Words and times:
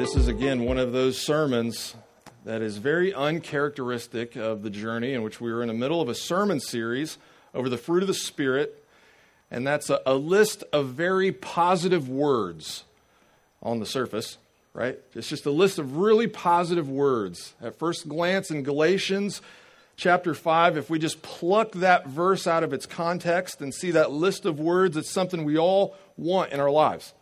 this 0.00 0.16
is 0.16 0.28
again 0.28 0.64
one 0.64 0.78
of 0.78 0.92
those 0.92 1.18
sermons 1.18 1.94
that 2.46 2.62
is 2.62 2.78
very 2.78 3.12
uncharacteristic 3.12 4.34
of 4.34 4.62
the 4.62 4.70
journey 4.70 5.12
in 5.12 5.22
which 5.22 5.42
we 5.42 5.50
are 5.50 5.60
in 5.60 5.68
the 5.68 5.74
middle 5.74 6.00
of 6.00 6.08
a 6.08 6.14
sermon 6.14 6.58
series 6.58 7.18
over 7.52 7.68
the 7.68 7.76
fruit 7.76 8.02
of 8.02 8.06
the 8.06 8.14
Spirit. 8.14 8.82
And 9.50 9.66
that's 9.66 9.90
a, 9.90 10.00
a 10.06 10.14
list 10.14 10.64
of 10.72 10.86
very 10.86 11.32
positive 11.32 12.08
words 12.08 12.84
on 13.62 13.78
the 13.78 13.84
surface, 13.84 14.38
right? 14.72 14.98
It's 15.14 15.28
just 15.28 15.44
a 15.44 15.50
list 15.50 15.78
of 15.78 15.98
really 15.98 16.28
positive 16.28 16.88
words. 16.88 17.52
At 17.60 17.78
first 17.78 18.08
glance 18.08 18.50
in 18.50 18.62
Galatians 18.62 19.42
chapter 19.96 20.32
5, 20.32 20.78
if 20.78 20.88
we 20.88 20.98
just 20.98 21.20
pluck 21.20 21.72
that 21.72 22.06
verse 22.06 22.46
out 22.46 22.64
of 22.64 22.72
its 22.72 22.86
context 22.86 23.60
and 23.60 23.74
see 23.74 23.90
that 23.90 24.10
list 24.10 24.46
of 24.46 24.58
words, 24.58 24.96
it's 24.96 25.10
something 25.10 25.44
we 25.44 25.58
all 25.58 25.94
want 26.16 26.52
in 26.52 26.58
our 26.58 26.70
lives. 26.70 27.12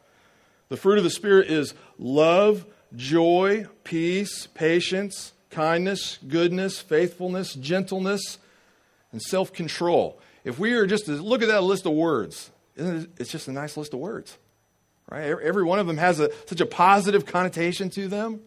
The 0.68 0.76
fruit 0.76 0.98
of 0.98 1.04
the 1.04 1.10
Spirit 1.10 1.48
is 1.48 1.74
love, 1.98 2.66
joy, 2.94 3.66
peace, 3.84 4.46
patience, 4.48 5.32
kindness, 5.50 6.18
goodness, 6.26 6.80
faithfulness, 6.80 7.54
gentleness, 7.54 8.38
and 9.12 9.22
self 9.22 9.52
control. 9.52 10.20
If 10.44 10.58
we 10.58 10.72
are 10.74 10.86
just 10.86 11.06
to 11.06 11.12
look 11.12 11.42
at 11.42 11.48
that 11.48 11.62
list 11.62 11.86
of 11.86 11.92
words, 11.92 12.50
it's 12.76 13.30
just 13.30 13.48
a 13.48 13.52
nice 13.52 13.76
list 13.76 13.92
of 13.94 14.00
words, 14.00 14.36
right? 15.10 15.24
Every 15.24 15.64
one 15.64 15.78
of 15.78 15.86
them 15.86 15.96
has 15.96 16.20
a, 16.20 16.30
such 16.46 16.60
a 16.60 16.66
positive 16.66 17.26
connotation 17.26 17.90
to 17.90 18.08
them. 18.08 18.40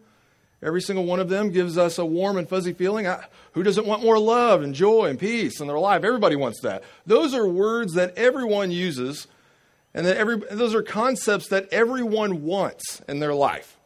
Every 0.62 0.80
single 0.80 1.04
one 1.04 1.18
of 1.18 1.28
them 1.28 1.50
gives 1.50 1.76
us 1.76 1.98
a 1.98 2.04
warm 2.04 2.36
and 2.36 2.48
fuzzy 2.48 2.72
feeling. 2.72 3.08
Who 3.52 3.64
doesn't 3.64 3.84
want 3.86 4.02
more 4.02 4.18
love 4.18 4.62
and 4.62 4.74
joy 4.74 5.06
and 5.06 5.18
peace 5.18 5.60
in 5.60 5.66
their 5.66 5.78
life? 5.78 6.04
Everybody 6.04 6.36
wants 6.36 6.60
that. 6.60 6.84
Those 7.04 7.34
are 7.34 7.46
words 7.46 7.94
that 7.94 8.16
everyone 8.16 8.70
uses, 8.70 9.26
and 9.94 10.06
that 10.06 10.16
every, 10.16 10.36
those 10.50 10.74
are 10.74 10.82
concepts 10.82 11.48
that 11.48 11.68
everyone 11.70 12.42
wants 12.44 13.00
in 13.08 13.20
their 13.20 13.34
life. 13.34 13.76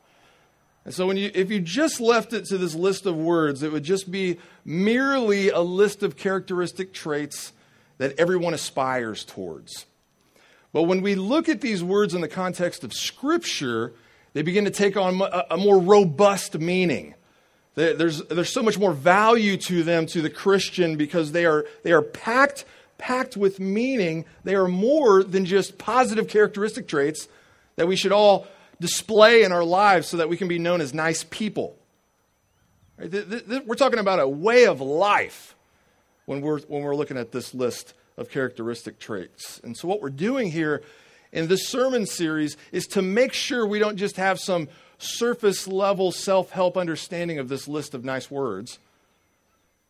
And 0.84 0.94
so, 0.94 1.06
when 1.06 1.16
you, 1.16 1.32
if 1.34 1.50
you 1.50 1.60
just 1.60 2.00
left 2.00 2.32
it 2.32 2.44
to 2.46 2.58
this 2.58 2.74
list 2.74 3.06
of 3.06 3.16
words, 3.16 3.64
it 3.64 3.72
would 3.72 3.82
just 3.82 4.08
be 4.10 4.38
merely 4.64 5.50
a 5.50 5.60
list 5.60 6.04
of 6.04 6.16
characteristic 6.16 6.92
traits 6.92 7.52
that 7.98 8.18
everyone 8.20 8.54
aspires 8.54 9.24
towards. 9.24 9.86
But 10.72 10.84
when 10.84 11.00
we 11.00 11.14
look 11.14 11.48
at 11.48 11.60
these 11.60 11.82
words 11.82 12.14
in 12.14 12.20
the 12.20 12.28
context 12.28 12.84
of 12.84 12.92
Scripture, 12.92 13.94
they 14.34 14.42
begin 14.42 14.66
to 14.66 14.70
take 14.70 14.96
on 14.96 15.20
a, 15.50 15.56
more 15.56 15.78
robust 15.78 16.58
meaning. 16.58 17.14
There's, 17.74 18.22
there's 18.24 18.52
so 18.52 18.62
much 18.62 18.78
more 18.78 18.92
value 18.92 19.56
to 19.56 19.82
them 19.82 20.06
to 20.06 20.22
the 20.22 20.30
Christian 20.30 20.96
because 20.96 21.32
they 21.32 21.46
are, 21.46 21.64
they 21.82 21.92
are 21.92 22.02
packed, 22.02 22.64
packed 22.98 23.36
with 23.36 23.60
meaning. 23.60 24.24
They 24.44 24.54
are 24.54 24.68
more 24.68 25.22
than 25.22 25.44
just 25.44 25.78
positive 25.78 26.28
characteristic 26.28 26.88
traits 26.88 27.28
that 27.76 27.86
we 27.86 27.96
should 27.96 28.12
all 28.12 28.46
display 28.80 29.42
in 29.42 29.52
our 29.52 29.64
lives 29.64 30.08
so 30.08 30.18
that 30.18 30.28
we 30.28 30.36
can 30.36 30.48
be 30.48 30.58
known 30.58 30.80
as 30.80 30.92
nice 30.92 31.24
people. 31.24 31.76
We're 32.98 33.74
talking 33.76 33.98
about 33.98 34.20
a 34.20 34.28
way 34.28 34.66
of 34.66 34.80
life 34.80 35.54
when 36.24 36.40
we're, 36.40 36.60
when 36.60 36.82
we're 36.82 36.96
looking 36.96 37.18
at 37.18 37.32
this 37.32 37.54
list 37.54 37.94
of 38.16 38.30
characteristic 38.30 38.98
traits. 38.98 39.60
And 39.62 39.76
so, 39.76 39.86
what 39.88 40.00
we're 40.00 40.10
doing 40.10 40.50
here 40.50 40.82
in 41.32 41.48
this 41.48 41.68
sermon 41.68 42.06
series 42.06 42.56
is 42.72 42.86
to 42.88 43.02
make 43.02 43.32
sure 43.32 43.66
we 43.66 43.78
don't 43.78 43.96
just 43.96 44.16
have 44.16 44.40
some 44.40 44.68
surface 44.98 45.68
level 45.68 46.12
self 46.12 46.50
help 46.50 46.76
understanding 46.76 47.38
of 47.38 47.48
this 47.48 47.68
list 47.68 47.94
of 47.94 48.04
nice 48.04 48.30
words. 48.30 48.78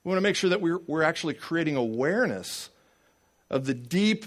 We 0.02 0.10
want 0.10 0.18
to 0.18 0.22
make 0.22 0.36
sure 0.36 0.50
that 0.50 0.60
we're, 0.60 0.78
we're 0.86 1.02
actually 1.02 1.34
creating 1.34 1.76
awareness 1.76 2.70
of 3.50 3.66
the 3.66 3.74
deep 3.74 4.24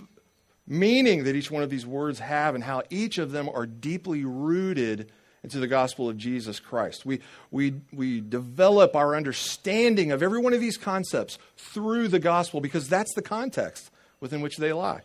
meaning 0.67 1.23
that 1.23 1.35
each 1.35 1.49
one 1.49 1.63
of 1.63 1.69
these 1.69 1.85
words 1.85 2.19
have 2.19 2.55
and 2.55 2.63
how 2.63 2.83
each 2.89 3.17
of 3.17 3.31
them 3.31 3.49
are 3.49 3.65
deeply 3.65 4.23
rooted 4.23 5.11
into 5.43 5.59
the 5.59 5.67
gospel 5.67 6.09
of 6.09 6.17
Jesus 6.17 6.59
Christ. 6.59 7.05
We, 7.05 7.21
we, 7.49 7.81
we 7.91 8.21
develop 8.21 8.95
our 8.95 9.15
understanding 9.15 10.11
of 10.11 10.21
every 10.21 10.39
one 10.39 10.53
of 10.53 10.59
these 10.59 10.77
concepts 10.77 11.39
through 11.57 12.09
the 12.09 12.19
gospel 12.19 12.61
because 12.61 12.87
that's 12.87 13.13
the 13.15 13.21
context 13.21 13.89
within 14.19 14.41
which 14.41 14.57
they 14.57 14.73
lie. 14.73 15.01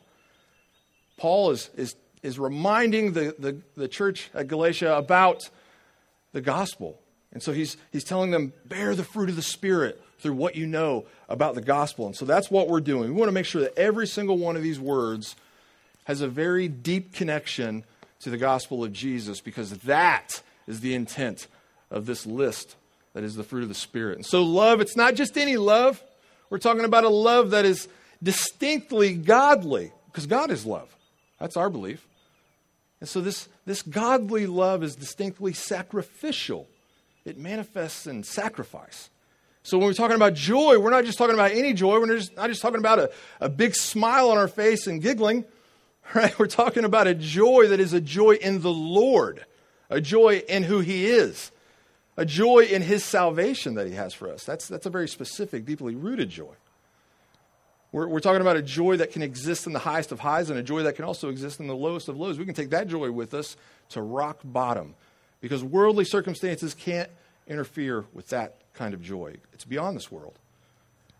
Paul 1.17 1.53
is, 1.53 1.71
is, 1.77 1.95
is 2.23 2.39
reminding 2.39 3.13
the, 3.13 3.35
the, 3.39 3.61
the 3.77 3.89
church 3.89 4.31
at 4.35 4.49
Galatia 4.49 4.97
about 4.97 5.49
the 6.33 6.41
gospel. 6.41 7.01
And 7.33 7.43
so 7.43 7.53
he's, 7.53 7.77
he's 7.93 8.05
telling 8.05 8.31
them, 8.33 8.53
bear 8.67 8.95
the 8.95 9.05
fruit 9.05 9.29
of 9.29 9.37
the 9.37 9.43
Spirit 9.43 10.03
through 10.19 10.35
what 10.35 10.57
you 10.57 10.67
know 10.67 11.05
about 11.29 11.55
the 11.55 11.61
gospel. 11.61 12.07
And 12.07 12.17
so 12.17 12.25
that's 12.25 12.51
what 12.51 12.69
we're 12.69 12.81
doing. 12.81 13.15
We 13.15 13.19
want 13.19 13.29
to 13.29 13.33
make 13.33 13.47
sure 13.47 13.63
that 13.63 13.79
every 13.79 14.07
single 14.07 14.39
one 14.39 14.57
of 14.57 14.63
these 14.63 14.81
words 14.81 15.37
has 16.05 16.21
a 16.21 16.29
very 16.29 16.69
deep 16.69 17.13
connection 17.13 17.85
to 18.21 18.31
the 18.31 18.39
gospel 18.39 18.85
of 18.85 18.93
Jesus 18.93 19.41
because 19.41 19.71
that 19.79 20.43
is 20.67 20.81
the 20.81 20.95
intent 20.95 21.47
of 21.91 22.07
this 22.07 22.27
list 22.27 22.77
that 23.15 23.25
is 23.25 23.37
the 23.37 23.45
fruit 23.45 23.63
of 23.63 23.69
the 23.69 23.75
Spirit. 23.75 24.17
And 24.17 24.27
so, 24.27 24.43
love, 24.43 24.81
it's 24.81 24.97
not 24.97 25.15
just 25.15 25.39
any 25.39 25.57
love. 25.57 26.03
We're 26.51 26.59
talking 26.59 26.85
about 26.85 27.05
a 27.05 27.09
love 27.09 27.51
that 27.51 27.65
is 27.65 27.89
distinctly 28.23 29.15
godly 29.15 29.93
because 30.07 30.27
God 30.27 30.51
is 30.51 30.67
love. 30.67 30.95
That's 31.41 31.57
our 31.57 31.71
belief. 31.71 32.07
And 33.01 33.09
so, 33.09 33.21
this, 33.21 33.49
this 33.65 33.83
godly 33.83 34.47
love 34.47 34.83
is 34.83 34.97
distinctly 34.97 35.53
sacrificial, 35.53 36.69
it 37.25 37.39
manifests 37.39 38.07
in 38.07 38.25
sacrifice. 38.25 39.09
So, 39.65 39.79
when 39.79 39.87
we're 39.87 39.95
talking 39.95 40.17
about 40.17 40.35
joy, 40.35 40.79
we're 40.79 40.91
not 40.91 41.07
just 41.07 41.17
talking 41.17 41.33
about 41.33 41.53
any 41.53 41.73
joy. 41.73 41.99
We're 41.99 42.19
just, 42.19 42.37
not 42.37 42.51
just 42.51 42.61
talking 42.61 42.79
about 42.79 42.99
a, 42.99 43.11
a 43.41 43.49
big 43.49 43.75
smile 43.75 44.29
on 44.29 44.37
our 44.37 44.47
face 44.47 44.87
and 44.87 45.03
giggling. 45.03 45.45
Right? 46.15 46.39
We're 46.39 46.49
talking 46.49 46.85
about 46.85 47.07
a 47.07 47.15
joy 47.15 47.69
that 47.69 47.81
is 47.81 47.95
a 47.95 48.01
joy 48.01 48.33
in 48.35 48.61
the 48.61 48.71
Lord, 48.71 49.47
a 49.89 50.03
joy 50.03 50.43
in 50.47 50.63
who 50.63 50.81
He 50.81 51.07
is, 51.07 51.51
a 52.19 52.27
joy 52.27 52.65
in 52.65 52.83
His 52.83 53.03
salvation 53.03 53.77
that 53.77 53.87
He 53.87 53.95
has 53.95 54.13
for 54.13 54.31
us. 54.31 54.45
That's, 54.45 54.69
that's 54.69 54.85
a 54.85 54.91
very 54.91 55.09
specific, 55.09 55.65
deeply 55.65 55.95
rooted 55.95 56.29
joy. 56.29 56.53
We're, 57.91 58.07
we're 58.07 58.21
talking 58.21 58.43
about 58.43 58.59
a 58.59 58.63
joy 58.63 58.99
that 58.99 59.13
can 59.13 59.23
exist 59.23 59.67
in 59.67 59.73
the 59.73 59.79
highest 59.79 60.13
of 60.13 60.21
highs 60.21 60.51
and 60.51 60.59
a 60.59 60.63
joy 60.63 60.83
that 60.83 60.95
can 60.95 61.07
also 61.07 61.31
exist 61.31 61.59
in 61.59 61.69
the 61.69 61.75
lowest 61.75 62.09
of 62.09 62.19
lows. 62.19 62.39
We 62.39 62.45
can 62.45 62.55
take 62.55 62.69
that 62.71 62.87
joy 62.87 63.11
with 63.11 63.33
us 63.33 63.57
to 63.89 64.03
rock 64.03 64.41
bottom 64.45 64.97
because 65.41 65.65
worldly 65.65 66.05
circumstances 66.05 66.75
can't 66.75 67.09
interfere 67.47 68.05
with 68.13 68.29
that 68.29 68.59
kind 68.75 68.95
of 68.95 69.01
joy. 69.01 69.37
It's 69.53 69.65
beyond 69.65 69.97
this 69.97 70.11
world. 70.13 70.39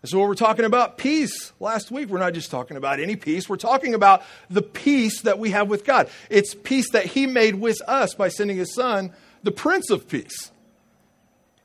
And 0.01 0.09
so, 0.09 0.19
when 0.19 0.27
we're 0.27 0.35
talking 0.35 0.65
about 0.65 0.99
peace 0.99 1.51
last 1.59 1.89
week, 1.89 2.09
we're 2.09 2.19
not 2.19 2.33
just 2.33 2.51
talking 2.51 2.77
about 2.77 2.99
any 2.99 3.15
peace. 3.15 3.49
We're 3.49 3.55
talking 3.55 3.95
about 3.95 4.21
the 4.51 4.61
peace 4.61 5.21
that 5.21 5.39
we 5.39 5.49
have 5.49 5.67
with 5.67 5.83
God. 5.83 6.09
It's 6.29 6.53
peace 6.53 6.91
that 6.91 7.07
He 7.07 7.25
made 7.25 7.55
with 7.55 7.81
us 7.87 8.13
by 8.13 8.27
sending 8.27 8.57
His 8.57 8.71
Son, 8.73 9.13
the 9.41 9.51
Prince 9.51 9.89
of 9.89 10.07
Peace. 10.07 10.51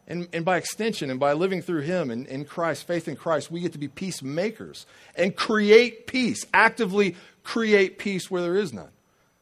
And, 0.06 0.26
and 0.32 0.44
by 0.44 0.56
extension, 0.56 1.10
and 1.10 1.20
by 1.20 1.34
living 1.34 1.60
through 1.60 1.82
Him 1.82 2.10
and 2.10 2.26
in 2.26 2.44
Christ, 2.46 2.86
faith 2.86 3.06
in 3.06 3.14
Christ, 3.14 3.50
we 3.50 3.60
get 3.60 3.72
to 3.72 3.78
be 3.78 3.88
peacemakers 3.88 4.86
and 5.14 5.36
create 5.36 6.06
peace, 6.06 6.46
actively 6.54 7.16
create 7.44 7.98
peace 7.98 8.30
where 8.30 8.42
there 8.42 8.56
is 8.56 8.72
none. 8.72 8.88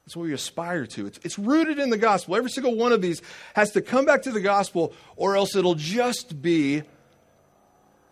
That's 0.08 0.16
what 0.16 0.22
we 0.22 0.32
aspire 0.32 0.86
to. 0.86 1.06
It's, 1.06 1.20
it's 1.22 1.38
rooted 1.38 1.78
in 1.78 1.90
the 1.90 1.98
gospel. 1.98 2.34
Every 2.34 2.48
single 2.48 2.74
one 2.74 2.92
of 2.92 3.02
these 3.02 3.20
has 3.54 3.72
to 3.72 3.82
come 3.82 4.06
back 4.06 4.22
to 4.22 4.30
the 4.30 4.40
gospel, 4.40 4.94
or 5.16 5.36
else 5.36 5.54
it'll 5.54 5.74
just 5.74 6.40
be 6.40 6.82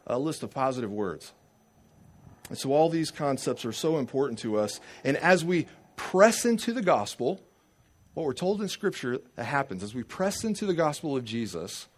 a 0.06 0.18
list 0.18 0.42
of 0.42 0.50
positive 0.50 0.92
words. 0.92 1.32
And 2.50 2.58
so 2.58 2.74
all 2.74 2.90
these 2.90 3.10
concepts 3.10 3.64
are 3.64 3.72
so 3.72 3.96
important 3.96 4.40
to 4.40 4.58
us. 4.58 4.78
And 5.04 5.16
as 5.16 5.42
we 5.42 5.68
press 5.96 6.44
into 6.44 6.74
the 6.74 6.82
gospel, 6.82 7.40
what 8.12 8.26
we're 8.26 8.34
told 8.34 8.60
in 8.60 8.68
Scripture 8.68 9.22
that 9.36 9.44
happens, 9.44 9.82
as 9.82 9.94
we 9.94 10.02
press 10.02 10.44
into 10.44 10.66
the 10.66 10.74
gospel 10.74 11.16
of 11.16 11.24
Jesus, 11.24 11.88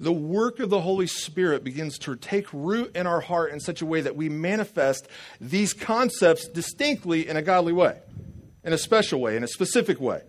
the 0.00 0.14
work 0.14 0.60
of 0.60 0.70
the 0.70 0.80
Holy 0.80 1.08
Spirit 1.08 1.62
begins 1.62 1.98
to 1.98 2.16
take 2.16 2.46
root 2.54 2.96
in 2.96 3.06
our 3.06 3.20
heart 3.20 3.52
in 3.52 3.60
such 3.60 3.82
a 3.82 3.86
way 3.86 4.00
that 4.00 4.16
we 4.16 4.30
manifest 4.30 5.08
these 5.42 5.74
concepts 5.74 6.48
distinctly 6.48 7.28
in 7.28 7.36
a 7.36 7.42
godly 7.42 7.74
way, 7.74 8.00
in 8.64 8.72
a 8.72 8.78
special 8.78 9.20
way, 9.20 9.36
in 9.36 9.44
a 9.44 9.48
specific 9.48 10.00
way. 10.00 10.22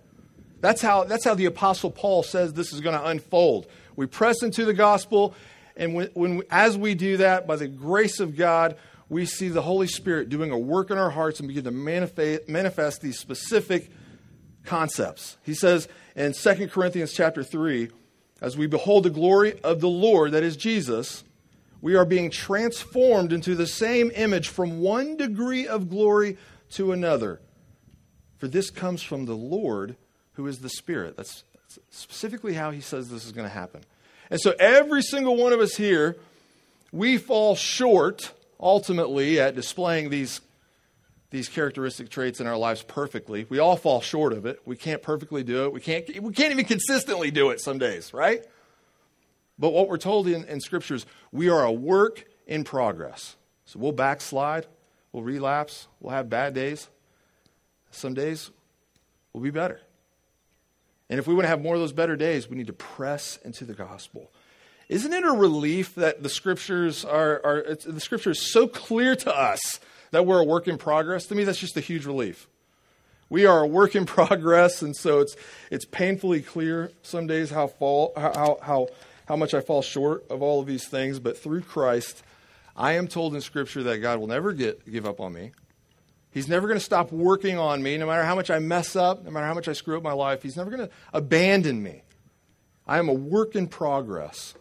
That's 0.61 0.81
how, 0.81 1.03
that's 1.03 1.25
how 1.25 1.35
the 1.35 1.45
Apostle 1.45 1.91
Paul 1.91 2.23
says 2.23 2.53
this 2.53 2.73
is 2.73 2.81
going 2.81 2.97
to 2.99 3.05
unfold. 3.05 3.67
We 3.95 4.07
press 4.07 4.43
into 4.43 4.65
the 4.65 4.73
gospel, 4.73 5.35
and 5.77 5.93
when, 5.93 6.09
when, 6.13 6.43
as 6.49 6.77
we 6.77 6.95
do 6.95 7.17
that, 7.17 7.47
by 7.47 7.55
the 7.55 7.67
grace 7.67 8.19
of 8.19 8.35
God, 8.35 8.77
we 9.09 9.25
see 9.25 9.49
the 9.49 9.61
Holy 9.61 9.87
Spirit 9.87 10.29
doing 10.29 10.51
a 10.51 10.57
work 10.57 10.89
in 10.89 10.97
our 10.97 11.11
hearts 11.11 11.39
and 11.39 11.47
begin 11.47 11.63
to 11.65 11.71
manifest, 11.71 12.49
manifest 12.49 13.01
these 13.01 13.19
specific 13.19 13.91
concepts. 14.63 15.38
He 15.43 15.53
says 15.53 15.88
in 16.15 16.33
2 16.33 16.67
Corinthians 16.69 17.13
chapter 17.13 17.43
3, 17.43 17.89
as 18.41 18.57
we 18.57 18.67
behold 18.67 19.03
the 19.03 19.09
glory 19.09 19.59
of 19.61 19.79
the 19.79 19.89
Lord, 19.89 20.31
that 20.31 20.43
is 20.43 20.57
Jesus, 20.57 21.23
we 21.81 21.95
are 21.95 22.05
being 22.05 22.31
transformed 22.31 23.31
into 23.31 23.55
the 23.55 23.67
same 23.67 24.11
image 24.15 24.49
from 24.49 24.81
one 24.81 25.17
degree 25.17 25.67
of 25.67 25.89
glory 25.89 26.38
to 26.71 26.91
another. 26.91 27.39
For 28.37 28.47
this 28.47 28.69
comes 28.69 29.01
from 29.01 29.25
the 29.25 29.35
Lord, 29.35 29.95
who 30.33 30.47
is 30.47 30.59
the 30.59 30.69
Spirit. 30.69 31.17
That's 31.17 31.43
specifically 31.89 32.53
how 32.53 32.71
he 32.71 32.81
says 32.81 33.09
this 33.09 33.25
is 33.25 33.31
going 33.31 33.47
to 33.47 33.53
happen. 33.53 33.81
And 34.29 34.39
so 34.39 34.53
every 34.59 35.01
single 35.01 35.35
one 35.35 35.53
of 35.53 35.59
us 35.59 35.75
here, 35.75 36.17
we 36.91 37.17
fall 37.17 37.55
short 37.55 38.33
ultimately 38.59 39.39
at 39.39 39.55
displaying 39.55 40.09
these, 40.09 40.41
these 41.29 41.49
characteristic 41.49 42.09
traits 42.09 42.39
in 42.39 42.47
our 42.47 42.57
lives 42.57 42.81
perfectly. 42.83 43.45
We 43.49 43.59
all 43.59 43.75
fall 43.75 44.01
short 44.01 44.33
of 44.33 44.45
it. 44.45 44.61
We 44.65 44.77
can't 44.77 45.01
perfectly 45.01 45.43
do 45.43 45.65
it. 45.65 45.73
We 45.73 45.81
can't, 45.81 46.07
we 46.21 46.33
can't 46.33 46.51
even 46.51 46.65
consistently 46.65 47.31
do 47.31 47.49
it 47.49 47.61
some 47.61 47.77
days, 47.77 48.13
right? 48.13 48.43
But 49.57 49.69
what 49.69 49.88
we're 49.88 49.97
told 49.97 50.27
in, 50.27 50.43
in 50.45 50.59
scriptures, 50.59 51.05
we 51.31 51.49
are 51.49 51.63
a 51.63 51.71
work 51.71 52.25
in 52.47 52.63
progress. 52.63 53.35
So 53.65 53.79
we'll 53.79 53.93
backslide, 53.93 54.67
we'll 55.11 55.23
relapse, 55.23 55.88
we'll 55.99 56.13
have 56.13 56.29
bad 56.29 56.53
days. 56.53 56.88
Some 57.95 58.13
days 58.13 58.51
will 59.33 59.42
be 59.42 59.51
better. 59.51 59.81
And 61.09 61.19
if 61.19 61.27
we 61.27 61.33
want 61.33 61.45
to 61.45 61.50
have 61.50 61.62
more 61.62 61.75
of 61.75 61.81
those 61.81 61.94
better 61.94 62.15
days, 62.15 62.50
we 62.50 62.57
need 62.57 62.68
to 62.68 62.74
press 62.74 63.38
into 63.45 63.63
the 63.63 63.74
gospel. 63.74 64.31
Isn't 64.89 65.13
it 65.13 65.24
a 65.24 65.31
relief 65.31 65.95
that 65.95 66.21
the 66.21 66.30
scriptures 66.30 67.06
are, 67.06 67.42
are 67.44 67.75
the 67.86 68.00
scripture 68.00 68.31
is 68.31 68.51
so 68.51 68.68
clear 68.68 69.15
to 69.15 69.36
us 69.36 69.80
that 70.12 70.25
we're 70.25 70.42
a 70.42 70.44
work 70.44 70.68
in 70.68 70.77
progress? 70.77 71.25
To 71.27 71.36
me, 71.36 71.44
that's 71.44 71.59
just 71.59 71.77
a 71.77 71.81
huge 71.81 72.06
relief. 72.06 72.47
We 73.30 73.45
are 73.45 73.63
a 73.63 73.68
work 73.68 73.95
in 73.95 74.06
progress, 74.06 74.81
and 74.81 74.95
so 74.95 75.19
it's 75.19 75.36
it's 75.71 75.86
painfully 75.86 76.41
clear 76.41 76.91
some 77.01 77.25
days 77.25 77.50
how 77.50 77.68
fall 77.68 78.13
how 78.15 78.59
how 78.62 78.88
how 79.27 79.36
much 79.36 79.56
I 79.56 79.62
fall 79.62 79.81
short 79.81 80.30
of 80.30 80.44
all 80.44 80.59
of 80.59 80.68
these 80.68 80.88
things, 80.88 81.19
but 81.19 81.38
through 81.38 81.62
Christ, 81.62 82.24
I 82.75 82.94
am 82.94 83.07
told 83.07 83.33
in 83.33 83.41
Scripture 83.41 83.81
that 83.83 83.98
God 84.00 84.19
will 84.19 84.27
never 84.27 84.53
get 84.53 84.91
give 84.91 85.07
up 85.07 85.19
on 85.19 85.33
me. 85.33 85.51
He's 86.35 86.49
never 86.49 86.67
going 86.67 86.77
to 86.77 86.83
stop 86.83 87.13
working 87.13 87.57
on 87.57 87.81
me, 87.81 87.97
no 87.97 88.07
matter 88.07 88.25
how 88.25 88.35
much 88.35 88.51
I 88.51 88.59
mess 88.59 88.97
up, 88.97 89.23
no 89.23 89.31
matter 89.31 89.45
how 89.45 89.53
much 89.53 89.69
I 89.69 89.71
screw 89.71 89.95
up 89.95 90.03
my 90.03 90.11
life. 90.11 90.43
He's 90.43 90.57
never 90.57 90.69
going 90.69 90.85
to 90.85 90.93
abandon 91.13 91.81
me. 91.81 92.03
I 92.85 92.99
am 92.99 93.07
a 93.07 93.13
work 93.13 93.55
in 93.55 93.67
progress. 93.67 94.53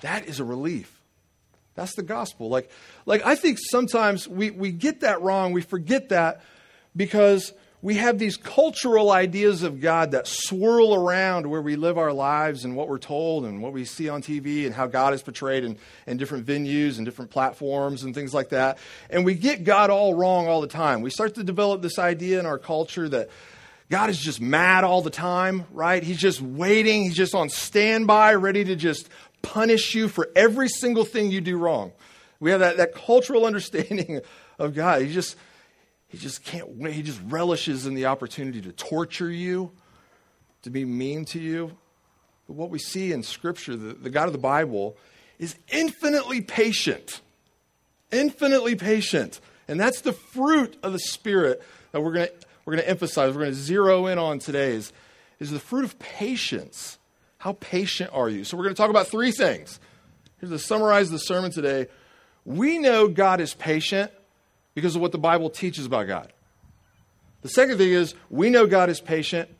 That 0.00 0.26
is 0.26 0.40
a 0.40 0.44
relief. 0.44 1.00
That's 1.76 1.94
the 1.94 2.02
gospel. 2.02 2.48
Like, 2.48 2.68
like 3.06 3.24
I 3.24 3.36
think 3.36 3.58
sometimes 3.60 4.26
we, 4.26 4.50
we 4.50 4.72
get 4.72 5.02
that 5.02 5.22
wrong. 5.22 5.52
We 5.52 5.62
forget 5.62 6.08
that 6.08 6.40
because 6.96 7.52
we 7.82 7.96
have 7.96 8.16
these 8.16 8.36
cultural 8.36 9.10
ideas 9.10 9.64
of 9.64 9.80
God 9.80 10.12
that 10.12 10.28
swirl 10.28 10.94
around 10.94 11.48
where 11.48 11.60
we 11.60 11.74
live 11.74 11.98
our 11.98 12.12
lives 12.12 12.64
and 12.64 12.76
what 12.76 12.88
we're 12.88 12.98
told 12.98 13.44
and 13.44 13.60
what 13.60 13.72
we 13.72 13.84
see 13.84 14.08
on 14.08 14.22
TV 14.22 14.66
and 14.66 14.74
how 14.74 14.86
God 14.86 15.12
is 15.14 15.22
portrayed 15.22 15.64
in, 15.64 15.76
in 16.06 16.16
different 16.16 16.46
venues 16.46 16.98
and 16.98 17.04
different 17.04 17.32
platforms 17.32 18.04
and 18.04 18.14
things 18.14 18.32
like 18.32 18.50
that. 18.50 18.78
And 19.10 19.24
we 19.24 19.34
get 19.34 19.64
God 19.64 19.90
all 19.90 20.14
wrong 20.14 20.46
all 20.46 20.60
the 20.60 20.68
time. 20.68 21.02
We 21.02 21.10
start 21.10 21.34
to 21.34 21.42
develop 21.42 21.82
this 21.82 21.98
idea 21.98 22.38
in 22.38 22.46
our 22.46 22.58
culture 22.58 23.08
that 23.08 23.30
God 23.90 24.10
is 24.10 24.18
just 24.18 24.40
mad 24.40 24.84
all 24.84 25.02
the 25.02 25.10
time, 25.10 25.64
right? 25.72 26.04
He's 26.04 26.20
just 26.20 26.40
waiting. 26.40 27.02
He's 27.02 27.16
just 27.16 27.34
on 27.34 27.48
standby, 27.48 28.34
ready 28.34 28.62
to 28.62 28.76
just 28.76 29.08
punish 29.42 29.96
you 29.96 30.06
for 30.06 30.30
every 30.36 30.68
single 30.68 31.04
thing 31.04 31.32
you 31.32 31.40
do 31.40 31.58
wrong. 31.58 31.90
We 32.38 32.52
have 32.52 32.60
that, 32.60 32.76
that 32.76 32.94
cultural 32.94 33.44
understanding 33.46 34.20
of 34.56 34.72
God. 34.72 35.02
He 35.02 35.12
just, 35.12 35.36
he 36.12 36.18
just 36.18 36.44
can't 36.44 36.76
wait. 36.76 36.92
He 36.92 37.02
just 37.02 37.20
relishes 37.24 37.86
in 37.86 37.94
the 37.94 38.06
opportunity 38.06 38.60
to 38.60 38.72
torture 38.72 39.30
you, 39.30 39.72
to 40.60 40.68
be 40.68 40.84
mean 40.84 41.24
to 41.26 41.40
you. 41.40 41.74
But 42.46 42.52
what 42.54 42.68
we 42.68 42.78
see 42.78 43.12
in 43.12 43.22
Scripture, 43.22 43.74
the, 43.76 43.94
the 43.94 44.10
God 44.10 44.26
of 44.26 44.32
the 44.32 44.38
Bible, 44.38 44.98
is 45.38 45.56
infinitely 45.70 46.42
patient. 46.42 47.22
Infinitely 48.10 48.76
patient. 48.76 49.40
And 49.66 49.80
that's 49.80 50.02
the 50.02 50.12
fruit 50.12 50.76
of 50.82 50.92
the 50.92 50.98
Spirit 50.98 51.62
that 51.92 52.02
we're 52.02 52.12
going 52.12 52.28
to 52.28 52.34
we're 52.64 52.74
going 52.74 52.84
to 52.84 52.90
emphasize, 52.90 53.34
we're 53.34 53.42
going 53.42 53.54
to 53.54 53.58
zero 53.58 54.06
in 54.06 54.18
on 54.18 54.38
today 54.38 54.72
is, 54.74 54.92
is 55.40 55.50
the 55.50 55.58
fruit 55.58 55.84
of 55.84 55.98
patience. 55.98 56.98
How 57.38 57.54
patient 57.54 58.10
are 58.12 58.28
you? 58.28 58.44
So 58.44 58.56
we're 58.56 58.62
going 58.62 58.74
to 58.74 58.80
talk 58.80 58.90
about 58.90 59.08
three 59.08 59.32
things. 59.32 59.80
Here's 60.38 60.52
to 60.52 60.60
summarize 60.60 61.10
the 61.10 61.18
sermon 61.18 61.50
today. 61.50 61.88
We 62.44 62.78
know 62.78 63.08
God 63.08 63.40
is 63.40 63.54
patient 63.54 64.12
because 64.74 64.96
of 64.96 65.02
what 65.02 65.12
the 65.12 65.18
Bible 65.18 65.50
teaches 65.50 65.86
about 65.86 66.06
God. 66.06 66.32
The 67.42 67.48
second 67.48 67.78
thing 67.78 67.92
is 67.92 68.14
we 68.30 68.50
know 68.50 68.66
God 68.66 68.88
is 68.88 69.00
patient 69.00 69.50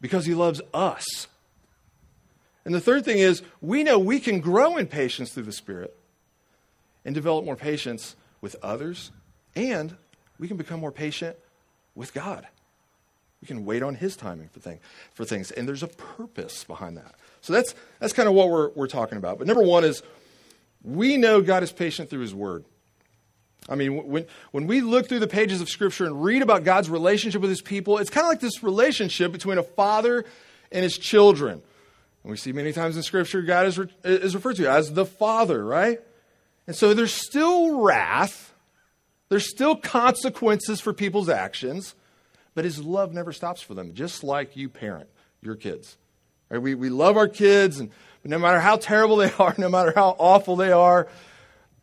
because 0.00 0.24
he 0.24 0.34
loves 0.34 0.60
us. 0.72 1.28
And 2.64 2.74
the 2.74 2.80
third 2.80 3.04
thing 3.04 3.18
is 3.18 3.42
we 3.60 3.84
know 3.84 3.98
we 3.98 4.20
can 4.20 4.40
grow 4.40 4.76
in 4.76 4.86
patience 4.86 5.32
through 5.32 5.42
the 5.44 5.52
Spirit 5.52 5.96
and 7.04 7.14
develop 7.14 7.44
more 7.44 7.56
patience 7.56 8.16
with 8.40 8.56
others, 8.62 9.10
and 9.54 9.96
we 10.38 10.48
can 10.48 10.56
become 10.56 10.80
more 10.80 10.92
patient 10.92 11.36
with 11.94 12.14
God. 12.14 12.46
We 13.42 13.46
can 13.46 13.66
wait 13.66 13.82
on 13.82 13.94
His 13.94 14.16
timing 14.16 14.48
for, 14.48 14.60
thing, 14.60 14.80
for 15.12 15.24
things, 15.24 15.50
and 15.50 15.68
there's 15.68 15.82
a 15.82 15.88
purpose 15.88 16.64
behind 16.64 16.96
that. 16.96 17.14
So 17.42 17.52
that's, 17.52 17.74
that's 18.00 18.14
kind 18.14 18.28
of 18.28 18.34
what 18.34 18.48
we're, 18.48 18.70
we're 18.70 18.86
talking 18.86 19.18
about. 19.18 19.38
But 19.38 19.46
number 19.46 19.62
one 19.62 19.84
is 19.84 20.02
we 20.82 21.18
know 21.18 21.42
God 21.42 21.62
is 21.62 21.72
patient 21.72 22.08
through 22.08 22.20
His 22.20 22.34
Word. 22.34 22.64
I 23.68 23.76
mean, 23.76 24.08
when, 24.08 24.26
when 24.50 24.66
we 24.66 24.80
look 24.82 25.08
through 25.08 25.20
the 25.20 25.26
pages 25.26 25.60
of 25.60 25.68
Scripture 25.68 26.04
and 26.04 26.22
read 26.22 26.42
about 26.42 26.64
God's 26.64 26.90
relationship 26.90 27.40
with 27.40 27.50
His 27.50 27.62
people, 27.62 27.98
it's 27.98 28.10
kind 28.10 28.26
of 28.26 28.28
like 28.28 28.40
this 28.40 28.62
relationship 28.62 29.32
between 29.32 29.58
a 29.58 29.62
father 29.62 30.24
and 30.74 30.82
his 30.82 30.98
children. 30.98 31.62
And 32.22 32.30
we 32.30 32.36
see 32.36 32.52
many 32.52 32.72
times 32.72 32.96
in 32.96 33.02
Scripture, 33.02 33.40
God 33.42 33.66
is, 33.66 33.78
re- 33.78 33.88
is 34.02 34.34
referred 34.34 34.56
to 34.56 34.68
as 34.68 34.92
the 34.92 35.06
Father, 35.06 35.64
right? 35.64 36.00
And 36.66 36.74
so 36.74 36.92
there's 36.92 37.12
still 37.12 37.80
wrath, 37.80 38.52
there's 39.28 39.48
still 39.48 39.76
consequences 39.76 40.80
for 40.80 40.92
people's 40.92 41.28
actions, 41.28 41.94
but 42.54 42.64
His 42.64 42.82
love 42.82 43.14
never 43.14 43.32
stops 43.32 43.62
for 43.62 43.74
them, 43.74 43.94
just 43.94 44.24
like 44.24 44.56
you 44.56 44.68
parent 44.68 45.08
your 45.40 45.54
kids. 45.54 45.96
Right? 46.50 46.60
We, 46.60 46.74
we 46.74 46.88
love 46.90 47.16
our 47.16 47.28
kids, 47.28 47.78
and 47.78 47.90
no 48.24 48.38
matter 48.38 48.60
how 48.60 48.76
terrible 48.76 49.16
they 49.16 49.32
are, 49.38 49.54
no 49.56 49.68
matter 49.68 49.92
how 49.94 50.16
awful 50.18 50.56
they 50.56 50.72
are, 50.72 51.08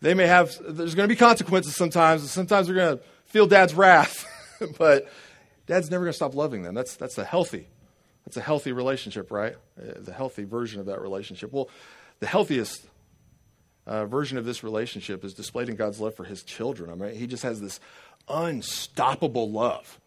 they 0.01 0.13
may 0.13 0.27
have, 0.27 0.57
there's 0.61 0.95
going 0.95 1.07
to 1.07 1.13
be 1.13 1.17
consequences 1.17 1.75
sometimes, 1.75 2.29
sometimes 2.29 2.67
they're 2.67 2.75
going 2.75 2.97
to 2.97 3.03
feel 3.25 3.47
dad's 3.47 3.73
wrath, 3.73 4.25
but 4.77 5.11
dad's 5.67 5.91
never 5.91 6.03
going 6.03 6.11
to 6.11 6.15
stop 6.15 6.35
loving 6.35 6.63
them. 6.63 6.73
That's, 6.73 6.95
that's 6.95 7.17
a 7.17 7.23
healthy, 7.23 7.67
that's 8.25 8.37
a 8.37 8.41
healthy 8.41 8.71
relationship, 8.71 9.31
right? 9.31 9.55
Uh, 9.79 9.93
the 9.97 10.13
healthy 10.13 10.43
version 10.43 10.79
of 10.79 10.87
that 10.87 11.01
relationship. 11.01 11.53
Well, 11.53 11.69
the 12.19 12.27
healthiest 12.27 12.85
uh, 13.85 14.05
version 14.05 14.37
of 14.37 14.45
this 14.45 14.63
relationship 14.63 15.23
is 15.23 15.33
displayed 15.33 15.69
in 15.69 15.75
God's 15.75 15.99
love 15.99 16.15
for 16.15 16.23
his 16.23 16.43
children. 16.43 16.89
I 16.89 16.95
mean, 16.95 17.15
he 17.15 17.27
just 17.27 17.43
has 17.43 17.61
this 17.61 17.79
unstoppable 18.27 19.51
love, 19.51 19.99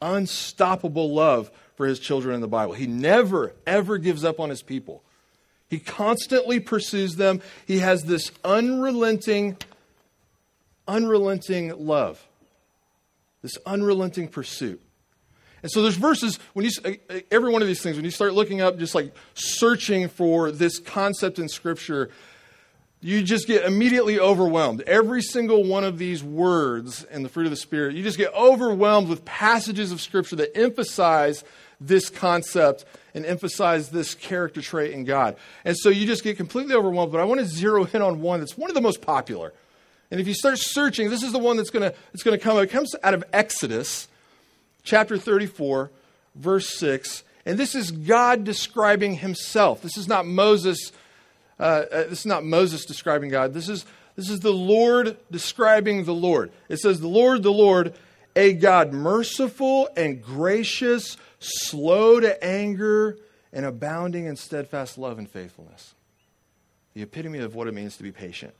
unstoppable 0.00 1.12
love 1.12 1.50
for 1.74 1.86
his 1.86 1.98
children 1.98 2.34
in 2.34 2.40
the 2.40 2.48
Bible. 2.48 2.74
He 2.74 2.86
never, 2.86 3.54
ever 3.66 3.98
gives 3.98 4.24
up 4.24 4.38
on 4.38 4.50
his 4.50 4.62
people. 4.62 5.02
He 5.70 5.78
constantly 5.78 6.60
pursues 6.60 7.16
them. 7.16 7.40
He 7.64 7.78
has 7.78 8.02
this 8.02 8.30
unrelenting, 8.44 9.56
unrelenting 10.86 11.86
love, 11.86 12.22
this 13.40 13.56
unrelenting 13.64 14.28
pursuit. 14.28 14.82
And 15.62 15.70
so 15.70 15.82
there's 15.82 15.96
verses 15.96 16.38
when 16.54 16.64
you 16.64 16.70
every 17.30 17.52
one 17.52 17.62
of 17.62 17.68
these 17.68 17.82
things 17.82 17.96
when 17.96 18.04
you 18.04 18.10
start 18.10 18.34
looking 18.34 18.60
up 18.60 18.78
just 18.78 18.94
like 18.94 19.14
searching 19.34 20.08
for 20.08 20.50
this 20.50 20.78
concept 20.78 21.38
in 21.38 21.48
scripture 21.48 22.10
you 23.02 23.22
just 23.22 23.46
get 23.46 23.64
immediately 23.64 24.20
overwhelmed. 24.20 24.82
Every 24.82 25.22
single 25.22 25.64
one 25.64 25.84
of 25.84 25.96
these 25.96 26.22
words 26.22 27.04
in 27.04 27.22
the 27.22 27.30
fruit 27.30 27.46
of 27.46 27.50
the 27.50 27.56
spirit, 27.56 27.96
you 27.96 28.02
just 28.02 28.18
get 28.18 28.32
overwhelmed 28.34 29.08
with 29.08 29.24
passages 29.24 29.90
of 29.90 30.02
scripture 30.02 30.36
that 30.36 30.54
emphasize 30.56 31.42
this 31.80 32.10
concept 32.10 32.84
and 33.14 33.24
emphasize 33.24 33.90
this 33.90 34.14
character 34.14 34.60
trait 34.60 34.92
in 34.92 35.04
God. 35.04 35.36
And 35.64 35.76
so 35.76 35.88
you 35.88 36.06
just 36.06 36.22
get 36.22 36.36
completely 36.36 36.74
overwhelmed. 36.74 37.10
But 37.10 37.20
I 37.20 37.24
want 37.24 37.40
to 37.40 37.46
zero 37.46 37.84
in 37.84 38.02
on 38.02 38.20
one 38.20 38.40
that's 38.40 38.56
one 38.56 38.70
of 38.70 38.74
the 38.74 38.80
most 38.80 39.00
popular. 39.00 39.52
And 40.10 40.20
if 40.20 40.26
you 40.26 40.34
start 40.34 40.58
searching, 40.58 41.08
this 41.08 41.22
is 41.22 41.32
the 41.32 41.38
one 41.38 41.56
that's 41.56 41.70
going 41.70 41.88
to, 41.88 41.96
it's 42.12 42.22
going 42.22 42.38
to 42.38 42.42
come. 42.42 42.58
It 42.58 42.70
comes 42.70 42.94
out 43.02 43.14
of 43.14 43.24
Exodus 43.32 44.08
chapter 44.82 45.16
34, 45.16 45.90
verse 46.34 46.68
6. 46.78 47.24
And 47.46 47.58
this 47.58 47.74
is 47.74 47.90
God 47.90 48.44
describing 48.44 49.14
himself. 49.14 49.82
This 49.82 49.96
is 49.96 50.08
not 50.08 50.26
Moses. 50.26 50.92
Uh, 51.58 51.62
uh, 51.62 52.02
this 52.04 52.20
is 52.20 52.26
not 52.26 52.44
Moses 52.44 52.84
describing 52.84 53.30
God. 53.30 53.54
This 53.54 53.68
is, 53.68 53.86
this 54.16 54.28
is 54.28 54.40
the 54.40 54.52
Lord 54.52 55.16
describing 55.30 56.04
the 56.04 56.14
Lord. 56.14 56.50
It 56.68 56.78
says, 56.78 57.00
The 57.00 57.08
Lord, 57.08 57.42
the 57.42 57.52
Lord, 57.52 57.94
a 58.36 58.52
God 58.52 58.92
merciful 58.92 59.88
and 59.96 60.22
gracious, 60.22 61.16
slow 61.40 62.20
to 62.20 62.44
anger, 62.44 63.18
and 63.52 63.66
abounding 63.66 64.26
in 64.26 64.36
steadfast 64.36 64.96
love 64.96 65.18
and 65.18 65.28
faithfulness. 65.28 65.94
The 66.94 67.02
epitome 67.02 67.40
of 67.40 67.54
what 67.54 67.66
it 67.66 67.74
means 67.74 67.96
to 67.96 68.02
be 68.02 68.12
patient. 68.12 68.54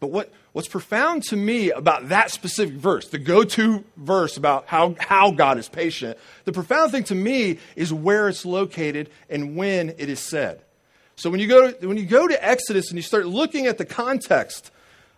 But 0.00 0.10
what, 0.10 0.32
what's 0.52 0.68
profound 0.68 1.22
to 1.24 1.36
me 1.36 1.70
about 1.70 2.10
that 2.10 2.30
specific 2.30 2.74
verse, 2.74 3.08
the 3.08 3.18
go 3.18 3.44
to 3.44 3.84
verse 3.96 4.36
about 4.36 4.66
how, 4.66 4.96
how 4.98 5.30
God 5.30 5.56
is 5.56 5.68
patient, 5.68 6.18
the 6.44 6.52
profound 6.52 6.92
thing 6.92 7.04
to 7.04 7.14
me 7.14 7.58
is 7.74 7.92
where 7.92 8.28
it's 8.28 8.44
located 8.44 9.08
and 9.30 9.56
when 9.56 9.90
it 9.90 10.08
is 10.08 10.20
said. 10.20 10.60
So 11.16 11.30
when 11.30 11.40
you 11.40 11.46
go 11.46 11.70
to, 11.70 11.86
when 11.86 11.96
you 11.96 12.06
go 12.06 12.26
to 12.26 12.44
Exodus 12.44 12.90
and 12.90 12.98
you 12.98 13.02
start 13.02 13.26
looking 13.26 13.66
at 13.66 13.78
the 13.78 13.84
context 13.84 14.70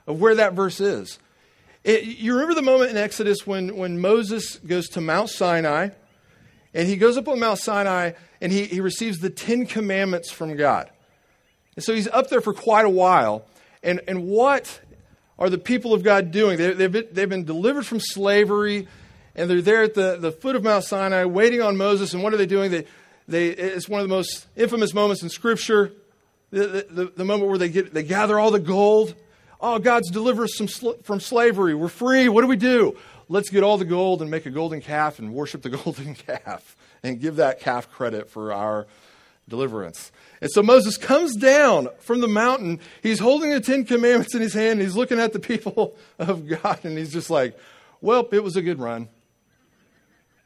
of 0.07 0.21
where 0.21 0.37
that 0.37 0.53
verse 0.53 0.79
is, 0.79 1.19
it, 1.83 2.05
you 2.05 2.35
remember 2.35 2.55
the 2.55 2.62
moment 2.62 2.91
in 2.91 2.97
Exodus 2.97 3.47
when, 3.47 3.76
when 3.76 4.00
Moses 4.00 4.57
goes 4.59 4.88
to 4.91 5.00
Mount 5.00 5.31
Sinai 5.31 5.88
and 6.76 6.87
he 6.87 6.97
goes 6.97 7.16
up 7.16 7.26
on 7.26 7.40
Mount 7.40 7.59
Sinai 7.59 8.12
and 8.40 8.52
he, 8.52 8.66
he 8.66 8.80
receives 8.80 9.18
the 9.18 9.30
Ten 9.30 9.66
Commandments 9.66 10.30
from 10.30 10.56
God. 10.56 10.90
And 11.75 11.85
so 11.85 11.95
he's 11.95 12.06
up 12.06 12.28
there 12.28 12.40
for 12.40 12.52
quite 12.52 12.85
a 12.85 12.90
while. 12.90 13.47
And, 13.83 14.00
and 14.06 14.28
what, 14.28 14.80
are 15.38 15.50
the 15.50 15.59
people 15.59 15.92
of 15.92 16.02
God 16.02 16.30
doing? 16.30 16.59
They, 16.59 16.75
have 16.75 16.92
been, 16.92 17.09
they've 17.12 17.28
been 17.28 17.45
delivered 17.45 17.87
from 17.87 18.00
slavery, 18.00 18.88
and 19.35 19.50
they're 19.50 19.61
there 19.61 19.83
at 19.83 19.95
the, 19.95 20.16
the 20.18 20.33
foot 20.33 20.56
of 20.56 20.62
Mount 20.62 20.85
Sinai 20.85 21.25
waiting 21.25 21.62
on 21.62 21.76
Moses. 21.76 22.14
And 22.14 22.23
what 22.23 22.33
are 22.33 22.37
they 22.37 22.47
doing? 22.47 22.71
They, 22.71 22.85
they, 23.28 23.49
it's 23.49 23.88
one 23.88 24.00
of 24.00 24.09
the 24.09 24.14
most 24.14 24.47
infamous 24.54 24.95
moments 24.95 25.23
in 25.23 25.28
Scripture 25.28 25.92
the, 26.50 26.87
the, 26.88 27.12
the 27.16 27.25
moment 27.25 27.49
where 27.49 27.59
they, 27.59 27.68
get, 27.68 27.92
they 27.92 28.02
gather 28.02 28.38
all 28.38 28.50
the 28.50 28.61
gold. 28.61 29.14
Oh, 29.61 29.78
God's 29.78 30.11
delivered 30.11 30.45
us 30.45 30.56
sl- 30.56 30.92
from 31.02 31.21
slavery. 31.21 31.75
We're 31.75 31.88
free. 31.88 32.28
What 32.28 32.42
do 32.42 32.47
we 32.47 32.56
do? 32.56 32.97
Let's 33.28 33.50
get 33.50 33.62
all 33.62 33.76
the 33.76 33.85
gold 33.85 34.23
and 34.23 34.30
make 34.30 34.47
a 34.47 34.50
golden 34.50 34.80
calf 34.80 35.18
and 35.18 35.35
worship 35.35 35.62
the 35.62 35.71
golden 35.85 36.14
calf 36.14 36.76
and 37.02 37.21
give 37.21 37.37
that 37.37 37.61
calf 37.61 37.90
credit 37.90 38.30
for 38.30 38.52
our 38.52 38.87
deliverance. 39.49 40.12
And 40.40 40.50
so 40.50 40.62
Moses 40.62 40.97
comes 40.97 41.37
down 41.37 41.88
from 42.00 42.21
the 42.21 42.28
mountain. 42.28 42.80
He's 43.02 43.18
holding 43.18 43.50
the 43.50 43.61
Ten 43.61 43.85
Commandments 43.85 44.35
in 44.35 44.40
his 44.40 44.54
hand. 44.54 44.73
And 44.73 44.83
he's 44.83 44.97
looking 44.97 45.18
at 45.18 45.33
the 45.33 45.40
people 45.40 45.97
of 46.18 46.47
God, 46.47 46.80
and 46.85 46.97
he's 46.97 47.12
just 47.12 47.30
like, 47.30 47.59
Well, 48.00 48.28
it 48.33 48.42
was 48.42 48.56
a 48.56 48.62
good 48.62 48.78
run. 48.78 49.09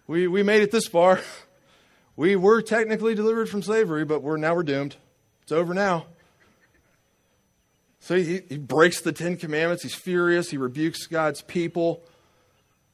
We, 0.07 0.27
we 0.27 0.43
made 0.43 0.63
it 0.63 0.71
this 0.71 0.87
far. 0.87 1.21
We 2.17 2.37
were 2.37 2.61
technically 2.61 3.15
delivered 3.15 3.49
from 3.49 3.63
slavery, 3.63 4.05
but 4.05 4.23
we're, 4.23 4.37
now 4.37 4.55
we're 4.55 4.65
doomed. 4.65 4.95
It's 5.43 5.53
over 5.53 5.73
now. 5.73 6.05
So 8.01 8.17
he, 8.17 8.43
he 8.47 8.59
breaks 8.59 9.01
the 9.01 9.13
Ten 9.13 9.39
Commandments. 9.39 9.85
He's 9.85 9.95
furious. 9.95 10.51
He 10.51 10.59
rebukes 10.59 11.07
God's 11.07 11.41
people. 11.41 12.03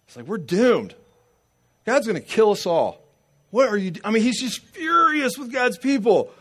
It's 0.06 0.16
like, 0.16 0.26
We're 0.26 0.38
doomed. 0.38 0.94
God's 1.84 2.06
going 2.06 2.20
to 2.20 2.26
kill 2.26 2.50
us 2.50 2.66
all. 2.66 3.00
What 3.50 3.68
are 3.68 3.76
you? 3.76 3.92
I 4.04 4.10
mean, 4.10 4.22
he's 4.22 4.40
just 4.40 4.60
furious 4.60 5.38
with 5.38 5.52
God's 5.52 5.78
people. 5.78 6.32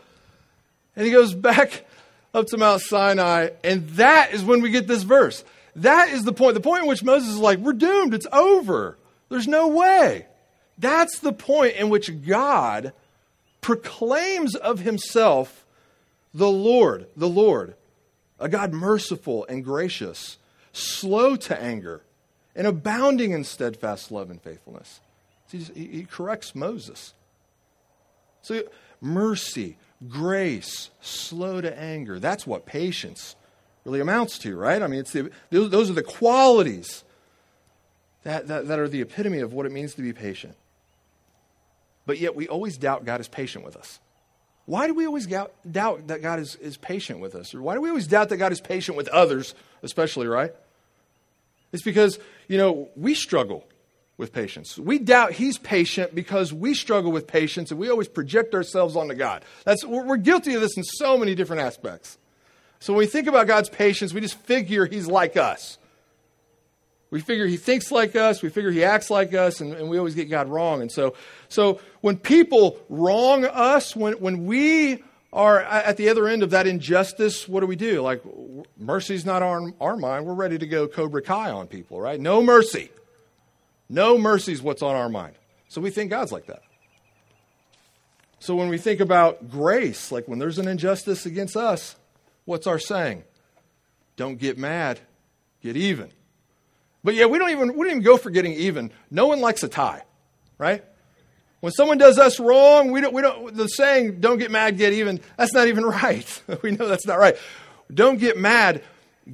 And 0.96 1.06
he 1.06 1.12
goes 1.12 1.34
back 1.34 1.86
up 2.34 2.46
to 2.48 2.58
Mount 2.58 2.82
Sinai, 2.82 3.50
and 3.62 3.88
that 3.90 4.32
is 4.32 4.44
when 4.44 4.60
we 4.60 4.70
get 4.70 4.86
this 4.86 5.02
verse. 5.02 5.44
That 5.76 6.08
is 6.10 6.24
the 6.24 6.32
point. 6.32 6.54
The 6.54 6.60
point 6.60 6.82
in 6.82 6.88
which 6.88 7.04
Moses 7.04 7.30
is 7.30 7.38
like, 7.38 7.58
We're 7.58 7.72
doomed. 7.72 8.14
It's 8.14 8.26
over. 8.32 8.96
There's 9.28 9.48
no 9.48 9.68
way. 9.68 10.26
That's 10.78 11.20
the 11.20 11.32
point 11.32 11.76
in 11.76 11.88
which 11.88 12.10
God 12.26 12.92
proclaims 13.60 14.54
of 14.54 14.80
himself 14.80 15.64
the 16.32 16.50
Lord, 16.50 17.06
the 17.16 17.28
Lord, 17.28 17.74
a 18.38 18.48
God 18.48 18.72
merciful 18.72 19.46
and 19.48 19.64
gracious, 19.64 20.36
slow 20.72 21.34
to 21.36 21.60
anger, 21.60 22.02
and 22.56 22.66
abounding 22.66 23.30
in 23.30 23.44
steadfast 23.44 24.10
love 24.10 24.30
and 24.30 24.40
faithfulness. 24.40 25.00
He, 25.52 26.06
corrects 26.10 26.54
Moses. 26.54 27.14
So, 28.42 28.64
mercy, 29.00 29.76
grace, 30.08 30.90
slow 31.00 31.60
to 31.60 31.78
anger. 31.78 32.18
That's 32.18 32.46
what 32.46 32.66
patience 32.66 33.36
really 33.84 34.00
amounts 34.00 34.38
to, 34.40 34.56
right? 34.56 34.82
I 34.82 34.88
mean, 34.88 35.00
it's 35.00 35.12
the, 35.12 35.30
those 35.50 35.90
are 35.90 35.94
the 35.94 36.02
qualities 36.02 37.04
that, 38.24 38.48
that, 38.48 38.66
that 38.66 38.78
are 38.80 38.88
the 38.88 39.02
epitome 39.02 39.38
of 39.40 39.52
what 39.52 39.66
it 39.66 39.72
means 39.72 39.94
to 39.94 40.02
be 40.02 40.12
patient. 40.12 40.56
But 42.06 42.18
yet, 42.18 42.34
we 42.34 42.48
always 42.48 42.76
doubt 42.76 43.04
God 43.04 43.20
is 43.20 43.28
patient 43.28 43.64
with 43.64 43.76
us. 43.76 44.00
Why 44.64 44.88
do 44.88 44.94
we 44.94 45.06
always 45.06 45.26
doubt, 45.26 45.52
doubt 45.70 46.08
that 46.08 46.22
God 46.22 46.40
is, 46.40 46.56
is 46.56 46.76
patient 46.76 47.20
with 47.20 47.36
us? 47.36 47.54
Or 47.54 47.62
why 47.62 47.74
do 47.74 47.80
we 47.80 47.88
always 47.88 48.08
doubt 48.08 48.30
that 48.30 48.38
God 48.38 48.50
is 48.50 48.60
patient 48.60 48.96
with 48.96 49.06
others, 49.08 49.54
especially, 49.82 50.26
right? 50.26 50.52
It's 51.72 51.84
because, 51.84 52.18
you 52.48 52.58
know, 52.58 52.88
we 52.96 53.14
struggle 53.14 53.66
with 54.16 54.32
patience. 54.32 54.78
We 54.78 54.98
doubt 54.98 55.32
he's 55.32 55.58
patient 55.58 56.14
because 56.14 56.52
we 56.52 56.74
struggle 56.74 57.12
with 57.12 57.26
patience 57.26 57.70
and 57.70 57.78
we 57.78 57.90
always 57.90 58.08
project 58.08 58.54
ourselves 58.54 58.96
onto 58.96 59.14
God. 59.14 59.44
That's, 59.64 59.84
we're, 59.84 60.16
guilty 60.16 60.54
of 60.54 60.62
this 60.62 60.76
in 60.76 60.84
so 60.84 61.18
many 61.18 61.34
different 61.34 61.62
aspects. 61.62 62.16
So 62.80 62.92
when 62.92 63.00
we 63.00 63.06
think 63.06 63.26
about 63.26 63.46
God's 63.46 63.68
patience, 63.68 64.14
we 64.14 64.20
just 64.20 64.38
figure 64.38 64.86
he's 64.86 65.06
like 65.06 65.36
us. 65.36 65.78
We 67.10 67.20
figure 67.20 67.46
he 67.46 67.56
thinks 67.56 67.92
like 67.92 68.16
us, 68.16 68.42
we 68.42 68.48
figure 68.48 68.70
he 68.70 68.82
acts 68.84 69.10
like 69.10 69.32
us, 69.32 69.60
and, 69.60 69.72
and 69.74 69.88
we 69.88 69.96
always 69.96 70.14
get 70.14 70.28
God 70.28 70.48
wrong. 70.48 70.82
And 70.82 70.90
so, 70.90 71.14
so 71.48 71.80
when 72.00 72.16
people 72.16 72.78
wrong 72.88 73.44
us, 73.44 73.94
when, 73.94 74.14
when 74.14 74.46
we 74.46 75.04
are 75.36 75.60
at 75.60 75.98
the 75.98 76.08
other 76.08 76.26
end 76.26 76.42
of 76.42 76.50
that 76.50 76.66
injustice, 76.66 77.46
what 77.46 77.60
do 77.60 77.66
we 77.66 77.76
do? 77.76 78.00
Like, 78.00 78.22
mercy's 78.78 79.26
not 79.26 79.42
on 79.42 79.74
our 79.80 79.96
mind. 79.96 80.24
We're 80.24 80.34
ready 80.34 80.56
to 80.56 80.66
go 80.66 80.88
Cobra 80.88 81.20
Kai 81.20 81.50
on 81.50 81.66
people, 81.66 82.00
right? 82.00 82.18
No 82.18 82.42
mercy. 82.42 82.90
No 83.88 84.16
mercy 84.16 84.52
is 84.52 84.62
what's 84.62 84.82
on 84.82 84.96
our 84.96 85.10
mind. 85.10 85.36
So 85.68 85.82
we 85.82 85.90
think 85.90 86.10
God's 86.10 86.32
like 86.32 86.46
that. 86.46 86.62
So 88.38 88.56
when 88.56 88.68
we 88.68 88.78
think 88.78 89.00
about 89.00 89.50
grace, 89.50 90.10
like 90.10 90.26
when 90.26 90.38
there's 90.38 90.58
an 90.58 90.68
injustice 90.68 91.26
against 91.26 91.56
us, 91.56 91.96
what's 92.46 92.66
our 92.66 92.78
saying? 92.78 93.24
Don't 94.16 94.38
get 94.38 94.56
mad, 94.56 95.00
get 95.62 95.76
even. 95.76 96.10
But 97.04 97.14
yeah, 97.14 97.26
we 97.26 97.38
don't 97.38 97.50
even 97.50 97.76
we 97.76 97.86
don't 97.86 97.98
even 97.98 98.02
go 98.02 98.16
for 98.16 98.30
getting 98.30 98.54
even. 98.54 98.90
No 99.10 99.26
one 99.26 99.40
likes 99.40 99.62
a 99.62 99.68
tie, 99.68 100.02
right? 100.58 100.82
When 101.60 101.72
someone 101.72 101.98
does 101.98 102.18
us 102.18 102.38
wrong, 102.38 102.92
we 102.92 103.00
don't 103.00 103.14
we 103.14 103.22
don't 103.22 103.54
the 103.54 103.66
saying 103.66 104.20
don't 104.20 104.38
get 104.38 104.50
mad, 104.50 104.76
get 104.76 104.92
even, 104.92 105.20
that's 105.36 105.52
not 105.52 105.68
even 105.68 105.84
right. 105.86 106.42
we 106.62 106.72
know 106.72 106.86
that's 106.86 107.06
not 107.06 107.18
right. 107.18 107.36
Don't 107.92 108.18
get 108.18 108.36
mad, 108.36 108.82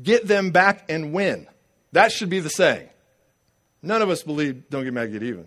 get 0.03 0.27
them 0.27 0.51
back 0.51 0.85
and 0.89 1.13
win. 1.13 1.47
That 1.93 2.13
should 2.13 2.31
be 2.31 2.41
the 2.41 2.51
saying. 2.51 2.89
None 3.83 4.01
of 4.01 4.11
us 4.11 4.23
believe 4.23 4.71
don't 4.71 4.85
get 4.85 4.93
mad, 4.93 5.13
get 5.13 5.23
even. 5.23 5.47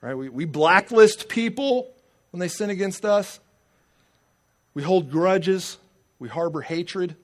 Right? 0.00 0.14
We, 0.14 0.28
we 0.28 0.44
blacklist 0.44 1.28
people 1.28 1.90
when 2.30 2.40
they 2.40 2.48
sin 2.48 2.70
against 2.70 3.04
us. 3.04 3.40
We 4.74 4.82
hold 4.82 5.10
grudges. 5.10 5.76
We 6.20 6.28
harbor 6.28 6.60
hatred. 6.60 7.16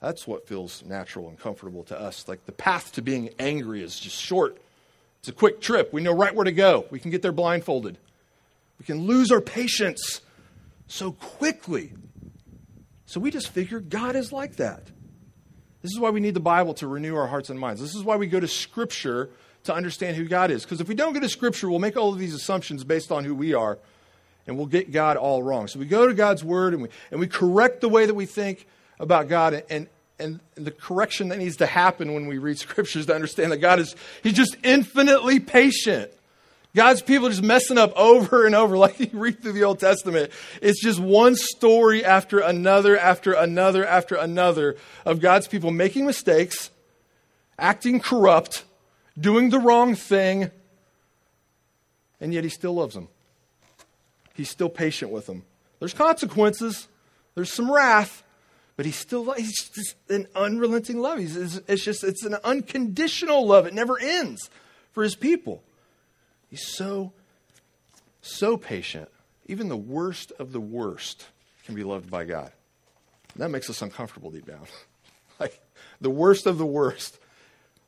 That's 0.00 0.26
what 0.26 0.46
feels 0.46 0.84
natural 0.84 1.28
and 1.28 1.38
comfortable 1.38 1.84
to 1.84 1.98
us. 1.98 2.28
Like 2.28 2.44
the 2.44 2.52
path 2.52 2.92
to 2.92 3.02
being 3.02 3.30
angry 3.38 3.82
is 3.82 3.98
just 3.98 4.16
short. 4.16 4.58
It's 5.26 5.32
a 5.32 5.36
quick 5.36 5.60
trip. 5.60 5.92
We 5.92 6.02
know 6.02 6.12
right 6.12 6.32
where 6.32 6.44
to 6.44 6.52
go. 6.52 6.86
We 6.88 7.00
can 7.00 7.10
get 7.10 7.20
there 7.20 7.32
blindfolded. 7.32 7.98
We 8.78 8.84
can 8.84 9.08
lose 9.08 9.32
our 9.32 9.40
patience 9.40 10.20
so 10.86 11.10
quickly. 11.10 11.94
So 13.06 13.18
we 13.18 13.32
just 13.32 13.48
figure 13.48 13.80
God 13.80 14.14
is 14.14 14.30
like 14.30 14.54
that. 14.58 14.84
This 15.82 15.90
is 15.90 15.98
why 15.98 16.10
we 16.10 16.20
need 16.20 16.34
the 16.34 16.38
Bible 16.38 16.74
to 16.74 16.86
renew 16.86 17.16
our 17.16 17.26
hearts 17.26 17.50
and 17.50 17.58
minds. 17.58 17.80
This 17.80 17.96
is 17.96 18.04
why 18.04 18.14
we 18.14 18.28
go 18.28 18.38
to 18.38 18.46
Scripture 18.46 19.30
to 19.64 19.74
understand 19.74 20.16
who 20.16 20.26
God 20.26 20.52
is. 20.52 20.62
Because 20.62 20.80
if 20.80 20.86
we 20.86 20.94
don't 20.94 21.12
go 21.12 21.18
to 21.18 21.28
Scripture, 21.28 21.68
we'll 21.68 21.80
make 21.80 21.96
all 21.96 22.12
of 22.12 22.20
these 22.20 22.32
assumptions 22.32 22.84
based 22.84 23.10
on 23.10 23.24
who 23.24 23.34
we 23.34 23.52
are, 23.52 23.80
and 24.46 24.56
we'll 24.56 24.66
get 24.66 24.92
God 24.92 25.16
all 25.16 25.42
wrong. 25.42 25.66
So 25.66 25.80
we 25.80 25.86
go 25.86 26.06
to 26.06 26.14
God's 26.14 26.44
Word 26.44 26.72
and 26.72 26.84
we, 26.84 26.88
and 27.10 27.18
we 27.18 27.26
correct 27.26 27.80
the 27.80 27.88
way 27.88 28.06
that 28.06 28.14
we 28.14 28.26
think 28.26 28.68
about 29.00 29.26
God. 29.26 29.54
And, 29.54 29.64
and, 29.70 29.88
and 30.18 30.40
the 30.54 30.70
correction 30.70 31.28
that 31.28 31.38
needs 31.38 31.56
to 31.56 31.66
happen 31.66 32.14
when 32.14 32.26
we 32.26 32.38
read 32.38 32.58
Scriptures 32.58 33.06
to 33.06 33.14
understand 33.14 33.52
that 33.52 33.58
God 33.58 33.78
is 33.78 33.94
He's 34.22 34.34
just 34.34 34.56
infinitely 34.62 35.40
patient. 35.40 36.10
God's 36.74 37.00
people 37.00 37.26
are 37.26 37.30
just 37.30 37.42
messing 37.42 37.78
up 37.78 37.94
over 37.96 38.44
and 38.44 38.54
over, 38.54 38.76
like 38.78 39.00
you 39.00 39.08
read 39.14 39.42
through 39.42 39.52
the 39.52 39.64
Old 39.64 39.80
Testament. 39.80 40.30
It's 40.60 40.80
just 40.80 41.00
one 41.00 41.34
story 41.34 42.04
after 42.04 42.38
another, 42.38 42.98
after 42.98 43.32
another, 43.32 43.84
after 43.84 44.14
another 44.14 44.76
of 45.06 45.20
God's 45.20 45.48
people 45.48 45.70
making 45.70 46.04
mistakes, 46.04 46.70
acting 47.58 47.98
corrupt, 47.98 48.64
doing 49.18 49.48
the 49.48 49.58
wrong 49.58 49.94
thing, 49.94 50.50
and 52.20 52.34
yet 52.34 52.44
he 52.44 52.50
still 52.50 52.74
loves 52.74 52.94
them. 52.94 53.08
He's 54.34 54.50
still 54.50 54.68
patient 54.68 55.10
with 55.10 55.26
them. 55.26 55.44
There's 55.78 55.94
consequences, 55.94 56.88
there's 57.34 57.52
some 57.52 57.72
wrath, 57.72 58.22
but 58.76 58.84
he's 58.84 58.96
still 58.96 59.32
he's 59.32 59.68
just 59.70 59.96
an 60.10 60.26
unrelenting 60.34 61.00
love. 61.00 61.18
He's, 61.18 61.36
it's 61.36 61.82
just 61.82 62.04
it's 62.04 62.24
an 62.24 62.36
unconditional 62.44 63.46
love. 63.46 63.66
It 63.66 63.74
never 63.74 63.98
ends 63.98 64.50
for 64.92 65.02
his 65.02 65.16
people. 65.16 65.62
He's 66.50 66.66
so 66.66 67.12
so 68.20 68.56
patient. 68.56 69.08
Even 69.46 69.68
the 69.68 69.76
worst 69.76 70.32
of 70.38 70.52
the 70.52 70.60
worst 70.60 71.26
can 71.64 71.74
be 71.74 71.84
loved 71.84 72.10
by 72.10 72.24
God. 72.24 72.52
And 73.34 73.42
that 73.42 73.48
makes 73.48 73.70
us 73.70 73.80
uncomfortable 73.80 74.30
deep 74.30 74.46
down. 74.46 74.66
like 75.40 75.58
the 76.00 76.10
worst 76.10 76.46
of 76.46 76.58
the 76.58 76.66
worst 76.66 77.18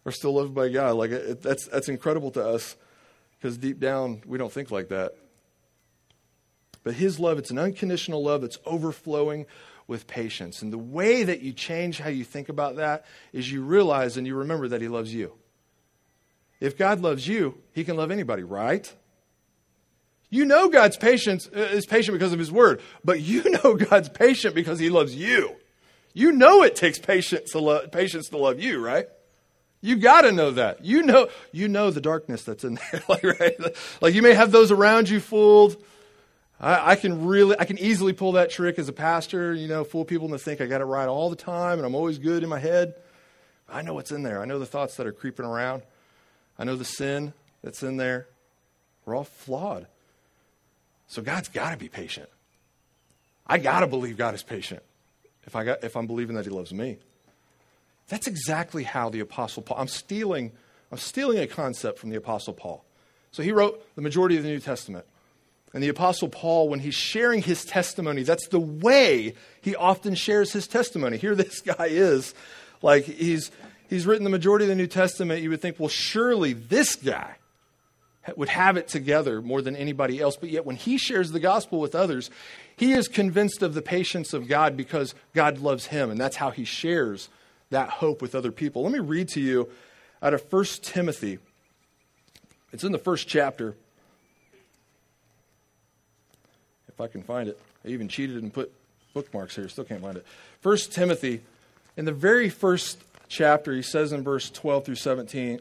are 0.07 0.13
still 0.13 0.35
loved 0.35 0.55
by 0.55 0.71
God. 0.71 0.97
Like 0.97 1.11
it, 1.11 1.43
that's 1.43 1.67
that's 1.67 1.89
incredible 1.91 2.31
to 2.33 2.47
us 2.47 2.77
because 3.39 3.59
deep 3.59 3.79
down 3.79 4.23
we 4.27 4.39
don't 4.39 4.53
think 4.53 4.71
like 4.71 4.89
that. 4.89 5.13
But 6.83 6.95
His 6.95 7.21
love, 7.21 7.39
it's 7.39 7.51
an 7.51 7.59
unconditional 7.59 8.23
love 8.23 8.41
that's 8.41 8.59
overflowing 8.65 9.45
with 9.89 10.07
patience. 10.07 10.63
And 10.63 10.73
the 10.73 10.79
way 10.79 11.25
that 11.25 11.41
you 11.41 11.53
change 11.53 11.99
how 11.99 12.11
you 12.11 12.23
think 12.23 12.49
about 12.49 12.77
that 12.77 13.07
is 13.33 13.51
you 13.51 13.63
realize 13.63 14.17
and 14.17 14.27
you 14.27 14.37
remember 14.37 14.69
that 14.69 14.81
He 14.81 14.87
loves 14.87 15.13
you. 15.13 15.33
If 16.61 16.79
God 16.79 17.01
loves 17.01 17.27
you, 17.27 17.59
He 17.73 17.83
can 17.83 17.97
love 17.97 18.13
anybody, 18.13 18.45
right? 18.45 18.93
You 20.31 20.45
know 20.45 20.69
God's 20.69 20.99
patience 20.99 21.49
uh, 21.57 21.61
is 21.61 21.87
patient 21.87 22.15
because 22.15 22.35
of 22.35 22.39
His 22.39 22.53
word, 22.53 22.83
but 23.03 23.21
you 23.21 23.43
know 23.65 23.75
God's 23.75 24.11
patient 24.11 24.55
because 24.55 24.79
He 24.79 24.91
loves 24.91 25.17
you. 25.17 25.57
You 26.13 26.33
know 26.33 26.63
it 26.63 26.77
takes 26.77 26.99
patience 26.99 27.51
to, 27.53 27.59
lo- 27.59 27.87
patience 27.89 28.29
to 28.29 28.37
love 28.37 28.61
you, 28.61 28.85
right? 28.85 29.07
You 29.81 29.97
got 29.97 30.23
to 30.23 30.33
know 30.33 30.51
that. 30.51 30.85
You 30.85 31.03
know, 31.03 31.29
you 31.53 31.69
know 31.69 31.91
the 31.91 32.01
darkness 32.01 32.43
that's 32.43 32.65
in 32.65 32.79
there. 32.93 33.03
like, 33.09 33.25
right? 33.25 33.57
like 34.03 34.15
you 34.15 34.23
may 34.23 34.35
have 34.35 34.53
those 34.53 34.71
around 34.71 35.09
you 35.09 35.21
fooled. 35.21 35.83
I, 36.61 36.93
I, 36.93 36.97
can 36.97 37.27
really, 37.27 37.57
I 37.59 37.65
can 37.65 37.79
easily 37.79 38.13
pull 38.13 38.33
that 38.33 38.51
trick 38.51 38.79
as 38.79 38.89
a 38.89 38.93
pastor. 38.93 39.55
You 39.55 39.69
know, 39.69 39.85
fool 39.85 40.05
people 40.05 40.27
into 40.27 40.39
think 40.39 40.61
I 40.61 40.67
got 40.67 40.81
it 40.81 40.85
right 40.85 41.09
all 41.09 41.31
the 41.31 41.37
time 41.37 41.79
and 41.79 41.87
I'm 41.87 41.95
always 41.95 42.19
good 42.19 42.43
in 42.43 42.49
my 42.49 42.59
head. 42.59 42.95
I 43.69 43.83
know 43.83 43.95
what's 43.95 44.11
in 44.11 44.23
there. 44.23 44.41
I 44.41 44.45
know 44.45 44.59
the 44.59 44.67
thoughts 44.67 44.97
that 44.97 45.07
are 45.07 45.13
creeping 45.13 45.45
around. 45.45 45.83
I 46.59 46.65
know 46.65 46.77
the 46.77 46.85
sin 46.85 47.33
that's 47.63 47.83
in 47.83 47.97
there. 47.97 48.27
We're 49.05 49.15
all 49.15 49.25
flawed. 49.25 49.87
So 51.07 51.23
God's 51.23 51.49
got 51.49 51.71
to 51.71 51.77
be 51.77 51.89
patient. 51.89 52.29
I 53.47 53.59
got 53.59 53.81
to 53.81 53.87
believe 53.87 54.17
God 54.17 54.35
is 54.35 54.43
patient 54.43 54.83
if, 55.47 55.57
I 55.57 55.65
got, 55.65 55.85
if 55.85 55.97
I'm 55.97 56.07
believing 56.07 56.37
that 56.37 56.45
He 56.45 56.51
loves 56.51 56.73
me. 56.73 56.99
That's 58.09 58.27
exactly 58.27 58.85
how 58.85 59.11
the 59.11 59.21
Apostle 59.21 59.63
Paul, 59.63 59.79
I'm 59.79 59.89
stealing, 59.89 60.53
I'm 60.91 60.99
stealing 60.99 61.39
a 61.39 61.47
concept 61.47 61.99
from 61.99 62.11
the 62.11 62.17
Apostle 62.17 62.55
Paul. 62.55 62.85
So 63.33 63.43
he 63.43 63.53
wrote 63.53 63.85
the 63.95 64.03
majority 64.03 64.37
of 64.37 64.43
the 64.43 64.49
New 64.49 64.61
Testament. 64.61 65.05
And 65.75 65.83
the 65.83 65.89
Apostle 65.89 66.29
Paul, 66.29 66.69
when 66.69 66.81
he's 66.81 66.95
sharing 66.95 67.43
his 67.43 67.65
testimony, 67.65 68.23
that's 68.23 68.49
the 68.49 68.61
way 68.61 69.35
he 69.61 69.77
often 69.77 70.15
shares 70.15 70.53
his 70.53 70.67
testimony. 70.67 71.19
Here, 71.19 71.35
this 71.37 71.61
guy 71.61 71.87
is 71.87 72.35
like 72.83 73.05
he's, 73.05 73.51
he's 73.89 74.07
written 74.07 74.25
the 74.25 74.31
majority 74.31 74.65
of 74.65 74.71
the 74.71 74.75
New 74.75 74.87
Testament. 74.87 75.43
You 75.43 75.51
would 75.51 75.61
think, 75.61 75.79
well, 75.79 75.89
surely 75.89 76.53
this 76.53 76.97
guy 76.97 77.37
would 78.37 78.49
have 78.49 78.77
it 78.77 78.89
together 78.89 79.41
more 79.41 79.63
than 79.63 79.77
anybody 79.77 80.21
else. 80.21 80.37
But 80.37 80.51
yet, 80.51 80.67
when 80.67 80.77
he 80.77 80.99
shares 80.99 81.31
the 81.33 81.41
gospel 81.41 81.81
with 81.81 81.95
others, 81.95 82.31
he 82.77 82.93
is 82.93 83.09
convinced 83.09 83.63
of 83.63 83.75
the 83.75 83.83
patience 83.83 84.33
of 84.33 84.49
God 84.49 84.77
because 84.77 85.15
God 85.35 85.59
loves 85.59 85.87
him. 85.87 86.11
And 86.11 86.21
that's 86.21 86.37
how 86.37 86.51
he 86.51 86.65
shares 86.65 87.29
that 87.71 87.89
hope 87.89 88.23
with 88.23 88.35
other 88.35 88.53
people. 88.53 88.83
Let 88.83 88.93
me 88.93 88.99
read 88.99 89.29
to 89.31 89.41
you 89.41 89.69
out 90.23 90.35
of 90.35 90.53
1 90.53 90.65
Timothy. 90.83 91.39
It's 92.73 92.85
in 92.85 92.93
the 92.93 92.99
first 92.99 93.29
chapter. 93.29 93.75
If 96.99 97.03
I 97.03 97.07
can 97.07 97.23
find 97.23 97.49
it. 97.49 97.61
I 97.85 97.89
even 97.89 98.09
cheated 98.09 98.43
and 98.43 98.53
put 98.53 98.73
bookmarks 99.15 99.55
here. 99.55 99.69
Still 99.69 99.85
can't 99.85 100.03
find 100.03 100.17
it. 100.17 100.27
1 100.65 100.77
Timothy, 100.91 101.43
in 101.97 102.07
the 102.07 102.13
very 102.13 102.49
first 102.49 103.01
chapter, 103.29 103.73
he 103.73 103.83
says 103.83 104.11
in 104.11 104.25
verse 104.25 104.51
12 104.51 104.87
through 104.87 104.95
17, 104.97 105.61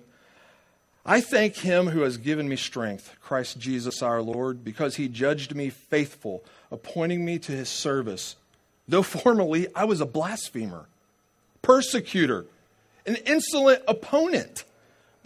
I 1.06 1.22
thank 1.22 1.58
him 1.58 1.90
who 1.90 2.02
has 2.02 2.18
given 2.18 2.50
me 2.50 2.56
strength, 2.56 3.16
Christ 3.22 3.60
Jesus 3.60 4.02
our 4.02 4.20
Lord, 4.20 4.66
because 4.66 4.96
he 4.96 5.08
judged 5.08 5.54
me 5.54 5.70
faithful, 5.70 6.44
appointing 6.72 7.24
me 7.24 7.38
to 7.38 7.52
his 7.52 7.70
service. 7.70 8.36
Though 8.88 9.04
formerly 9.04 9.68
I 9.76 9.86
was 9.86 10.02
a 10.02 10.08
blasphemer, 10.08 10.88
persecutor, 11.62 12.48
an 13.06 13.16
insolent 13.28 13.84
opponent, 13.88 14.64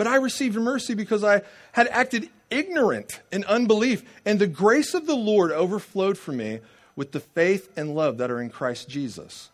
but 0.01 0.07
I 0.07 0.15
received 0.15 0.55
mercy 0.55 0.95
because 0.95 1.23
I 1.23 1.43
had 1.73 1.87
acted 1.89 2.27
ignorant 2.49 3.21
in 3.31 3.43
unbelief, 3.43 4.03
and 4.25 4.39
the 4.39 4.47
grace 4.47 4.95
of 4.95 5.05
the 5.05 5.13
Lord 5.13 5.51
overflowed 5.51 6.17
for 6.17 6.31
me 6.31 6.59
with 6.95 7.11
the 7.11 7.19
faith 7.19 7.69
and 7.77 7.93
love 7.93 8.17
that 8.17 8.31
are 8.31 8.41
in 8.41 8.49
Christ 8.49 8.89
Jesus. 8.89 9.51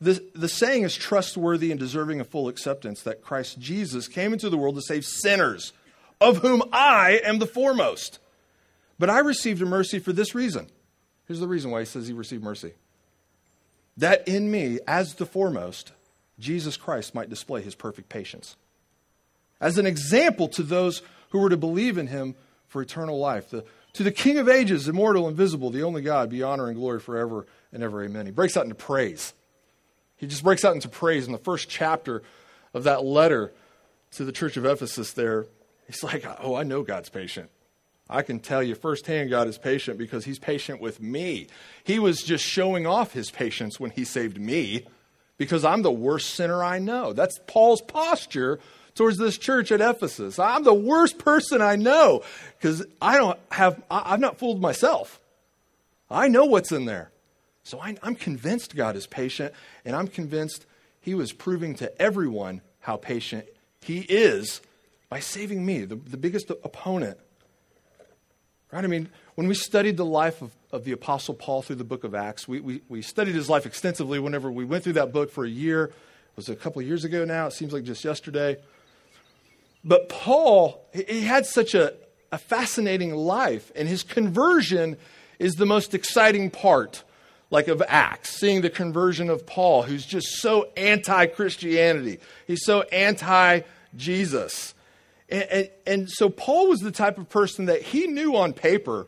The, 0.00 0.28
the 0.34 0.48
saying 0.48 0.82
is 0.82 0.96
trustworthy 0.96 1.70
and 1.70 1.78
deserving 1.78 2.18
of 2.18 2.26
full 2.26 2.48
acceptance 2.48 3.02
that 3.02 3.22
Christ 3.22 3.60
Jesus 3.60 4.08
came 4.08 4.32
into 4.32 4.50
the 4.50 4.58
world 4.58 4.74
to 4.74 4.82
save 4.82 5.04
sinners, 5.04 5.72
of 6.20 6.38
whom 6.38 6.64
I 6.72 7.20
am 7.22 7.38
the 7.38 7.46
foremost. 7.46 8.18
But 8.98 9.08
I 9.08 9.20
received 9.20 9.62
mercy 9.62 10.00
for 10.00 10.12
this 10.12 10.34
reason. 10.34 10.66
Here's 11.28 11.38
the 11.38 11.46
reason 11.46 11.70
why 11.70 11.78
he 11.78 11.86
says 11.86 12.08
he 12.08 12.12
received 12.12 12.42
mercy 12.42 12.72
that 13.98 14.26
in 14.26 14.50
me, 14.50 14.80
as 14.88 15.14
the 15.14 15.26
foremost, 15.26 15.92
Jesus 16.40 16.76
Christ 16.76 17.14
might 17.14 17.30
display 17.30 17.62
his 17.62 17.76
perfect 17.76 18.08
patience. 18.08 18.56
As 19.60 19.78
an 19.78 19.86
example 19.86 20.48
to 20.48 20.62
those 20.62 21.02
who 21.30 21.38
were 21.38 21.50
to 21.50 21.56
believe 21.56 21.98
in 21.98 22.06
him 22.06 22.34
for 22.68 22.82
eternal 22.82 23.18
life. 23.18 23.50
The, 23.50 23.64
to 23.94 24.02
the 24.02 24.12
King 24.12 24.38
of 24.38 24.48
ages, 24.48 24.88
immortal, 24.88 25.28
invisible, 25.28 25.70
the 25.70 25.82
only 25.82 26.02
God, 26.02 26.30
be 26.30 26.42
honor 26.42 26.68
and 26.68 26.76
glory 26.76 27.00
forever 27.00 27.46
and 27.72 27.82
ever. 27.82 28.04
Amen. 28.04 28.26
He 28.26 28.32
breaks 28.32 28.56
out 28.56 28.64
into 28.64 28.76
praise. 28.76 29.34
He 30.16 30.26
just 30.26 30.44
breaks 30.44 30.64
out 30.64 30.74
into 30.74 30.88
praise 30.88 31.26
in 31.26 31.32
the 31.32 31.38
first 31.38 31.68
chapter 31.68 32.22
of 32.72 32.84
that 32.84 33.04
letter 33.04 33.52
to 34.12 34.24
the 34.24 34.32
church 34.32 34.56
of 34.56 34.64
Ephesus 34.64 35.12
there. 35.12 35.46
He's 35.86 36.02
like, 36.04 36.24
Oh, 36.40 36.54
I 36.54 36.62
know 36.62 36.82
God's 36.82 37.08
patient. 37.08 37.50
I 38.08 38.22
can 38.22 38.40
tell 38.40 38.62
you 38.62 38.74
firsthand 38.74 39.30
God 39.30 39.46
is 39.46 39.56
patient 39.56 39.96
because 39.96 40.24
he's 40.24 40.38
patient 40.38 40.80
with 40.80 41.00
me. 41.00 41.46
He 41.84 42.00
was 42.00 42.22
just 42.22 42.44
showing 42.44 42.86
off 42.86 43.12
his 43.12 43.30
patience 43.30 43.78
when 43.78 43.92
he 43.92 44.04
saved 44.04 44.38
me 44.40 44.86
because 45.38 45.64
I'm 45.64 45.82
the 45.82 45.92
worst 45.92 46.34
sinner 46.34 46.62
I 46.62 46.80
know. 46.80 47.12
That's 47.12 47.38
Paul's 47.46 47.80
posture 47.80 48.58
towards 48.94 49.18
this 49.18 49.38
church 49.38 49.72
at 49.72 49.80
Ephesus. 49.80 50.38
I'm 50.38 50.64
the 50.64 50.74
worst 50.74 51.18
person 51.18 51.60
I 51.62 51.76
know 51.76 52.22
because 52.58 52.84
I 53.00 53.16
don't 53.16 53.38
have, 53.50 53.82
I've 53.90 54.20
not 54.20 54.38
fooled 54.38 54.60
myself. 54.60 55.20
I 56.10 56.28
know 56.28 56.44
what's 56.44 56.72
in 56.72 56.86
there. 56.86 57.10
So 57.62 57.80
I, 57.80 57.96
am 58.02 58.14
convinced 58.14 58.74
God 58.74 58.96
is 58.96 59.06
patient, 59.06 59.54
and 59.84 59.94
I'm 59.94 60.08
convinced 60.08 60.66
He 61.00 61.14
was 61.14 61.32
proving 61.32 61.74
to 61.76 62.02
everyone 62.02 62.62
how 62.80 62.96
patient 62.96 63.46
He 63.80 64.00
is 64.00 64.60
by 65.08 65.20
saving 65.20 65.64
me, 65.64 65.84
the, 65.84 65.96
the 65.96 66.16
biggest 66.16 66.50
opponent. 66.50 67.18
Right? 68.72 68.84
I 68.84 68.86
mean, 68.86 69.08
when 69.34 69.48
we 69.48 69.54
studied 69.54 69.96
the 69.96 70.04
life 70.04 70.42
of, 70.42 70.52
of 70.72 70.84
the 70.84 70.92
Apostle 70.92 71.34
Paul 71.34 71.62
through 71.62 71.76
the 71.76 71.84
book 71.84 72.04
of 72.04 72.14
Acts, 72.14 72.46
we, 72.46 72.60
we, 72.60 72.82
we 72.88 73.02
studied 73.02 73.34
his 73.34 73.48
life 73.48 73.66
extensively 73.66 74.18
whenever 74.18 74.50
we 74.50 74.64
went 74.64 74.84
through 74.84 74.94
that 74.94 75.12
book 75.12 75.30
for 75.30 75.44
a 75.44 75.48
year. 75.48 75.84
It 75.84 76.36
was 76.36 76.48
a 76.48 76.56
couple 76.56 76.80
years 76.82 77.04
ago 77.04 77.24
now. 77.24 77.48
It 77.48 77.52
seems 77.52 77.72
like 77.72 77.84
just 77.84 78.04
yesterday. 78.04 78.56
But 79.84 80.08
Paul, 80.08 80.84
he 80.92 81.22
had 81.22 81.46
such 81.46 81.74
a, 81.74 81.94
a 82.30 82.38
fascinating 82.38 83.14
life, 83.14 83.72
and 83.74 83.88
his 83.88 84.02
conversion 84.02 84.96
is 85.38 85.54
the 85.54 85.66
most 85.66 85.94
exciting 85.94 86.50
part 86.50 87.02
like 87.50 87.66
of 87.66 87.82
Acts, 87.88 88.30
seeing 88.30 88.60
the 88.60 88.70
conversion 88.70 89.28
of 89.28 89.44
Paul, 89.46 89.82
who's 89.82 90.06
just 90.06 90.36
so 90.36 90.68
anti 90.76 91.26
Christianity. 91.26 92.20
He's 92.46 92.64
so 92.64 92.82
anti 92.82 93.62
Jesus. 93.96 94.74
And, 95.28 95.42
and, 95.44 95.70
and, 95.86 96.10
so 96.10 96.28
Paul 96.28 96.68
was 96.68 96.80
the 96.80 96.90
type 96.90 97.18
of 97.18 97.28
person 97.28 97.66
that 97.66 97.82
he 97.82 98.06
knew 98.06 98.36
on 98.36 98.52
paper 98.52 99.06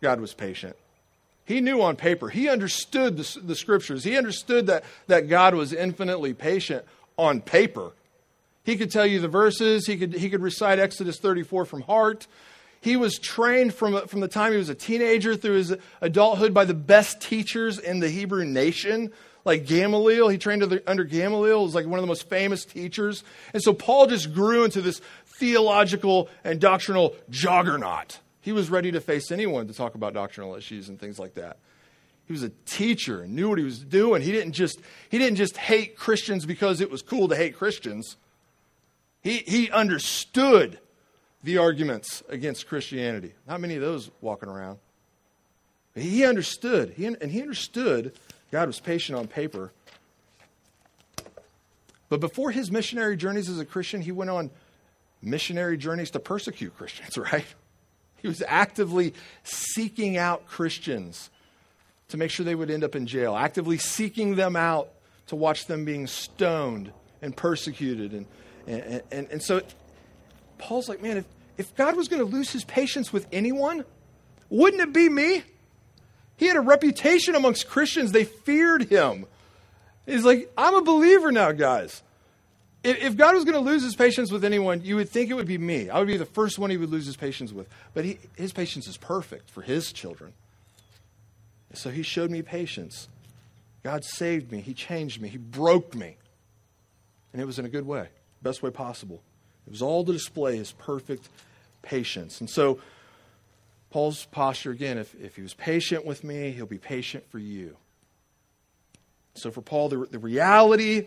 God 0.00 0.20
was 0.20 0.34
patient. 0.34 0.76
He 1.44 1.60
knew 1.60 1.80
on 1.80 1.96
paper. 1.96 2.28
He 2.28 2.48
understood 2.48 3.16
the, 3.16 3.40
the 3.40 3.54
scriptures. 3.54 4.04
He 4.04 4.16
understood 4.16 4.66
that, 4.66 4.84
that 5.06 5.28
God 5.28 5.54
was 5.54 5.72
infinitely 5.72 6.34
patient 6.34 6.84
on 7.16 7.40
paper. 7.40 7.92
He 8.66 8.76
could 8.76 8.90
tell 8.90 9.06
you 9.06 9.20
the 9.20 9.28
verses, 9.28 9.86
he 9.86 9.96
could, 9.96 10.12
he 10.12 10.28
could 10.28 10.42
recite 10.42 10.80
Exodus 10.80 11.20
34 11.20 11.66
from 11.66 11.82
heart. 11.82 12.26
He 12.80 12.96
was 12.96 13.16
trained 13.16 13.72
from, 13.72 14.08
from 14.08 14.18
the 14.18 14.26
time 14.26 14.50
he 14.50 14.58
was 14.58 14.68
a 14.68 14.74
teenager 14.74 15.36
through 15.36 15.54
his 15.54 15.76
adulthood 16.00 16.52
by 16.52 16.64
the 16.64 16.74
best 16.74 17.20
teachers 17.20 17.78
in 17.78 18.00
the 18.00 18.10
Hebrew 18.10 18.44
nation, 18.44 19.12
like 19.44 19.66
Gamaliel. 19.66 20.28
He 20.28 20.36
trained 20.36 20.64
under, 20.84 21.04
Gamaliel, 21.04 21.62
was 21.62 21.76
like 21.76 21.86
one 21.86 22.00
of 22.00 22.02
the 22.02 22.08
most 22.08 22.28
famous 22.28 22.64
teachers. 22.64 23.22
And 23.54 23.62
so 23.62 23.72
Paul 23.72 24.08
just 24.08 24.34
grew 24.34 24.64
into 24.64 24.80
this 24.80 25.00
theological 25.38 26.28
and 26.42 26.60
doctrinal 26.60 27.14
juggernaut. 27.30 28.18
He 28.40 28.50
was 28.50 28.68
ready 28.68 28.90
to 28.90 29.00
face 29.00 29.30
anyone 29.30 29.68
to 29.68 29.74
talk 29.74 29.94
about 29.94 30.12
doctrinal 30.12 30.56
issues 30.56 30.88
and 30.88 30.98
things 30.98 31.20
like 31.20 31.34
that. 31.34 31.58
He 32.24 32.32
was 32.32 32.42
a 32.42 32.50
teacher 32.66 33.22
and 33.22 33.36
knew 33.36 33.48
what 33.48 33.58
he 33.58 33.64
was 33.64 33.78
doing. 33.78 34.22
He 34.22 34.32
didn't 34.32 34.54
just, 34.54 34.80
he 35.08 35.18
didn't 35.18 35.36
just 35.36 35.56
hate 35.56 35.96
Christians 35.96 36.44
because 36.44 36.80
it 36.80 36.90
was 36.90 37.00
cool 37.00 37.28
to 37.28 37.36
hate 37.36 37.56
Christians. 37.56 38.16
He, 39.22 39.38
he 39.38 39.70
understood 39.70 40.78
the 41.42 41.58
arguments 41.58 42.22
against 42.28 42.66
Christianity. 42.66 43.34
Not 43.46 43.60
many 43.60 43.76
of 43.76 43.80
those 43.80 44.10
walking 44.20 44.48
around. 44.48 44.78
He 45.94 46.24
understood, 46.24 46.92
he, 46.96 47.06
and 47.06 47.30
he 47.30 47.40
understood 47.40 48.12
God 48.50 48.66
was 48.66 48.80
patient 48.80 49.18
on 49.18 49.26
paper. 49.26 49.72
But 52.08 52.20
before 52.20 52.50
his 52.50 52.70
missionary 52.70 53.16
journeys 53.16 53.48
as 53.48 53.58
a 53.58 53.64
Christian, 53.64 54.00
he 54.00 54.12
went 54.12 54.30
on 54.30 54.50
missionary 55.22 55.76
journeys 55.76 56.10
to 56.12 56.20
persecute 56.20 56.76
Christians, 56.76 57.16
right? 57.32 57.46
He 58.16 58.28
was 58.28 58.42
actively 58.46 59.14
seeking 59.42 60.16
out 60.16 60.46
Christians 60.46 61.30
to 62.08 62.16
make 62.16 62.30
sure 62.30 62.44
they 62.44 62.54
would 62.54 62.70
end 62.70 62.84
up 62.84 62.94
in 62.94 63.06
jail, 63.06 63.36
actively 63.36 63.78
seeking 63.78 64.36
them 64.36 64.54
out 64.56 64.90
to 65.28 65.36
watch 65.36 65.66
them 65.66 65.84
being 65.84 66.06
stoned 66.06 66.92
and 67.20 67.36
persecuted. 67.36 68.12
And, 68.12 68.26
and, 68.66 69.02
and, 69.10 69.28
and 69.30 69.42
so 69.42 69.60
Paul's 70.58 70.88
like, 70.88 71.02
man, 71.02 71.18
if, 71.18 71.24
if 71.56 71.74
God 71.76 71.96
was 71.96 72.08
going 72.08 72.20
to 72.20 72.28
lose 72.28 72.50
his 72.50 72.64
patience 72.64 73.12
with 73.12 73.26
anyone, 73.32 73.84
wouldn't 74.48 74.82
it 74.82 74.92
be 74.92 75.08
me? 75.08 75.42
He 76.36 76.46
had 76.46 76.56
a 76.56 76.60
reputation 76.60 77.34
amongst 77.34 77.68
Christians. 77.68 78.12
They 78.12 78.24
feared 78.24 78.84
him. 78.84 79.26
He's 80.04 80.24
like, 80.24 80.52
I'm 80.56 80.74
a 80.74 80.82
believer 80.82 81.32
now, 81.32 81.52
guys. 81.52 82.02
If 82.84 83.16
God 83.16 83.34
was 83.34 83.44
going 83.44 83.54
to 83.54 83.60
lose 83.60 83.82
his 83.82 83.96
patience 83.96 84.30
with 84.30 84.44
anyone, 84.44 84.82
you 84.84 84.96
would 84.96 85.08
think 85.08 85.30
it 85.30 85.34
would 85.34 85.48
be 85.48 85.58
me. 85.58 85.90
I 85.90 85.98
would 85.98 86.06
be 86.06 86.16
the 86.16 86.24
first 86.24 86.58
one 86.58 86.70
he 86.70 86.76
would 86.76 86.90
lose 86.90 87.06
his 87.06 87.16
patience 87.16 87.52
with. 87.52 87.68
But 87.94 88.04
he, 88.04 88.18
his 88.36 88.52
patience 88.52 88.86
is 88.86 88.96
perfect 88.96 89.50
for 89.50 89.62
his 89.62 89.92
children. 89.92 90.34
So 91.74 91.90
he 91.90 92.02
showed 92.02 92.30
me 92.30 92.42
patience. 92.42 93.08
God 93.82 94.04
saved 94.04 94.52
me. 94.52 94.60
He 94.60 94.72
changed 94.72 95.20
me. 95.20 95.28
He 95.28 95.38
broke 95.38 95.94
me. 95.94 96.16
And 97.32 97.42
it 97.42 97.44
was 97.44 97.58
in 97.58 97.64
a 97.64 97.68
good 97.68 97.86
way, 97.86 98.08
best 98.42 98.62
way 98.62 98.70
possible. 98.70 99.22
It 99.66 99.70
was 99.70 99.82
all 99.82 100.04
to 100.04 100.12
display 100.12 100.56
his 100.56 100.72
perfect 100.72 101.28
patience. 101.82 102.40
And 102.40 102.48
so, 102.48 102.80
Paul's 103.90 104.26
posture 104.26 104.72
again 104.72 104.98
if, 104.98 105.14
if 105.14 105.36
he 105.36 105.42
was 105.42 105.54
patient 105.54 106.04
with 106.04 106.22
me, 106.22 106.50
he'll 106.50 106.66
be 106.66 106.78
patient 106.78 107.28
for 107.30 107.38
you. 107.38 107.76
So, 109.34 109.50
for 109.50 109.62
Paul, 109.62 109.88
the, 109.88 110.06
the 110.10 110.18
reality, 110.18 111.06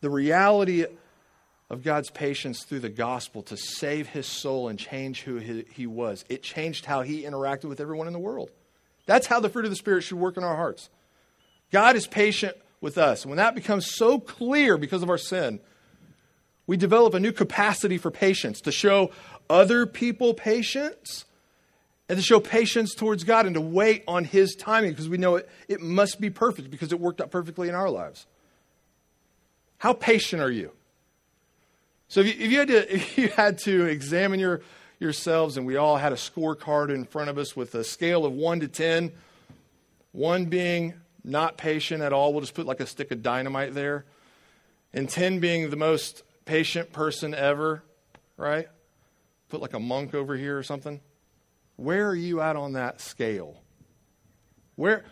the 0.00 0.10
reality 0.10 0.86
of 1.70 1.84
God's 1.84 2.10
patience 2.10 2.64
through 2.64 2.80
the 2.80 2.88
gospel 2.88 3.42
to 3.44 3.56
save 3.56 4.08
his 4.08 4.26
soul 4.26 4.68
and 4.68 4.78
change 4.78 5.22
who 5.22 5.36
he, 5.36 5.64
he 5.72 5.86
was. 5.86 6.24
It 6.28 6.42
changed 6.42 6.84
how 6.84 7.02
he 7.02 7.22
interacted 7.22 7.64
with 7.64 7.80
everyone 7.80 8.08
in 8.08 8.12
the 8.12 8.18
world. 8.18 8.50
That's 9.06 9.28
how 9.28 9.40
the 9.40 9.48
fruit 9.48 9.64
of 9.64 9.70
the 9.70 9.76
Spirit 9.76 10.02
should 10.02 10.18
work 10.18 10.36
in 10.36 10.42
our 10.44 10.56
hearts. 10.56 10.90
God 11.70 11.94
is 11.94 12.06
patient 12.06 12.56
with 12.80 12.98
us. 12.98 13.24
When 13.24 13.36
that 13.36 13.54
becomes 13.54 13.94
so 13.94 14.18
clear 14.18 14.76
because 14.76 15.02
of 15.02 15.10
our 15.10 15.18
sin, 15.18 15.60
we 16.70 16.76
develop 16.76 17.14
a 17.14 17.18
new 17.18 17.32
capacity 17.32 17.98
for 17.98 18.12
patience 18.12 18.60
to 18.60 18.70
show 18.70 19.10
other 19.48 19.86
people 19.86 20.34
patience 20.34 21.24
and 22.08 22.16
to 22.16 22.22
show 22.22 22.38
patience 22.38 22.94
towards 22.94 23.24
God 23.24 23.44
and 23.44 23.56
to 23.56 23.60
wait 23.60 24.04
on 24.06 24.22
His 24.22 24.54
timing 24.54 24.90
because 24.90 25.08
we 25.08 25.18
know 25.18 25.34
it, 25.34 25.48
it 25.66 25.80
must 25.80 26.20
be 26.20 26.30
perfect 26.30 26.70
because 26.70 26.92
it 26.92 27.00
worked 27.00 27.20
out 27.20 27.32
perfectly 27.32 27.68
in 27.68 27.74
our 27.74 27.90
lives. 27.90 28.24
How 29.78 29.92
patient 29.92 30.40
are 30.40 30.50
you? 30.50 30.70
So 32.06 32.20
if 32.20 32.28
you, 32.28 32.34
if 32.38 32.52
you, 32.52 32.58
had, 32.60 32.68
to, 32.68 32.94
if 32.94 33.18
you 33.18 33.28
had 33.30 33.58
to 33.62 33.86
examine 33.86 34.38
your, 34.38 34.60
yourselves, 35.00 35.56
and 35.56 35.66
we 35.66 35.74
all 35.74 35.96
had 35.96 36.12
a 36.12 36.16
scorecard 36.16 36.94
in 36.94 37.04
front 37.04 37.30
of 37.30 37.36
us 37.36 37.56
with 37.56 37.74
a 37.74 37.82
scale 37.82 38.24
of 38.24 38.32
1 38.32 38.60
to 38.60 38.68
10, 38.68 39.10
1 40.12 40.44
being 40.44 40.94
not 41.24 41.56
patient 41.56 42.00
at 42.00 42.12
all, 42.12 42.32
we'll 42.32 42.42
just 42.42 42.54
put 42.54 42.64
like 42.64 42.78
a 42.78 42.86
stick 42.86 43.10
of 43.10 43.24
dynamite 43.24 43.74
there, 43.74 44.04
and 44.94 45.10
10 45.10 45.40
being 45.40 45.70
the 45.70 45.76
most 45.76 46.22
patient 46.50 46.92
person 46.92 47.32
ever, 47.32 47.80
right? 48.36 48.66
Put 49.50 49.60
like 49.60 49.72
a 49.72 49.78
monk 49.78 50.14
over 50.14 50.36
here 50.36 50.58
or 50.58 50.64
something. 50.64 51.00
Where 51.76 52.08
are 52.08 52.14
you 52.14 52.40
at 52.40 52.56
on 52.56 52.72
that 52.72 53.00
scale? 53.00 53.62
Where, 54.74 55.04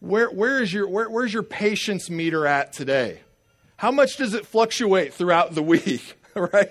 where, 0.00 0.30
where 0.30 0.62
is 0.62 0.72
your, 0.72 0.88
where, 0.88 1.10
where's 1.10 1.34
your 1.34 1.42
patience 1.42 2.08
meter 2.08 2.46
at 2.46 2.72
today? 2.72 3.20
How 3.76 3.90
much 3.90 4.16
does 4.16 4.32
it 4.32 4.46
fluctuate 4.46 5.12
throughout 5.12 5.54
the 5.54 5.62
week? 5.74 6.16
right? 6.34 6.70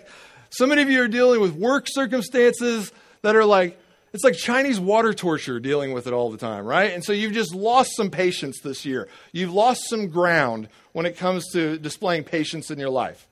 So 0.50 0.66
many 0.66 0.82
of 0.82 0.90
you 0.90 1.04
are 1.04 1.08
dealing 1.08 1.40
with 1.40 1.54
work 1.54 1.86
circumstances 1.88 2.92
that 3.22 3.36
are 3.36 3.46
like, 3.46 3.80
it's 4.14 4.24
like 4.24 4.34
Chinese 4.34 4.80
water 4.80 5.14
torture 5.14 5.60
dealing 5.60 5.94
with 5.94 6.08
it 6.08 6.14
all 6.14 6.32
the 6.32 6.40
time, 6.40 6.66
right? 6.66 6.92
And 6.92 7.04
so 7.04 7.14
you've 7.14 7.34
just 7.34 7.54
lost 7.54 7.96
some 7.96 8.10
patience 8.10 8.62
this 8.62 8.84
year. 8.84 9.10
You've 9.32 9.54
lost 9.54 9.88
some 9.88 10.08
ground 10.08 10.70
when 10.94 11.06
it 11.06 11.18
comes 11.18 11.52
to 11.52 11.78
displaying 11.78 12.24
patience 12.24 12.72
in 12.72 12.80
your 12.80 12.90
life. 12.90 13.27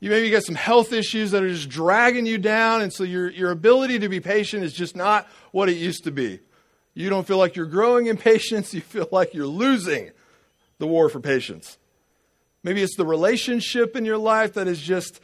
You 0.00 0.10
maybe 0.10 0.30
got 0.30 0.44
some 0.44 0.54
health 0.54 0.92
issues 0.92 1.32
that 1.32 1.42
are 1.42 1.48
just 1.48 1.68
dragging 1.68 2.24
you 2.24 2.38
down, 2.38 2.82
and 2.82 2.92
so 2.92 3.02
your, 3.04 3.30
your 3.30 3.50
ability 3.50 3.98
to 3.98 4.08
be 4.08 4.20
patient 4.20 4.62
is 4.62 4.72
just 4.72 4.94
not 4.94 5.26
what 5.50 5.68
it 5.68 5.76
used 5.76 6.04
to 6.04 6.12
be. 6.12 6.40
You 6.94 7.10
don't 7.10 7.26
feel 7.26 7.38
like 7.38 7.56
you're 7.56 7.66
growing 7.66 8.06
in 8.06 8.16
patience, 8.32 8.72
you 8.72 8.80
feel 8.80 9.08
like 9.10 9.34
you're 9.34 9.46
losing 9.46 10.10
the 10.78 10.86
war 10.86 11.08
for 11.08 11.20
patience. 11.20 11.78
Maybe 12.62 12.82
it's 12.82 12.96
the 12.96 13.06
relationship 13.06 13.96
in 13.96 14.04
your 14.04 14.18
life 14.18 14.54
that 14.54 14.68
is 14.68 14.80
just 14.80 15.20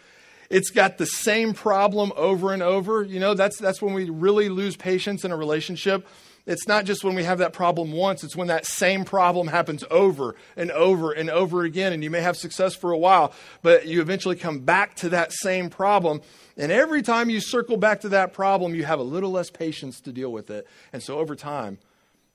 it's 0.51 0.71
got 0.71 0.99
the 0.99 1.07
same 1.07 1.55
problem 1.55 2.13
over 2.17 2.53
and 2.53 2.63
over. 2.63 3.03
You 3.03 3.19
know, 3.19 3.35
that's, 3.35 3.59
that's 3.59 3.81
when 3.81 3.95
we 3.95 4.11
really 4.11 4.49
lose 4.49 4.77
patience 4.77 5.25
in 5.25 5.33
a 5.33 5.37
relationship. 5.37 6.07
It's 6.47 6.69
not 6.69 6.85
just 6.85 7.03
when 7.03 7.15
we 7.15 7.25
have 7.25 7.39
that 7.39 7.55
problem 7.55 7.93
once, 7.93 8.23
it's 8.23 8.37
when 8.37 8.49
that 8.49 8.67
same 8.67 9.07
problem 9.07 9.47
happens 9.47 9.83
over 9.91 10.35
and 10.57 10.71
over 10.71 11.11
and 11.11 11.31
over 11.31 11.63
again. 11.65 11.95
And 11.95 12.05
you 12.05 12.11
may 12.11 12.21
have 12.21 12.37
success 12.37 12.75
for 12.75 12.93
a 12.93 12.99
while, 12.99 13.33
but 13.63 13.87
you 13.87 14.03
eventually 14.03 14.37
come 14.37 14.61
back 14.61 14.95
to 14.97 15.09
that 15.11 15.33
same 15.33 15.71
problem. 15.71 16.21
And 16.59 16.71
every 16.71 17.01
time 17.01 17.31
you 17.31 17.41
circle 17.41 17.79
back 17.79 18.03
to 18.03 18.11
that 18.11 18.35
problem, 18.35 18.75
you 18.75 18.85
have 18.85 18.99
a 18.99 19.05
little 19.05 19.31
less 19.31 19.49
patience 19.49 20.01
to 20.03 20.13
deal 20.13 20.31
with 20.31 20.51
it. 20.51 20.67
And 20.93 21.03
so 21.03 21.19
over 21.19 21.35
time, 21.35 21.79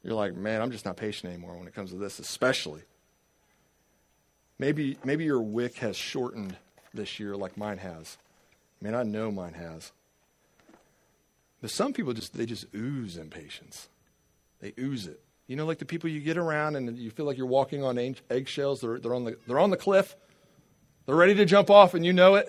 you're 0.04 0.15
like, 0.15 0.34
man, 0.34 0.62
I'm 0.62 0.72
just 0.72 0.86
not 0.86 0.98
patient 0.98 1.32
anymore 1.32 1.56
when 1.56 1.67
it 1.67 1.76
comes 1.76 1.91
to 1.91 1.98
this, 1.98 2.17
especially. 2.17 2.82
Maybe, 4.58 4.98
maybe 5.04 5.24
your 5.24 5.41
wick 5.41 5.78
has 5.78 5.95
shortened 5.95 6.58
this 6.95 7.19
year 7.19 7.36
like 7.36 7.58
mine 7.58 7.78
has. 7.78 8.17
I 8.82 8.86
mean, 8.86 8.95
I 8.95 9.04
know 9.04 9.32
mine 9.32 9.54
has. 9.54 9.91
But 11.62 11.69
some 11.69 11.93
people 11.93 12.13
just 12.13 12.36
they 12.36 12.45
just 12.45 12.65
ooze 12.74 13.17
impatience. 13.17 13.88
They 14.60 14.74
ooze 14.78 15.08
it. 15.08 15.22
You 15.48 15.56
know, 15.56 15.65
like 15.65 15.80
the 15.80 15.86
people 15.86 16.10
you 16.10 16.19
get 16.19 16.38
around 16.38 16.76
and 16.76 16.98
you 16.98 17.10
feel 17.10 17.26
like 17.26 17.38
you're 17.38 17.48
walking 17.48 17.84
on 17.84 17.98
eggshells. 18.30 18.82
They're, 18.82 19.00
they're, 19.00 19.15
on 19.15 19.24
the, 19.24 19.38
they're 19.48 19.60
on 19.60 19.72
the 19.72 19.78
cliff. 19.78 20.15
They're 21.06 21.15
ready 21.15 21.34
to 21.36 21.45
jump 21.45 21.72
off, 21.72 21.95
and 21.95 22.06
you 22.06 22.13
know 22.13 22.36
it. 22.36 22.48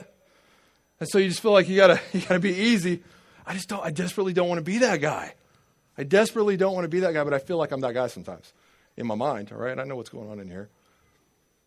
And 0.98 1.08
so 1.08 1.16
you 1.16 1.28
just 1.28 1.40
feel 1.40 1.52
like 1.52 1.68
you 1.68 1.76
gotta 1.76 1.98
you 2.12 2.20
gotta 2.20 2.40
be 2.40 2.54
easy. 2.54 3.02
I 3.46 3.54
just 3.54 3.68
don't. 3.68 3.84
I 3.84 3.90
desperately 3.90 4.34
don't 4.34 4.48
want 4.48 4.58
to 4.58 4.64
be 4.64 4.78
that 4.78 5.00
guy. 5.00 5.34
I 5.96 6.04
desperately 6.04 6.56
don't 6.56 6.74
want 6.74 6.84
to 6.84 6.88
be 6.88 7.00
that 7.00 7.14
guy, 7.14 7.24
but 7.24 7.34
I 7.34 7.38
feel 7.38 7.56
like 7.56 7.72
I'm 7.72 7.80
that 7.80 7.94
guy 7.94 8.06
sometimes 8.08 8.52
in 8.96 9.06
my 9.06 9.14
mind. 9.14 9.50
All 9.50 9.58
right, 9.58 9.78
I 9.78 9.84
know 9.84 9.96
what's 9.96 10.10
going 10.10 10.30
on 10.30 10.38
in 10.40 10.48
here. 10.48 10.68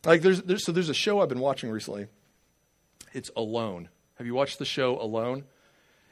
Like 0.06 0.22
there's, 0.22 0.42
there's 0.44 0.66
so 0.66 0.72
there's 0.72 0.90
a 0.90 0.94
show 0.94 1.20
I've 1.20 1.30
been 1.30 1.40
watching 1.40 1.72
recently 1.72 2.08
it's 3.14 3.30
Alone. 3.36 3.90
Have 4.16 4.28
you 4.28 4.34
watched 4.34 4.60
the 4.60 4.66
show 4.66 5.00
Alone? 5.00 5.46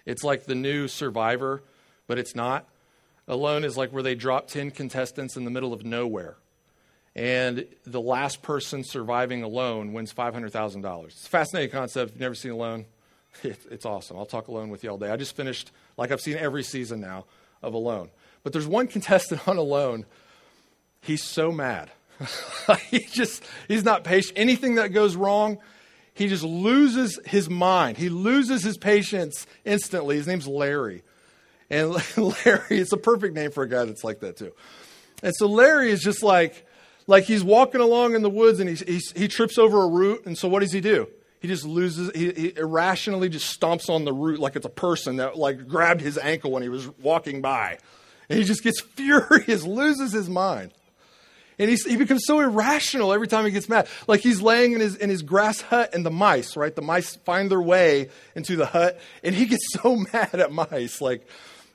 It's 0.05 0.23
like 0.23 0.45
the 0.45 0.55
new 0.55 0.87
Survivor, 0.87 1.63
but 2.07 2.17
it's 2.17 2.35
not. 2.35 2.67
Alone 3.31 3.63
is 3.63 3.77
like 3.77 3.91
where 3.91 4.03
they 4.03 4.13
drop 4.13 4.47
10 4.49 4.71
contestants 4.71 5.37
in 5.37 5.45
the 5.45 5.49
middle 5.49 5.71
of 5.71 5.85
nowhere. 5.85 6.35
And 7.15 7.65
the 7.85 8.01
last 8.01 8.41
person 8.41 8.83
surviving 8.83 9.41
alone 9.41 9.93
wins 9.93 10.13
$500,000. 10.13 11.05
It's 11.05 11.25
a 11.25 11.29
fascinating 11.29 11.71
concept. 11.71 12.09
If 12.09 12.15
you've 12.15 12.21
never 12.21 12.35
seen 12.35 12.51
Alone, 12.51 12.85
it's 13.43 13.85
awesome. 13.85 14.17
I'll 14.17 14.25
talk 14.25 14.49
Alone 14.49 14.69
with 14.69 14.83
you 14.83 14.89
all 14.89 14.97
day. 14.97 15.09
I 15.09 15.15
just 15.15 15.35
finished, 15.35 15.71
like 15.97 16.11
I've 16.11 16.19
seen 16.19 16.35
every 16.35 16.61
season 16.61 16.99
now 16.99 17.25
of 17.63 17.73
Alone. 17.73 18.09
But 18.43 18.51
there's 18.51 18.67
one 18.67 18.87
contestant 18.95 19.47
on 19.47 19.57
Alone. 19.57 20.05
He's 20.99 21.23
so 21.23 21.53
mad. 21.53 21.89
he 22.89 22.99
just, 22.99 23.43
he's 23.69 23.85
not 23.85 24.03
patient. 24.03 24.37
Anything 24.37 24.75
that 24.75 24.89
goes 24.89 25.15
wrong, 25.15 25.57
he 26.13 26.27
just 26.27 26.43
loses 26.43 27.17
his 27.25 27.49
mind. 27.49 27.97
He 27.97 28.09
loses 28.09 28.61
his 28.61 28.77
patience 28.77 29.47
instantly. 29.63 30.17
His 30.17 30.27
name's 30.27 30.47
Larry. 30.47 31.03
And 31.71 31.93
Larry, 32.17 32.79
it's 32.79 32.91
a 32.91 32.97
perfect 32.97 33.33
name 33.33 33.49
for 33.49 33.63
a 33.63 33.69
guy 33.69 33.85
that's 33.85 34.03
like 34.03 34.19
that 34.19 34.37
too. 34.37 34.51
And 35.23 35.33
so 35.35 35.47
Larry 35.47 35.89
is 35.89 36.01
just 36.01 36.21
like, 36.21 36.67
like 37.07 37.23
he's 37.23 37.43
walking 37.43 37.81
along 37.81 38.13
in 38.13 38.21
the 38.21 38.29
woods 38.29 38.59
and 38.59 38.69
he, 38.69 38.75
he's, 38.75 39.11
he 39.13 39.27
trips 39.27 39.57
over 39.57 39.81
a 39.81 39.87
root. 39.87 40.25
And 40.25 40.37
so 40.37 40.47
what 40.49 40.59
does 40.59 40.73
he 40.73 40.81
do? 40.81 41.07
He 41.39 41.47
just 41.47 41.65
loses, 41.65 42.11
he, 42.13 42.31
he 42.33 42.53
irrationally 42.55 43.29
just 43.29 43.59
stomps 43.59 43.89
on 43.89 44.05
the 44.05 44.13
root 44.13 44.39
like 44.39 44.55
it's 44.55 44.65
a 44.65 44.69
person 44.69 45.15
that 45.15 45.37
like 45.37 45.67
grabbed 45.67 46.01
his 46.01 46.17
ankle 46.17 46.51
when 46.51 46.61
he 46.61 46.69
was 46.69 46.87
walking 46.99 47.41
by. 47.41 47.79
And 48.29 48.37
he 48.37 48.45
just 48.45 48.63
gets 48.63 48.81
furious, 48.95 49.63
loses 49.63 50.11
his 50.11 50.29
mind. 50.29 50.71
And 51.57 51.69
he's, 51.69 51.85
he 51.85 51.95
becomes 51.95 52.23
so 52.25 52.39
irrational 52.39 53.13
every 53.13 53.27
time 53.27 53.45
he 53.45 53.51
gets 53.51 53.69
mad. 53.69 53.87
Like 54.07 54.21
he's 54.21 54.41
laying 54.41 54.73
in 54.73 54.81
his, 54.81 54.95
in 54.95 55.09
his 55.09 55.21
grass 55.21 55.61
hut 55.61 55.93
and 55.93 56.05
the 56.05 56.11
mice, 56.11 56.57
right? 56.57 56.75
The 56.75 56.81
mice 56.81 57.15
find 57.17 57.49
their 57.49 57.61
way 57.61 58.09
into 58.35 58.55
the 58.55 58.65
hut 58.65 58.99
and 59.23 59.33
he 59.33 59.45
gets 59.45 59.63
so 59.81 59.95
mad 59.95 60.33
at 60.33 60.51
mice. 60.51 60.99
Like 60.99 61.25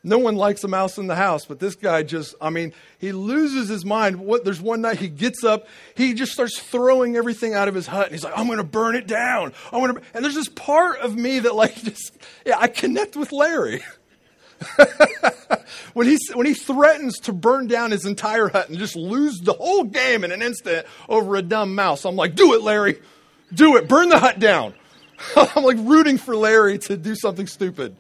no 0.07 0.19
one 0.19 0.37
likes 0.37 0.63
a 0.63 0.69
mouse 0.69 0.99
in 0.99 1.09
the 1.09 1.17
house, 1.17 1.45
but 1.47 1.59
this 1.59 1.75
guy 1.75 2.05
just, 2.05 2.37
I 2.41 2.51
mean, 2.51 2.73
he 2.99 3.11
loses 3.11 3.69
his 3.69 3.85
mind. 3.85 4.21
What, 4.21 4.45
there's 4.45 4.61
one 4.61 4.81
night 4.81 4.99
he 4.99 5.09
gets 5.09 5.43
up, 5.43 5.67
he 5.97 6.15
just 6.15 6.31
starts 6.31 6.61
throwing 6.61 7.17
everything 7.17 7.55
out 7.55 7.67
of 7.67 7.75
his 7.75 7.89
hut 7.89 8.07
and 8.07 8.13
he's 8.13 8.23
like, 8.23 8.33
I'm 8.37 8.47
going 8.47 8.59
to 8.59 8.65
burn 8.65 8.95
it 8.95 9.09
down. 9.09 9.53
I'm 9.73 9.81
going 9.81 9.97
to, 9.97 10.03
and 10.15 10.25
there's 10.25 10.37
this 10.37 10.49
part 10.49 11.01
of 11.01 11.17
me 11.17 11.41
that 11.41 11.57
like 11.57 11.75
just, 11.83 12.17
yeah, 12.47 12.57
I 12.57 12.69
connect 12.69 13.17
with 13.17 13.33
Larry. 13.33 13.83
when, 15.95 16.07
he, 16.07 16.17
when 16.35 16.47
he 16.47 16.55
threatens 16.55 17.19
to 17.21 17.33
burn 17.33 17.67
down 17.67 17.91
his 17.91 18.07
entire 18.07 18.47
hut 18.47 18.69
and 18.69 18.79
just 18.79 18.95
lose 18.95 19.41
the 19.41 19.55
whole 19.55 19.83
game 19.83 20.23
in 20.23 20.31
an 20.31 20.41
instant 20.41 20.87
over 21.09 21.35
a 21.35 21.43
dumb 21.43 21.75
mouse, 21.75 22.05
I'm 22.05 22.15
like, 22.15 22.37
do 22.37 22.55
it, 22.55 22.63
Larry. 22.63 23.03
Do 23.53 23.75
it. 23.77 23.89
Burn 23.89 24.09
the 24.09 24.21
hut 24.21 24.39
down. 24.39 24.73
I'm 25.37 25.65
like 25.65 25.79
rooting 25.81 26.17
for 26.17 26.37
Larry 26.37 26.79
to 26.79 26.97
do 26.97 27.17
something 27.17 27.49
stupid. 27.49 27.97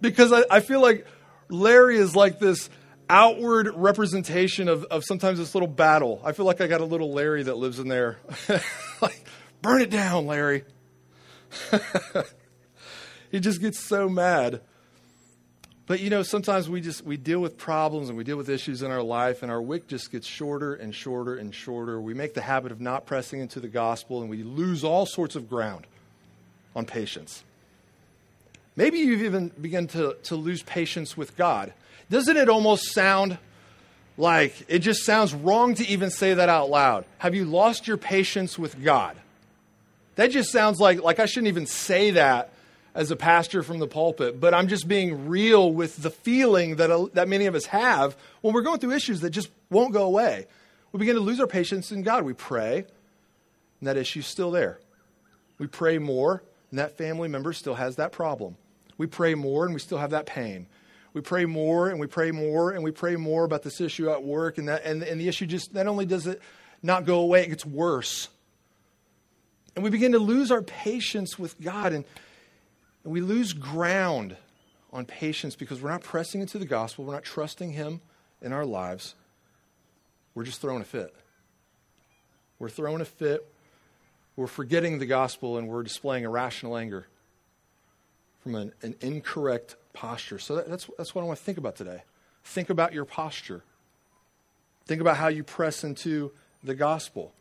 Because 0.00 0.32
I, 0.32 0.44
I 0.50 0.60
feel 0.60 0.80
like 0.80 1.06
Larry 1.48 1.96
is 1.96 2.16
like 2.16 2.38
this 2.38 2.68
outward 3.08 3.70
representation 3.74 4.68
of, 4.68 4.84
of 4.84 5.04
sometimes 5.04 5.38
this 5.38 5.54
little 5.54 5.68
battle. 5.68 6.20
I 6.24 6.32
feel 6.32 6.46
like 6.46 6.60
I 6.60 6.66
got 6.66 6.80
a 6.80 6.84
little 6.84 7.12
Larry 7.12 7.44
that 7.44 7.56
lives 7.56 7.78
in 7.78 7.88
there. 7.88 8.18
like, 9.00 9.24
burn 9.62 9.80
it 9.80 9.90
down, 9.90 10.26
Larry. 10.26 10.64
he 13.30 13.40
just 13.40 13.60
gets 13.60 13.78
so 13.78 14.08
mad. 14.08 14.60
But 15.86 16.00
you 16.00 16.10
know, 16.10 16.24
sometimes 16.24 16.68
we 16.68 16.80
just 16.80 17.04
we 17.04 17.16
deal 17.16 17.38
with 17.38 17.56
problems 17.56 18.08
and 18.08 18.18
we 18.18 18.24
deal 18.24 18.36
with 18.36 18.48
issues 18.48 18.82
in 18.82 18.90
our 18.90 19.02
life, 19.02 19.42
and 19.42 19.52
our 19.52 19.62
wick 19.62 19.86
just 19.86 20.10
gets 20.10 20.26
shorter 20.26 20.74
and 20.74 20.92
shorter 20.92 21.36
and 21.36 21.54
shorter. 21.54 22.00
We 22.00 22.12
make 22.12 22.34
the 22.34 22.40
habit 22.40 22.72
of 22.72 22.80
not 22.80 23.06
pressing 23.06 23.38
into 23.40 23.60
the 23.60 23.68
gospel, 23.68 24.20
and 24.20 24.28
we 24.28 24.42
lose 24.42 24.82
all 24.82 25.06
sorts 25.06 25.36
of 25.36 25.48
ground 25.48 25.86
on 26.74 26.86
patience. 26.86 27.44
Maybe 28.76 28.98
you've 28.98 29.22
even 29.22 29.48
begun 29.60 29.86
to, 29.88 30.16
to 30.24 30.36
lose 30.36 30.62
patience 30.62 31.16
with 31.16 31.36
God. 31.36 31.72
Doesn't 32.10 32.36
it 32.36 32.48
almost 32.48 32.92
sound 32.92 33.38
like 34.18 34.64
it 34.68 34.80
just 34.80 35.04
sounds 35.04 35.34
wrong 35.34 35.74
to 35.74 35.86
even 35.88 36.10
say 36.10 36.34
that 36.34 36.48
out 36.48 36.70
loud? 36.70 37.04
Have 37.18 37.34
you 37.34 37.44
lost 37.44 37.88
your 37.88 37.96
patience 37.96 38.58
with 38.58 38.82
God? 38.82 39.16
That 40.16 40.30
just 40.30 40.50
sounds 40.50 40.78
like 40.78 41.02
like 41.02 41.18
I 41.18 41.26
shouldn't 41.26 41.48
even 41.48 41.66
say 41.66 42.12
that 42.12 42.52
as 42.94 43.10
a 43.10 43.16
pastor 43.16 43.62
from 43.62 43.78
the 43.78 43.86
pulpit, 43.86 44.40
but 44.40 44.54
I'm 44.54 44.68
just 44.68 44.88
being 44.88 45.28
real 45.28 45.70
with 45.70 46.02
the 46.02 46.10
feeling 46.10 46.76
that, 46.76 46.90
uh, 46.90 47.08
that 47.12 47.28
many 47.28 47.44
of 47.44 47.54
us 47.54 47.66
have 47.66 48.16
when 48.40 48.54
we're 48.54 48.62
going 48.62 48.78
through 48.78 48.92
issues 48.92 49.20
that 49.20 49.30
just 49.30 49.50
won't 49.68 49.92
go 49.92 50.04
away. 50.04 50.46
We 50.92 50.98
begin 50.98 51.14
to 51.16 51.20
lose 51.20 51.38
our 51.38 51.46
patience 51.46 51.92
in 51.92 52.02
God. 52.02 52.24
We 52.24 52.32
pray, 52.32 52.78
and 52.78 53.86
that 53.86 53.98
issue's 53.98 54.26
still 54.26 54.50
there. 54.50 54.80
We 55.58 55.66
pray 55.66 55.98
more, 55.98 56.42
and 56.70 56.78
that 56.78 56.96
family 56.96 57.28
member 57.28 57.52
still 57.52 57.74
has 57.74 57.96
that 57.96 58.12
problem. 58.12 58.56
We 58.98 59.06
pray 59.06 59.34
more 59.34 59.64
and 59.64 59.74
we 59.74 59.80
still 59.80 59.98
have 59.98 60.10
that 60.10 60.26
pain. 60.26 60.66
We 61.12 61.20
pray 61.20 61.46
more 61.46 61.88
and 61.88 61.98
we 61.98 62.06
pray 62.06 62.30
more 62.30 62.72
and 62.72 62.82
we 62.82 62.90
pray 62.90 63.16
more 63.16 63.44
about 63.44 63.62
this 63.62 63.80
issue 63.80 64.10
at 64.10 64.22
work, 64.22 64.58
and, 64.58 64.68
that, 64.68 64.84
and, 64.84 65.02
and 65.02 65.20
the 65.20 65.28
issue 65.28 65.46
just 65.46 65.74
not 65.74 65.86
only 65.86 66.06
does 66.06 66.26
it 66.26 66.42
not 66.82 67.04
go 67.04 67.20
away, 67.20 67.42
it 67.44 67.48
gets 67.48 67.64
worse. 67.64 68.28
And 69.74 69.82
we 69.82 69.90
begin 69.90 70.12
to 70.12 70.18
lose 70.18 70.50
our 70.50 70.62
patience 70.62 71.38
with 71.38 71.60
God, 71.60 71.92
and, 71.92 72.04
and 73.04 73.12
we 73.12 73.20
lose 73.20 73.52
ground 73.52 74.36
on 74.92 75.04
patience 75.04 75.56
because 75.56 75.82
we're 75.82 75.90
not 75.90 76.02
pressing 76.02 76.40
into 76.40 76.58
the 76.58 76.66
gospel, 76.66 77.04
we're 77.04 77.14
not 77.14 77.24
trusting 77.24 77.72
Him 77.72 78.00
in 78.40 78.52
our 78.52 78.64
lives. 78.64 79.14
We're 80.34 80.44
just 80.44 80.60
throwing 80.60 80.82
a 80.82 80.86
fit. 80.86 81.14
We're 82.58 82.68
throwing 82.68 83.00
a 83.00 83.06
fit. 83.06 83.46
We're 84.36 84.46
forgetting 84.46 84.98
the 84.98 85.06
gospel 85.06 85.56
and 85.56 85.66
we're 85.66 85.82
displaying 85.82 86.24
irrational 86.24 86.76
anger 86.76 87.06
from 88.46 88.54
an, 88.54 88.72
an 88.80 88.94
incorrect 89.00 89.74
posture. 89.92 90.38
So 90.38 90.54
that, 90.54 90.68
that's, 90.68 90.88
that's 90.96 91.16
what 91.16 91.22
I 91.22 91.24
want 91.24 91.36
to 91.36 91.44
think 91.44 91.58
about 91.58 91.74
today. 91.74 92.04
Think 92.44 92.70
about 92.70 92.92
your 92.92 93.04
posture. 93.04 93.64
Think 94.86 95.00
about 95.00 95.16
how 95.16 95.26
you 95.26 95.42
press 95.42 95.82
into 95.82 96.30
the 96.62 96.76
gospel. 96.76 97.34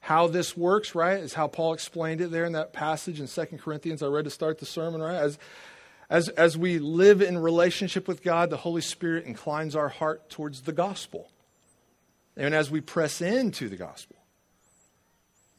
How 0.00 0.26
this 0.26 0.56
works, 0.56 0.96
right, 0.96 1.20
is 1.20 1.34
how 1.34 1.46
Paul 1.46 1.74
explained 1.74 2.20
it 2.20 2.32
there 2.32 2.44
in 2.44 2.54
that 2.54 2.72
passage 2.72 3.20
in 3.20 3.28
2 3.28 3.58
Corinthians 3.58 4.02
I 4.02 4.08
read 4.08 4.24
to 4.24 4.30
start 4.30 4.58
the 4.58 4.66
sermon, 4.66 5.00
right? 5.00 5.14
As, 5.14 5.38
as, 6.08 6.28
as 6.30 6.58
we 6.58 6.80
live 6.80 7.22
in 7.22 7.38
relationship 7.38 8.08
with 8.08 8.24
God, 8.24 8.50
the 8.50 8.56
Holy 8.56 8.82
Spirit 8.82 9.26
inclines 9.26 9.76
our 9.76 9.90
heart 9.90 10.28
towards 10.28 10.62
the 10.62 10.72
gospel. 10.72 11.30
And 12.36 12.52
as 12.52 12.68
we 12.68 12.80
press 12.80 13.20
into 13.20 13.68
the 13.68 13.76
gospel, 13.76 14.16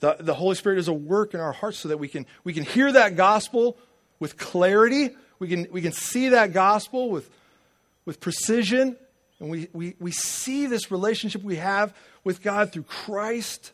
the, 0.01 0.17
the 0.19 0.33
Holy 0.33 0.55
Spirit 0.55 0.77
is 0.77 0.89
a 0.89 0.93
work 0.93 1.33
in 1.33 1.39
our 1.39 1.53
hearts 1.53 1.77
so 1.77 1.87
that 1.87 1.99
we 1.99 2.09
can, 2.09 2.25
we 2.43 2.51
can 2.51 2.65
hear 2.65 2.91
that 2.91 3.15
gospel 3.15 3.77
with 4.21 4.37
clarity. 4.37 5.09
We 5.39 5.49
can, 5.49 5.67
we 5.71 5.81
can 5.81 5.91
see 5.91 6.29
that 6.29 6.53
gospel 6.53 7.09
with, 7.09 7.29
with 8.05 8.21
precision. 8.21 8.95
And 9.39 9.49
we, 9.49 9.67
we, 9.73 9.95
we 9.99 10.11
see 10.11 10.67
this 10.67 10.91
relationship 10.91 11.43
we 11.43 11.55
have 11.57 11.93
with 12.23 12.41
God 12.43 12.71
through 12.71 12.83
Christ. 12.83 13.73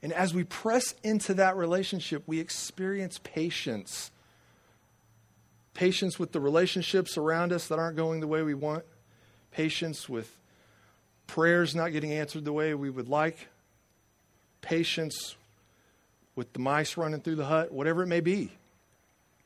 And 0.00 0.12
as 0.12 0.32
we 0.32 0.44
press 0.44 0.94
into 1.02 1.34
that 1.34 1.56
relationship, 1.56 2.22
we 2.26 2.38
experience 2.38 3.18
patience. 3.22 4.12
Patience 5.74 6.18
with 6.18 6.30
the 6.30 6.40
relationships 6.40 7.18
around 7.18 7.52
us 7.52 7.66
that 7.66 7.78
aren't 7.80 7.96
going 7.96 8.20
the 8.20 8.28
way 8.28 8.42
we 8.42 8.54
want. 8.54 8.84
Patience 9.50 10.08
with 10.08 10.34
prayers 11.26 11.74
not 11.74 11.90
getting 11.90 12.12
answered 12.12 12.44
the 12.44 12.52
way 12.52 12.72
we 12.74 12.88
would 12.88 13.08
like. 13.08 13.48
Patience 14.60 15.34
with 16.36 16.52
the 16.52 16.60
mice 16.60 16.96
running 16.96 17.20
through 17.20 17.36
the 17.36 17.46
hut, 17.46 17.72
whatever 17.72 18.04
it 18.04 18.06
may 18.06 18.20
be. 18.20 18.52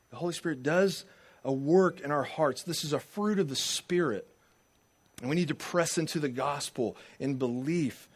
The 0.09 0.17
Holy 0.17 0.33
Spirit 0.33 0.63
does 0.63 1.05
a 1.43 1.51
work 1.51 2.01
in 2.01 2.11
our 2.11 2.23
hearts. 2.23 2.63
This 2.63 2.83
is 2.83 2.93
a 2.93 2.99
fruit 2.99 3.39
of 3.39 3.49
the 3.49 3.55
Spirit. 3.55 4.27
And 5.21 5.29
we 5.29 5.35
need 5.35 5.47
to 5.47 5.55
press 5.55 5.97
into 5.97 6.19
the 6.19 6.29
gospel 6.29 6.95
in 7.19 7.35
belief. 7.35 8.07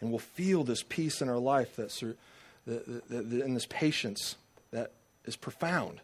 And 0.00 0.10
we'll 0.10 0.18
feel 0.18 0.64
this 0.64 0.82
peace 0.82 1.22
in 1.22 1.28
our 1.28 1.38
life 1.38 1.76
that's, 1.76 2.02
and 2.02 3.56
this 3.56 3.66
patience 3.66 4.36
that 4.70 4.92
is 5.24 5.36
profound. 5.36 6.00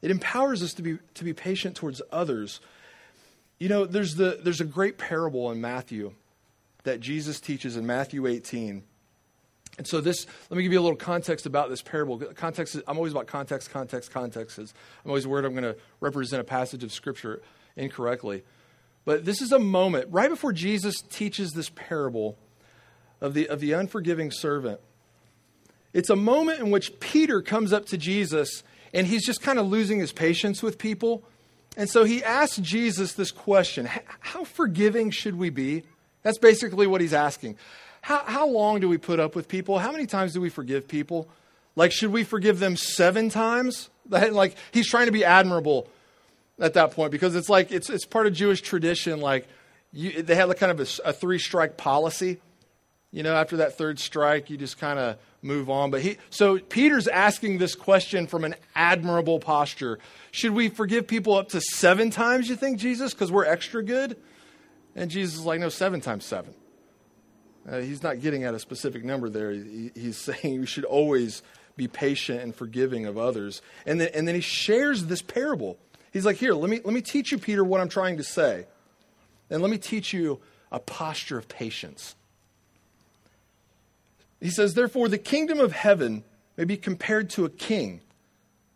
It 0.00 0.10
empowers 0.10 0.62
us 0.62 0.74
to 0.74 0.82
be, 0.82 0.98
to 1.14 1.24
be 1.24 1.32
patient 1.32 1.76
towards 1.76 2.00
others. 2.12 2.60
You 3.58 3.68
know, 3.68 3.84
there's, 3.84 4.14
the, 4.14 4.38
there's 4.42 4.60
a 4.60 4.64
great 4.64 4.96
parable 4.96 5.50
in 5.50 5.60
Matthew 5.60 6.12
that 6.84 7.00
Jesus 7.00 7.40
teaches 7.40 7.76
in 7.76 7.86
Matthew 7.86 8.26
18 8.26 8.84
and 9.78 9.86
so 9.86 10.00
this, 10.00 10.26
let 10.50 10.56
me 10.56 10.64
give 10.64 10.72
you 10.72 10.80
a 10.80 10.82
little 10.82 10.96
context 10.96 11.46
about 11.46 11.70
this 11.70 11.82
parable. 11.82 12.18
Context, 12.18 12.74
is, 12.74 12.82
I'm 12.88 12.96
always 12.96 13.12
about 13.12 13.28
context, 13.28 13.70
context, 13.70 14.10
context. 14.10 14.58
Is, 14.58 14.74
I'm 15.04 15.10
always 15.10 15.26
worried 15.26 15.44
I'm 15.44 15.52
going 15.52 15.62
to 15.62 15.76
represent 16.00 16.40
a 16.40 16.44
passage 16.44 16.82
of 16.82 16.92
Scripture 16.92 17.40
incorrectly. 17.76 18.42
But 19.04 19.24
this 19.24 19.40
is 19.40 19.52
a 19.52 19.58
moment, 19.58 20.08
right 20.10 20.28
before 20.28 20.52
Jesus 20.52 20.96
teaches 21.00 21.52
this 21.52 21.70
parable 21.70 22.36
of 23.20 23.34
the, 23.34 23.48
of 23.48 23.60
the 23.60 23.72
unforgiving 23.72 24.32
servant. 24.32 24.80
It's 25.94 26.10
a 26.10 26.16
moment 26.16 26.58
in 26.58 26.70
which 26.70 26.98
Peter 27.00 27.40
comes 27.40 27.72
up 27.72 27.86
to 27.86 27.96
Jesus 27.96 28.62
and 28.92 29.06
he's 29.06 29.24
just 29.24 29.42
kind 29.42 29.58
of 29.58 29.66
losing 29.66 30.00
his 30.00 30.12
patience 30.12 30.62
with 30.62 30.76
people. 30.76 31.22
And 31.76 31.88
so 31.88 32.04
he 32.04 32.24
asks 32.24 32.58
Jesus 32.58 33.12
this 33.12 33.30
question 33.30 33.88
How 34.20 34.44
forgiving 34.44 35.10
should 35.10 35.36
we 35.36 35.50
be? 35.50 35.84
That's 36.22 36.38
basically 36.38 36.86
what 36.86 37.00
he's 37.00 37.14
asking. 37.14 37.56
How, 38.02 38.24
how 38.24 38.48
long 38.48 38.80
do 38.80 38.88
we 38.88 38.98
put 38.98 39.20
up 39.20 39.34
with 39.34 39.48
people? 39.48 39.78
How 39.78 39.92
many 39.92 40.06
times 40.06 40.32
do 40.32 40.40
we 40.40 40.50
forgive 40.50 40.88
people? 40.88 41.28
Like, 41.76 41.92
should 41.92 42.12
we 42.12 42.24
forgive 42.24 42.58
them 42.58 42.76
seven 42.76 43.30
times? 43.30 43.90
Like, 44.10 44.56
he's 44.72 44.88
trying 44.88 45.04
to 45.04 45.12
be 45.12 45.22
admirable 45.22 45.86
at 46.58 46.72
that 46.72 46.92
point 46.92 47.12
because 47.12 47.36
it's 47.36 47.50
like, 47.50 47.70
it's, 47.70 47.90
it's 47.90 48.06
part 48.06 48.26
of 48.26 48.32
Jewish 48.32 48.62
tradition. 48.62 49.20
Like, 49.20 49.46
you, 49.92 50.22
they 50.22 50.34
have 50.34 50.48
a 50.48 50.54
kind 50.54 50.72
of 50.72 50.80
a, 50.80 51.10
a 51.10 51.12
three 51.12 51.38
strike 51.38 51.76
policy. 51.76 52.40
You 53.10 53.22
know, 53.22 53.34
after 53.34 53.58
that 53.58 53.76
third 53.76 53.98
strike, 53.98 54.48
you 54.48 54.56
just 54.56 54.78
kind 54.78 54.98
of 54.98 55.18
move 55.42 55.70
on. 55.70 55.90
But 55.90 56.02
he, 56.02 56.18
so 56.30 56.58
Peter's 56.58 57.08
asking 57.08 57.58
this 57.58 57.74
question 57.74 58.26
from 58.26 58.44
an 58.44 58.54
admirable 58.74 59.38
posture. 59.40 59.98
Should 60.30 60.52
we 60.52 60.68
forgive 60.68 61.06
people 61.06 61.34
up 61.34 61.50
to 61.50 61.60
seven 61.60 62.10
times, 62.10 62.48
you 62.48 62.56
think, 62.56 62.78
Jesus, 62.78 63.14
because 63.14 63.32
we're 63.32 63.46
extra 63.46 63.82
good? 63.82 64.16
And 64.94 65.10
Jesus 65.10 65.36
is 65.36 65.44
like, 65.44 65.60
no, 65.60 65.68
seven 65.68 66.00
times 66.00 66.24
seven. 66.24 66.54
Uh, 67.70 67.80
he's 67.80 68.02
not 68.02 68.20
getting 68.20 68.44
at 68.44 68.54
a 68.54 68.58
specific 68.58 69.04
number 69.04 69.28
there. 69.28 69.52
He, 69.52 69.90
he's 69.94 70.16
saying 70.42 70.60
we 70.60 70.66
should 70.66 70.84
always 70.84 71.42
be 71.76 71.88
patient 71.88 72.40
and 72.40 72.54
forgiving 72.54 73.06
of 73.06 73.18
others. 73.18 73.62
And 73.86 74.00
then, 74.00 74.10
and 74.14 74.26
then 74.26 74.34
he 74.34 74.40
shares 74.40 75.06
this 75.06 75.22
parable. 75.22 75.78
He's 76.12 76.24
like, 76.24 76.36
Here, 76.36 76.54
let 76.54 76.70
me, 76.70 76.80
let 76.84 76.94
me 76.94 77.02
teach 77.02 77.32
you, 77.32 77.38
Peter, 77.38 77.64
what 77.64 77.80
I'm 77.80 77.88
trying 77.88 78.16
to 78.16 78.24
say. 78.24 78.66
And 79.50 79.62
let 79.62 79.70
me 79.70 79.78
teach 79.78 80.12
you 80.12 80.40
a 80.70 80.78
posture 80.78 81.38
of 81.38 81.48
patience. 81.48 82.14
He 84.40 84.50
says, 84.50 84.74
Therefore, 84.74 85.08
the 85.08 85.18
kingdom 85.18 85.60
of 85.60 85.72
heaven 85.72 86.24
may 86.56 86.64
be 86.64 86.76
compared 86.76 87.30
to 87.30 87.44
a 87.44 87.50
king 87.50 88.00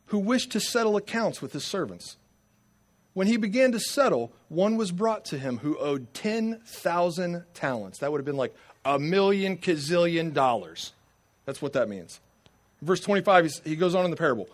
who 0.06 0.18
wished 0.18 0.52
to 0.52 0.60
settle 0.60 0.96
accounts 0.96 1.40
with 1.40 1.52
his 1.52 1.64
servants. 1.64 2.16
When 3.14 3.26
he 3.26 3.36
began 3.36 3.72
to 3.72 3.80
settle, 3.80 4.32
one 4.48 4.76
was 4.76 4.90
brought 4.90 5.26
to 5.26 5.38
him 5.38 5.58
who 5.58 5.76
owed 5.78 6.14
10,000 6.14 7.44
talents. 7.52 7.98
That 7.98 8.10
would 8.10 8.18
have 8.18 8.24
been 8.24 8.36
like 8.36 8.54
a 8.84 8.98
million 8.98 9.56
kazillion 9.56 10.32
dollars. 10.32 10.92
That's 11.44 11.62
what 11.62 11.72
that 11.74 11.88
means. 11.88 12.20
Verse 12.80 13.00
25, 13.00 13.60
he 13.64 13.76
goes 13.76 13.94
on 13.94 14.04
in 14.04 14.10
the 14.10 14.16
parable. 14.16 14.48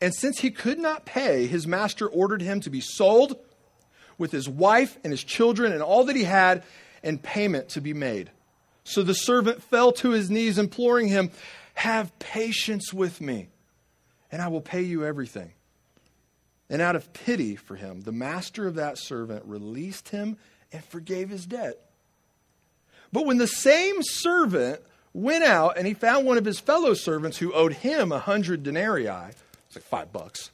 And 0.00 0.14
since 0.14 0.40
he 0.40 0.50
could 0.50 0.78
not 0.78 1.04
pay, 1.04 1.46
his 1.46 1.66
master 1.66 2.06
ordered 2.06 2.42
him 2.42 2.60
to 2.60 2.70
be 2.70 2.80
sold 2.80 3.38
with 4.16 4.32
his 4.32 4.48
wife 4.48 4.98
and 5.04 5.12
his 5.12 5.22
children 5.22 5.72
and 5.72 5.82
all 5.82 6.04
that 6.04 6.16
he 6.16 6.24
had, 6.24 6.64
and 7.02 7.22
payment 7.22 7.68
to 7.70 7.80
be 7.80 7.94
made. 7.94 8.30
So 8.82 9.02
the 9.02 9.14
servant 9.14 9.62
fell 9.62 9.92
to 9.92 10.10
his 10.10 10.30
knees, 10.30 10.58
imploring 10.58 11.08
him, 11.08 11.30
Have 11.74 12.16
patience 12.18 12.92
with 12.92 13.20
me, 13.20 13.48
and 14.32 14.42
I 14.42 14.48
will 14.48 14.60
pay 14.60 14.82
you 14.82 15.04
everything. 15.04 15.52
And 16.68 16.82
out 16.82 16.96
of 16.96 17.12
pity 17.12 17.54
for 17.54 17.76
him, 17.76 18.00
the 18.00 18.12
master 18.12 18.66
of 18.66 18.74
that 18.74 18.98
servant 18.98 19.44
released 19.46 20.08
him 20.08 20.36
and 20.72 20.84
forgave 20.84 21.30
his 21.30 21.46
debt. 21.46 21.78
But 23.12 23.26
when 23.26 23.38
the 23.38 23.46
same 23.46 24.02
servant 24.02 24.80
went 25.12 25.44
out 25.44 25.76
and 25.76 25.86
he 25.86 25.94
found 25.94 26.26
one 26.26 26.38
of 26.38 26.44
his 26.44 26.60
fellow 26.60 26.94
servants 26.94 27.38
who 27.38 27.52
owed 27.52 27.72
him 27.72 28.12
a 28.12 28.18
hundred 28.18 28.62
denarii, 28.62 29.06
it's 29.06 29.76
like 29.76 29.84
five 29.84 30.12
bucks. 30.12 30.50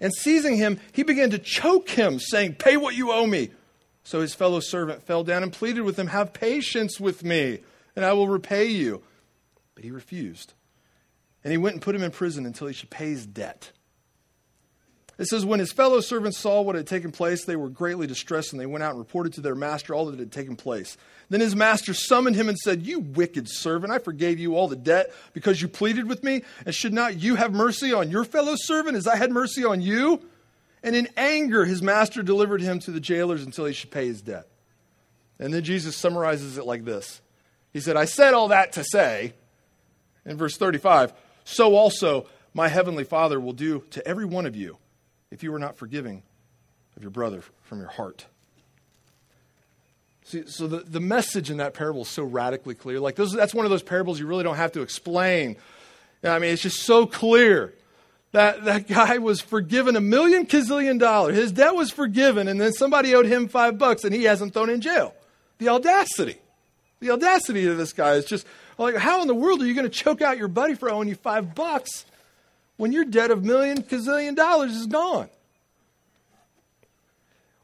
And 0.00 0.14
seizing 0.14 0.56
him, 0.56 0.80
he 0.92 1.02
began 1.02 1.30
to 1.30 1.38
choke 1.38 1.90
him, 1.90 2.18
saying, 2.18 2.54
Pay 2.54 2.76
what 2.76 2.94
you 2.94 3.12
owe 3.12 3.26
me. 3.26 3.50
So 4.02 4.20
his 4.20 4.34
fellow 4.34 4.60
servant 4.60 5.02
fell 5.02 5.24
down 5.24 5.42
and 5.42 5.52
pleaded 5.52 5.82
with 5.82 5.98
him, 5.98 6.06
Have 6.06 6.32
patience 6.32 6.98
with 6.98 7.22
me, 7.22 7.60
and 7.94 8.04
I 8.04 8.14
will 8.14 8.28
repay 8.28 8.66
you. 8.66 9.02
But 9.74 9.84
he 9.84 9.90
refused. 9.90 10.54
And 11.44 11.52
he 11.52 11.58
went 11.58 11.74
and 11.74 11.82
put 11.82 11.94
him 11.94 12.02
in 12.02 12.10
prison 12.10 12.46
until 12.46 12.66
he 12.66 12.72
should 12.72 12.90
pay 12.90 13.10
his 13.10 13.26
debt. 13.26 13.72
It 15.20 15.28
says, 15.28 15.44
When 15.44 15.60
his 15.60 15.70
fellow 15.70 16.00
servants 16.00 16.38
saw 16.38 16.62
what 16.62 16.76
had 16.76 16.86
taken 16.86 17.12
place, 17.12 17.44
they 17.44 17.54
were 17.54 17.68
greatly 17.68 18.06
distressed, 18.06 18.52
and 18.52 18.60
they 18.60 18.64
went 18.64 18.82
out 18.82 18.92
and 18.92 18.98
reported 18.98 19.34
to 19.34 19.42
their 19.42 19.54
master 19.54 19.94
all 19.94 20.06
that 20.06 20.18
had 20.18 20.32
taken 20.32 20.56
place. 20.56 20.96
Then 21.28 21.42
his 21.42 21.54
master 21.54 21.92
summoned 21.92 22.36
him 22.36 22.48
and 22.48 22.58
said, 22.58 22.86
You 22.86 23.00
wicked 23.00 23.46
servant, 23.46 23.92
I 23.92 23.98
forgave 23.98 24.38
you 24.38 24.56
all 24.56 24.66
the 24.66 24.76
debt 24.76 25.12
because 25.34 25.60
you 25.60 25.68
pleaded 25.68 26.08
with 26.08 26.24
me. 26.24 26.42
And 26.64 26.74
should 26.74 26.94
not 26.94 27.20
you 27.20 27.34
have 27.34 27.52
mercy 27.52 27.92
on 27.92 28.10
your 28.10 28.24
fellow 28.24 28.54
servant 28.56 28.96
as 28.96 29.06
I 29.06 29.16
had 29.16 29.30
mercy 29.30 29.62
on 29.62 29.82
you? 29.82 30.22
And 30.82 30.96
in 30.96 31.06
anger, 31.18 31.66
his 31.66 31.82
master 31.82 32.22
delivered 32.22 32.62
him 32.62 32.78
to 32.80 32.90
the 32.90 32.98
jailers 32.98 33.44
until 33.44 33.66
he 33.66 33.74
should 33.74 33.90
pay 33.90 34.06
his 34.06 34.22
debt. 34.22 34.48
And 35.38 35.52
then 35.52 35.62
Jesus 35.64 35.96
summarizes 35.96 36.56
it 36.56 36.64
like 36.64 36.86
this 36.86 37.20
He 37.74 37.80
said, 37.80 37.94
I 37.94 38.06
said 38.06 38.32
all 38.32 38.48
that 38.48 38.72
to 38.72 38.84
say, 38.84 39.34
in 40.24 40.38
verse 40.38 40.56
35, 40.56 41.12
so 41.44 41.76
also 41.76 42.26
my 42.54 42.68
heavenly 42.68 43.04
Father 43.04 43.38
will 43.38 43.52
do 43.52 43.84
to 43.90 44.08
every 44.08 44.24
one 44.24 44.46
of 44.46 44.56
you 44.56 44.78
if 45.30 45.42
you 45.42 45.52
were 45.52 45.58
not 45.58 45.76
forgiving 45.76 46.22
of 46.96 47.02
your 47.02 47.10
brother 47.10 47.42
from 47.62 47.78
your 47.78 47.88
heart. 47.88 48.26
See, 50.24 50.46
so 50.46 50.66
the, 50.66 50.78
the 50.78 51.00
message 51.00 51.50
in 51.50 51.56
that 51.56 51.74
parable 51.74 52.02
is 52.02 52.08
so 52.08 52.22
radically 52.22 52.74
clear. 52.74 53.00
Like 53.00 53.16
those, 53.16 53.32
that's 53.32 53.54
one 53.54 53.64
of 53.64 53.70
those 53.70 53.82
parables 53.82 54.20
you 54.20 54.26
really 54.26 54.44
don't 54.44 54.56
have 54.56 54.72
to 54.72 54.82
explain. 54.82 55.56
I 56.22 56.38
mean, 56.38 56.52
it's 56.52 56.62
just 56.62 56.82
so 56.82 57.06
clear 57.06 57.74
that 58.32 58.64
that 58.64 58.86
guy 58.86 59.18
was 59.18 59.40
forgiven 59.40 59.96
a 59.96 60.00
million 60.00 60.46
kazillion 60.46 60.98
dollars. 60.98 61.36
His 61.36 61.52
debt 61.52 61.74
was 61.74 61.90
forgiven, 61.90 62.46
and 62.46 62.60
then 62.60 62.72
somebody 62.72 63.14
owed 63.14 63.26
him 63.26 63.48
five 63.48 63.78
bucks, 63.78 64.04
and 64.04 64.14
he 64.14 64.24
hasn't 64.24 64.52
thrown 64.52 64.70
in 64.70 64.80
jail. 64.80 65.14
The 65.58 65.68
audacity. 65.68 66.38
The 67.00 67.10
audacity 67.10 67.66
of 67.66 67.76
this 67.76 67.92
guy 67.92 68.14
is 68.14 68.26
just 68.26 68.46
like, 68.78 68.94
how 68.96 69.22
in 69.22 69.26
the 69.26 69.34
world 69.34 69.62
are 69.62 69.66
you 69.66 69.74
going 69.74 69.88
to 69.88 69.90
choke 69.90 70.22
out 70.22 70.38
your 70.38 70.48
buddy 70.48 70.74
for 70.74 70.90
owing 70.90 71.08
you 71.08 71.14
five 71.14 71.54
bucks 71.54 72.04
when 72.80 72.92
your 72.92 73.04
debt 73.04 73.30
of 73.30 73.44
million 73.44 73.82
gazillion 73.82 74.34
dollars 74.34 74.74
is 74.74 74.86
gone? 74.86 75.28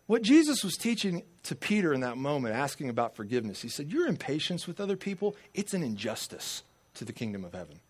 What 0.06 0.20
Jesus 0.20 0.62
was 0.62 0.74
teaching 0.74 1.22
to 1.44 1.54
Peter 1.54 1.94
in 1.94 2.02
that 2.02 2.18
moment, 2.18 2.54
asking 2.54 2.90
about 2.90 3.16
forgiveness, 3.16 3.62
he 3.62 3.70
said, 3.70 3.90
Your 3.90 4.08
impatience 4.08 4.66
with 4.66 4.78
other 4.78 4.94
people, 4.94 5.34
it's 5.54 5.72
an 5.72 5.82
injustice 5.82 6.64
to 6.96 7.06
the 7.06 7.14
kingdom 7.14 7.46
of 7.46 7.54
heaven. 7.54 7.80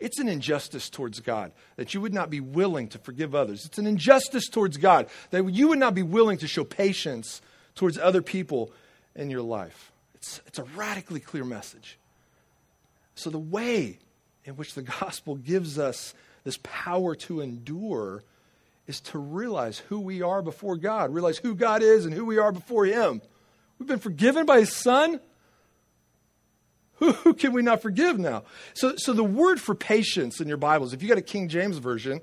It's 0.00 0.18
an 0.18 0.28
injustice 0.28 0.90
towards 0.90 1.20
God 1.20 1.50
that 1.76 1.94
you 1.94 2.02
would 2.02 2.12
not 2.12 2.28
be 2.28 2.40
willing 2.40 2.88
to 2.88 2.98
forgive 2.98 3.34
others. 3.34 3.64
It's 3.64 3.78
an 3.78 3.86
injustice 3.86 4.46
towards 4.50 4.76
God 4.76 5.08
that 5.30 5.48
you 5.48 5.68
would 5.68 5.78
not 5.78 5.94
be 5.94 6.02
willing 6.02 6.36
to 6.38 6.46
show 6.46 6.62
patience 6.62 7.40
towards 7.74 7.96
other 7.96 8.20
people 8.20 8.70
in 9.16 9.30
your 9.30 9.40
life. 9.40 9.92
It's, 10.14 10.42
it's 10.46 10.58
a 10.58 10.64
radically 10.76 11.20
clear 11.20 11.44
message. 11.46 11.98
So, 13.14 13.30
the 13.30 13.38
way 13.38 13.98
in 14.44 14.56
which 14.56 14.74
the 14.74 14.82
gospel 14.82 15.36
gives 15.36 15.78
us 15.78 16.12
this 16.44 16.58
power 16.62 17.14
to 17.14 17.40
endure 17.40 18.22
is 18.86 19.00
to 19.00 19.18
realize 19.18 19.78
who 19.78 20.00
we 20.00 20.22
are 20.22 20.42
before 20.42 20.76
God, 20.76 21.12
realize 21.12 21.38
who 21.38 21.54
God 21.54 21.82
is 21.82 22.04
and 22.04 22.14
who 22.14 22.24
we 22.24 22.38
are 22.38 22.52
before 22.52 22.84
Him. 22.84 23.22
We've 23.78 23.88
been 23.88 23.98
forgiven 23.98 24.46
by 24.46 24.60
His 24.60 24.74
Son. 24.74 25.20
Who, 26.98 27.12
who 27.12 27.34
can 27.34 27.52
we 27.52 27.62
not 27.62 27.82
forgive 27.82 28.18
now? 28.18 28.44
So, 28.74 28.94
so 28.96 29.12
the 29.12 29.24
word 29.24 29.60
for 29.60 29.74
patience 29.74 30.40
in 30.40 30.46
your 30.46 30.58
Bibles, 30.58 30.92
if 30.92 31.02
you 31.02 31.08
got 31.08 31.18
a 31.18 31.22
King 31.22 31.48
James 31.48 31.78
version, 31.78 32.20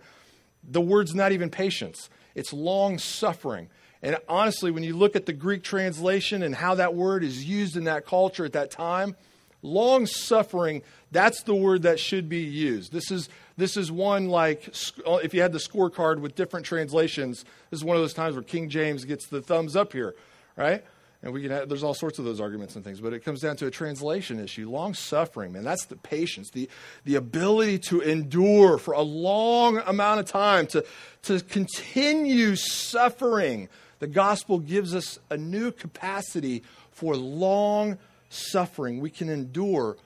the 0.64 0.80
word's 0.80 1.14
not 1.14 1.32
even 1.32 1.50
patience. 1.50 2.10
It's 2.36 2.54
long 2.54 2.98
suffering. 2.98 3.70
And 4.02 4.18
honestly, 4.30 4.72
when 4.72 4.84
you 4.84 4.96
look 4.96 5.16
at 5.16 5.26
the 5.26 5.34
Greek 5.34 5.64
translation 5.64 6.42
and 6.42 6.56
how 6.56 6.76
that 6.76 6.96
word 6.96 7.24
is 7.24 7.44
used 7.44 7.76
in 7.76 7.84
that 7.84 8.06
culture 8.06 8.46
at 8.46 8.54
that 8.54 8.72
time, 8.72 9.16
long 9.62 10.06
suffering, 10.06 10.82
that's 11.12 11.44
the 11.44 11.56
word 11.56 11.84
that 11.84 12.00
should 12.00 12.30
be 12.30 12.42
used. 12.42 12.92
This 12.92 13.12
is, 13.12 13.30
this 13.62 13.78
is 13.78 13.92
one 13.92 14.28
like, 14.28 14.74
oh, 15.06 15.18
if 15.18 15.36
you 15.36 15.42
had 15.42 15.52
the 15.52 15.60
scorecard 15.60 16.20
with 16.20 16.36
different 16.36 16.66
translations, 16.66 17.46
this 17.70 17.80
is 17.80 17.84
one 17.84 17.96
of 17.96 18.02
those 18.02 18.14
times 18.14 18.36
where 18.36 18.44
King 18.44 18.70
James 18.70 19.06
gets 19.06 19.28
the 19.28 19.40
thumbs 19.40 19.76
up 19.76 19.94
here, 19.94 20.16
right? 20.56 20.84
And 21.22 21.32
we 21.32 21.44
can 21.44 21.52
have, 21.52 21.70
there's 21.70 21.84
all 21.84 21.94
sorts 21.94 22.18
of 22.18 22.26
those 22.26 22.42
arguments 22.42 22.76
and 22.76 22.84
things, 22.84 23.00
but 23.00 23.14
it 23.14 23.24
comes 23.24 23.42
down 23.42 23.58
to 23.58 23.68
a 23.68 23.72
translation 23.72 24.40
issue. 24.40 24.68
Long 24.68 24.96
suffering, 24.96 25.52
man, 25.52 25.64
that's 25.64 25.86
the 25.86 25.96
patience, 25.96 26.50
the, 26.50 26.68
the 27.06 27.14
ability 27.16 27.78
to 27.90 28.02
endure 28.02 28.80
for 28.80 28.96
a 28.96 29.04
long 29.04 29.78
amount 29.78 30.20
of 30.20 30.26
time, 30.26 30.66
to, 30.68 30.84
to 31.24 31.40
continue 31.42 32.56
suffering. 32.56 33.70
The 34.00 34.08
gospel 34.08 34.58
gives 34.58 34.96
us 34.96 35.20
a 35.30 35.38
new 35.38 35.72
capacity 35.72 36.64
for 36.90 37.16
long 37.16 38.00
suffering. 38.32 39.00
We 39.00 39.12
can 39.12 39.30
endure. 39.30 39.98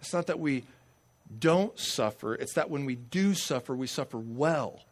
It's 0.00 0.12
not 0.12 0.26
that 0.26 0.38
we 0.38 0.64
don't 1.38 1.78
suffer, 1.78 2.34
it's 2.34 2.54
that 2.54 2.70
when 2.70 2.84
we 2.84 2.96
do 2.96 3.34
suffer, 3.34 3.74
we 3.74 3.86
suffer 3.86 4.18
well. 4.18 4.82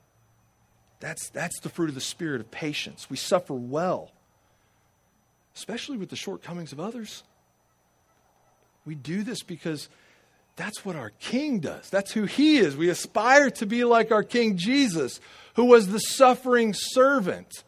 That's, 1.00 1.28
that's 1.30 1.60
the 1.60 1.68
fruit 1.68 1.88
of 1.88 1.94
the 1.94 2.00
Spirit 2.00 2.40
of 2.40 2.50
patience. 2.50 3.10
We 3.10 3.16
suffer 3.16 3.54
well 3.54 4.12
especially 5.54 5.96
with 5.96 6.10
the 6.10 6.16
shortcomings 6.16 6.72
of 6.72 6.80
others. 6.80 7.22
We 8.84 8.94
do 8.94 9.22
this 9.22 9.42
because 9.42 9.88
that's 10.56 10.84
what 10.84 10.96
our 10.96 11.10
King 11.20 11.60
does. 11.60 11.88
That's 11.90 12.12
who 12.12 12.24
He 12.24 12.58
is. 12.58 12.76
We 12.76 12.88
aspire 12.88 13.50
to 13.52 13.66
be 13.66 13.84
like 13.84 14.10
our 14.10 14.24
King 14.24 14.56
Jesus, 14.56 15.20
who 15.54 15.66
was 15.66 15.88
the 15.88 15.98
suffering 15.98 16.74
servant. 16.74 17.64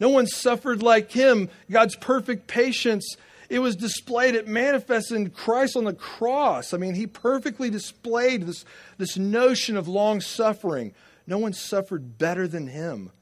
No 0.00 0.08
one 0.08 0.26
suffered 0.26 0.82
like 0.82 1.12
Him. 1.12 1.48
God's 1.70 1.96
perfect 1.96 2.46
patience. 2.46 3.16
It 3.52 3.58
was 3.58 3.76
displayed, 3.76 4.34
it 4.34 4.48
manifested 4.48 5.14
in 5.14 5.28
Christ 5.28 5.76
on 5.76 5.84
the 5.84 5.92
cross. 5.92 6.72
I 6.72 6.78
mean, 6.78 6.94
he 6.94 7.06
perfectly 7.06 7.68
displayed 7.68 8.46
this, 8.46 8.64
this 8.96 9.18
notion 9.18 9.76
of 9.76 9.86
long 9.86 10.22
suffering. 10.22 10.94
No 11.26 11.36
one 11.36 11.52
suffered 11.52 12.16
better 12.16 12.48
than 12.48 12.66
him. 12.66 13.12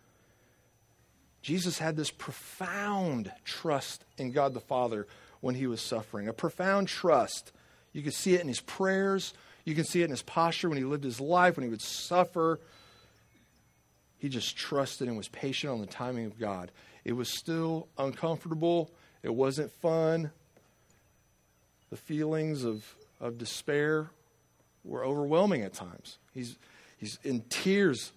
Jesus 1.42 1.78
had 1.78 1.96
this 1.96 2.12
profound 2.12 3.32
trust 3.44 4.04
in 4.18 4.30
God 4.30 4.54
the 4.54 4.60
Father 4.60 5.08
when 5.40 5.56
he 5.56 5.66
was 5.66 5.80
suffering, 5.80 6.28
a 6.28 6.32
profound 6.32 6.86
trust. 6.86 7.50
You 7.92 8.02
can 8.02 8.12
see 8.12 8.34
it 8.34 8.40
in 8.40 8.46
his 8.46 8.60
prayers, 8.60 9.34
you 9.64 9.74
can 9.74 9.82
see 9.82 10.02
it 10.02 10.04
in 10.04 10.10
his 10.10 10.22
posture 10.22 10.68
when 10.68 10.78
he 10.78 10.84
lived 10.84 11.02
his 11.02 11.20
life, 11.20 11.56
when 11.56 11.64
he 11.64 11.70
would 11.70 11.82
suffer. 11.82 12.60
He 14.18 14.28
just 14.28 14.56
trusted 14.56 15.08
and 15.08 15.16
was 15.16 15.26
patient 15.26 15.72
on 15.72 15.80
the 15.80 15.88
timing 15.88 16.26
of 16.26 16.38
God. 16.38 16.70
It 17.04 17.14
was 17.14 17.36
still 17.36 17.88
uncomfortable, 17.98 18.92
it 19.22 19.34
wasn't 19.34 19.70
fun. 19.80 20.30
The 21.90 21.96
feelings 21.96 22.64
of, 22.64 22.94
of 23.20 23.38
despair 23.38 24.10
were 24.84 25.04
overwhelming 25.04 25.62
at 25.62 25.74
times. 25.74 26.18
He's, 26.32 26.56
he's 26.98 27.18
in 27.24 27.42
tears 27.48 28.12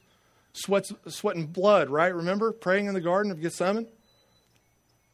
sweats, 0.53 0.93
sweating 1.07 1.47
blood, 1.47 1.89
right? 1.89 2.13
Remember 2.13 2.51
praying 2.51 2.85
in 2.85 2.93
the 2.93 3.01
Garden 3.01 3.31
of 3.31 3.41
Gethsemane? 3.41 3.87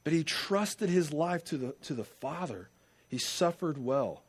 But 0.04 0.14
he 0.14 0.24
trusted 0.24 0.90
his 0.90 1.12
life 1.12 1.44
to 1.46 1.58
the, 1.58 1.76
to 1.84 1.94
the 1.94 2.04
Father. 2.04 2.70
He 3.08 3.18
suffered 3.18 3.78
well. 3.78 4.24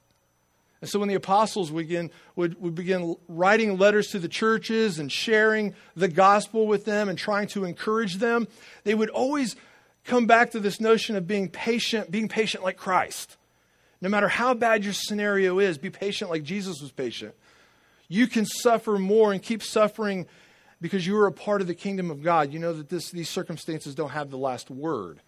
And 0.80 0.88
so 0.88 0.98
when 0.98 1.08
the 1.08 1.14
apostles 1.14 1.70
begin, 1.70 2.10
would, 2.36 2.60
would 2.60 2.74
begin 2.74 3.16
writing 3.28 3.76
letters 3.76 4.08
to 4.08 4.18
the 4.18 4.28
churches 4.28 4.98
and 4.98 5.12
sharing 5.12 5.74
the 5.94 6.08
gospel 6.08 6.66
with 6.66 6.86
them 6.86 7.08
and 7.08 7.18
trying 7.18 7.48
to 7.48 7.64
encourage 7.64 8.16
them, 8.16 8.48
they 8.84 8.94
would 8.94 9.10
always 9.10 9.56
come 10.04 10.26
back 10.26 10.50
to 10.52 10.60
this 10.60 10.80
notion 10.80 11.16
of 11.16 11.26
being 11.26 11.48
patient, 11.48 12.10
being 12.10 12.28
patient 12.28 12.64
like 12.64 12.76
Christ. 12.76 13.36
No 14.00 14.08
matter 14.08 14.28
how 14.28 14.54
bad 14.54 14.84
your 14.84 14.94
scenario 14.94 15.58
is, 15.58 15.76
be 15.76 15.90
patient 15.90 16.30
like 16.30 16.42
Jesus 16.42 16.80
was 16.80 16.90
patient. 16.90 17.34
You 18.08 18.26
can 18.26 18.46
suffer 18.46 18.98
more 18.98 19.32
and 19.32 19.42
keep 19.42 19.62
suffering 19.62 20.26
because 20.80 21.06
you 21.06 21.16
are 21.18 21.26
a 21.26 21.32
part 21.32 21.60
of 21.60 21.66
the 21.66 21.74
kingdom 21.74 22.10
of 22.10 22.22
God, 22.22 22.52
you 22.52 22.58
know 22.58 22.72
that 22.72 22.88
this, 22.88 23.10
these 23.10 23.28
circumstances 23.28 23.94
don't 23.94 24.10
have 24.10 24.30
the 24.30 24.38
last 24.38 24.70
word. 24.70 25.20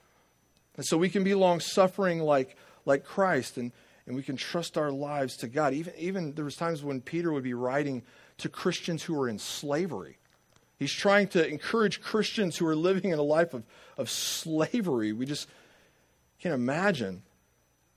And 0.77 0.87
so 0.87 0.97
we 0.97 1.11
can 1.11 1.25
be 1.25 1.35
long 1.35 1.61
suffering 1.61 2.21
like, 2.21 2.57
like 2.87 3.05
Christ 3.05 3.59
and, 3.59 3.73
and 4.07 4.17
we 4.17 4.23
can 4.23 4.37
trust 4.37 4.79
our 4.79 4.91
lives 4.91 5.37
to 5.39 5.49
God. 5.49 5.75
Even, 5.75 5.93
even 5.99 6.33
there 6.33 6.47
was 6.47 6.57
times 6.57 6.83
when 6.83 7.01
Peter 7.03 7.31
would 7.31 7.45
be 7.45 7.55
writing 7.55 8.03
to 8.39 8.49
Christians 8.49 9.03
who 9.03 9.15
were 9.15 9.29
in 9.29 9.39
slavery. 9.39 10.17
He's 10.79 10.93
trying 10.93 11.29
to 11.29 11.47
encourage 11.47 12.01
Christians 12.01 12.57
who 12.57 12.67
are 12.67 12.77
living 12.77 13.11
in 13.11 13.19
a 13.19 13.23
life 13.23 13.55
of, 13.55 13.65
of 13.97 14.11
slavery. 14.11 15.13
We 15.13 15.27
just 15.27 15.49
can't 16.41 16.55
imagine. 16.55 17.23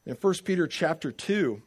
In 0.06 0.16
1 0.16 0.34
Peter 0.44 0.68
chapter 0.68 1.12
2, 1.12 1.62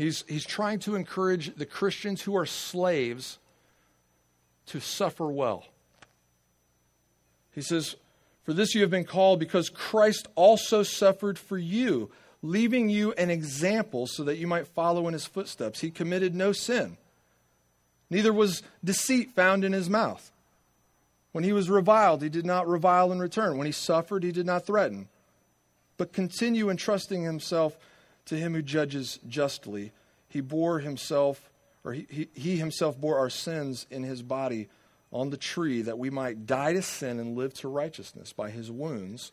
He's, 0.00 0.24
he's 0.26 0.46
trying 0.46 0.78
to 0.78 0.94
encourage 0.94 1.54
the 1.56 1.66
Christians 1.66 2.22
who 2.22 2.34
are 2.34 2.46
slaves 2.46 3.38
to 4.64 4.80
suffer 4.80 5.26
well. 5.26 5.66
He 7.54 7.60
says, 7.60 7.96
For 8.44 8.54
this 8.54 8.74
you 8.74 8.80
have 8.80 8.90
been 8.90 9.04
called 9.04 9.40
because 9.40 9.68
Christ 9.68 10.26
also 10.36 10.82
suffered 10.82 11.38
for 11.38 11.58
you, 11.58 12.10
leaving 12.40 12.88
you 12.88 13.12
an 13.12 13.28
example 13.28 14.06
so 14.06 14.24
that 14.24 14.38
you 14.38 14.46
might 14.46 14.66
follow 14.66 15.06
in 15.06 15.12
his 15.12 15.26
footsteps. 15.26 15.80
He 15.80 15.90
committed 15.90 16.34
no 16.34 16.52
sin, 16.52 16.96
neither 18.10 18.32
was 18.32 18.62
deceit 18.84 19.30
found 19.30 19.64
in 19.64 19.72
his 19.72 19.88
mouth. 19.88 20.30
When 21.32 21.44
he 21.44 21.52
was 21.52 21.70
reviled, 21.70 22.22
he 22.22 22.28
did 22.28 22.44
not 22.44 22.68
revile 22.68 23.12
in 23.12 23.20
return. 23.20 23.56
When 23.56 23.66
he 23.66 23.72
suffered, 23.72 24.24
he 24.24 24.32
did 24.32 24.46
not 24.46 24.66
threaten, 24.66 25.08
but 25.96 26.12
continue 26.12 26.68
entrusting 26.68 27.22
himself 27.22 27.78
to 28.26 28.36
him 28.36 28.54
who 28.54 28.62
judges 28.62 29.20
justly. 29.28 29.92
He 30.28 30.40
bore 30.40 30.80
himself, 30.80 31.50
or 31.84 31.92
he, 31.92 32.06
he, 32.10 32.28
he 32.34 32.56
himself 32.56 33.00
bore 33.00 33.18
our 33.18 33.30
sins 33.30 33.86
in 33.90 34.02
his 34.02 34.22
body 34.22 34.68
on 35.12 35.30
the 35.30 35.36
tree 35.36 35.82
that 35.82 35.98
we 35.98 36.10
might 36.10 36.46
die 36.46 36.72
to 36.72 36.82
sin 36.82 37.18
and 37.18 37.36
live 37.36 37.54
to 37.54 37.68
righteousness. 37.68 38.32
By 38.32 38.50
his 38.50 38.70
wounds, 38.70 39.32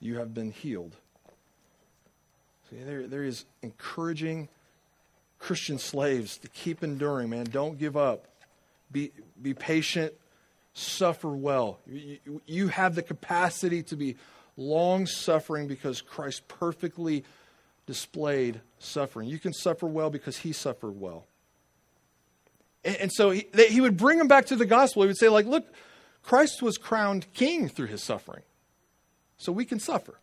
you 0.00 0.18
have 0.18 0.34
been 0.34 0.50
healed. 0.50 0.96
See, 2.70 2.76
there, 2.84 3.06
there 3.06 3.24
is 3.24 3.44
encouraging 3.62 4.48
Christian 5.44 5.78
slaves 5.78 6.38
to 6.38 6.48
keep 6.48 6.82
enduring, 6.82 7.28
man. 7.28 7.44
Don't 7.44 7.78
give 7.78 7.98
up. 7.98 8.24
Be, 8.90 9.12
be 9.42 9.52
patient. 9.52 10.14
Suffer 10.72 11.28
well. 11.28 11.80
You, 11.86 12.40
you 12.46 12.68
have 12.68 12.94
the 12.94 13.02
capacity 13.02 13.82
to 13.84 13.96
be 13.96 14.16
long 14.56 15.04
suffering 15.04 15.68
because 15.68 16.00
Christ 16.00 16.48
perfectly 16.48 17.24
displayed 17.84 18.62
suffering. 18.78 19.28
You 19.28 19.38
can 19.38 19.52
suffer 19.52 19.86
well 19.86 20.08
because 20.08 20.38
he 20.38 20.52
suffered 20.52 20.98
well. 20.98 21.26
And, 22.82 22.96
and 22.96 23.12
so 23.12 23.28
he, 23.28 23.46
they, 23.52 23.68
he 23.68 23.82
would 23.82 23.98
bring 23.98 24.16
them 24.16 24.28
back 24.28 24.46
to 24.46 24.56
the 24.56 24.64
gospel. 24.64 25.02
He 25.02 25.08
would 25.08 25.18
say, 25.18 25.28
like, 25.28 25.44
look, 25.44 25.66
Christ 26.22 26.62
was 26.62 26.78
crowned 26.78 27.26
king 27.34 27.68
through 27.68 27.88
his 27.88 28.02
suffering. 28.02 28.44
So 29.36 29.52
we 29.52 29.66
can 29.66 29.78
suffer. 29.78 30.18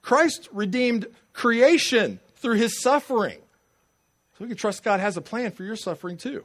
Christ 0.00 0.48
redeemed 0.52 1.06
creation 1.34 2.18
through 2.36 2.56
his 2.56 2.80
suffering. 2.80 3.40
So 4.38 4.44
we 4.44 4.48
can 4.48 4.56
trust 4.56 4.84
God 4.84 5.00
has 5.00 5.16
a 5.16 5.20
plan 5.20 5.50
for 5.50 5.64
your 5.64 5.74
suffering 5.74 6.16
too. 6.16 6.44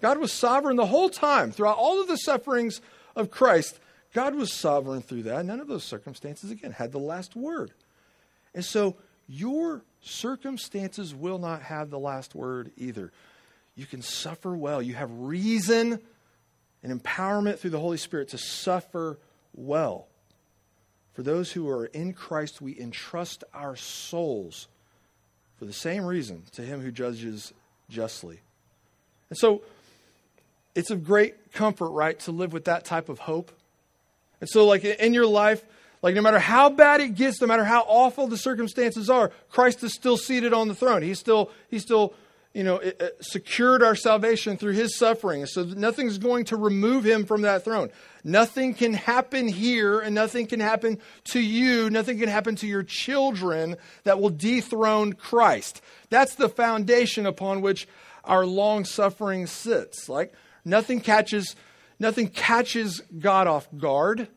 God 0.00 0.18
was 0.18 0.32
sovereign 0.32 0.76
the 0.76 0.86
whole 0.86 1.08
time, 1.08 1.52
throughout 1.52 1.78
all 1.78 2.00
of 2.00 2.08
the 2.08 2.16
sufferings 2.16 2.80
of 3.14 3.30
Christ. 3.30 3.78
God 4.12 4.34
was 4.34 4.52
sovereign 4.52 5.02
through 5.02 5.24
that. 5.24 5.46
None 5.46 5.60
of 5.60 5.68
those 5.68 5.84
circumstances, 5.84 6.50
again, 6.50 6.72
had 6.72 6.90
the 6.90 6.98
last 6.98 7.36
word. 7.36 7.72
And 8.52 8.64
so 8.64 8.96
your 9.28 9.82
circumstances 10.00 11.14
will 11.14 11.38
not 11.38 11.62
have 11.62 11.90
the 11.90 11.98
last 11.98 12.34
word 12.34 12.72
either. 12.76 13.12
You 13.76 13.86
can 13.86 14.02
suffer 14.02 14.56
well. 14.56 14.82
You 14.82 14.94
have 14.94 15.10
reason 15.12 16.00
and 16.82 17.02
empowerment 17.02 17.58
through 17.58 17.70
the 17.70 17.80
Holy 17.80 17.96
Spirit 17.96 18.30
to 18.30 18.38
suffer 18.38 19.20
well. 19.54 20.08
For 21.12 21.22
those 21.22 21.52
who 21.52 21.68
are 21.68 21.86
in 21.86 22.12
Christ, 22.12 22.60
we 22.60 22.78
entrust 22.78 23.44
our 23.54 23.76
souls 23.76 24.66
for 25.58 25.64
the 25.64 25.72
same 25.72 26.04
reason 26.04 26.42
to 26.52 26.62
Him 26.62 26.80
who 26.80 26.90
judges 26.90 27.52
justly. 27.90 28.40
And 29.30 29.38
so 29.38 29.62
it's 30.74 30.90
a 30.90 30.96
great 30.96 31.52
comfort, 31.52 31.90
right, 31.90 32.18
to 32.20 32.32
live 32.32 32.52
with 32.52 32.64
that 32.66 32.84
type 32.84 33.08
of 33.08 33.18
hope. 33.18 33.50
And 34.40 34.48
so, 34.48 34.66
like 34.66 34.84
in 34.84 35.12
your 35.12 35.26
life, 35.26 35.64
like 36.02 36.14
no 36.14 36.22
matter 36.22 36.38
how 36.38 36.70
bad 36.70 37.00
it 37.00 37.14
gets, 37.14 37.40
no 37.40 37.46
matter 37.46 37.64
how 37.64 37.80
awful 37.88 38.28
the 38.28 38.36
circumstances 38.36 39.10
are, 39.10 39.32
Christ 39.50 39.82
is 39.82 39.94
still 39.94 40.16
seated 40.16 40.52
on 40.52 40.68
the 40.68 40.74
throne. 40.74 41.02
He's 41.02 41.18
still, 41.18 41.50
he's 41.68 41.82
still 41.82 42.14
you 42.54 42.64
know, 42.64 42.80
secured 43.20 43.82
our 43.82 43.94
salvation 43.94 44.56
through 44.56 44.72
his 44.72 44.96
suffering. 44.96 45.46
So 45.46 45.64
nothing's 45.64 46.18
going 46.18 46.46
to 46.46 46.56
remove 46.56 47.04
him 47.04 47.24
from 47.24 47.42
that 47.42 47.64
throne. 47.64 47.90
Nothing 48.24 48.74
can 48.74 48.94
happen 48.94 49.48
here, 49.48 50.00
and 50.00 50.14
nothing 50.14 50.46
can 50.46 50.60
happen 50.60 50.98
to 51.26 51.40
you, 51.40 51.88
nothing 51.90 52.18
can 52.18 52.28
happen 52.28 52.56
to 52.56 52.66
your 52.66 52.82
children 52.82 53.76
that 54.04 54.20
will 54.20 54.30
dethrone 54.30 55.12
Christ. 55.12 55.82
That's 56.10 56.34
the 56.34 56.48
foundation 56.48 57.26
upon 57.26 57.60
which 57.60 57.86
our 58.24 58.44
long 58.44 58.84
suffering 58.84 59.46
sits. 59.46 60.08
Like 60.08 60.34
nothing 60.64 61.00
catches, 61.00 61.54
nothing 61.98 62.28
catches 62.28 63.00
God 63.18 63.46
off 63.46 63.68
guard. 63.76 64.28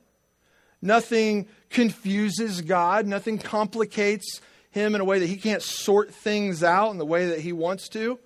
Nothing 0.82 1.48
confuses 1.70 2.62
God. 2.62 3.06
Nothing 3.06 3.38
complicates 3.38 4.42
him 4.72 4.96
in 4.96 5.02
a 5.02 5.06
way 5.06 5.20
that 5.20 5.28
he 5.28 5.38
can't 5.38 5.62
sort 5.62 6.14
things 6.14 6.64
out 6.64 6.92
in 6.92 6.98
the 6.98 7.06
way 7.06 7.28
that 7.28 7.40
he 7.40 7.54
wants 7.54 7.90
to. 7.90 8.20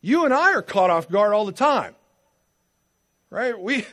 You 0.00 0.24
and 0.24 0.32
I 0.32 0.52
are 0.52 0.62
caught 0.62 0.90
off 0.90 1.08
guard 1.08 1.32
all 1.32 1.46
the 1.46 1.52
time. 1.52 1.94
Right? 3.28 3.54
We, 3.60 3.84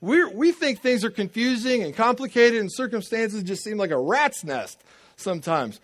we, 0.00 0.24
we 0.24 0.52
think 0.52 0.80
things 0.80 1.04
are 1.04 1.10
confusing 1.10 1.82
and 1.82 1.94
complicated, 1.94 2.60
and 2.60 2.72
circumstances 2.72 3.42
just 3.42 3.62
seem 3.62 3.76
like 3.76 3.90
a 3.90 4.00
rat's 4.00 4.42
nest 4.42 4.82
sometimes. 5.16 5.80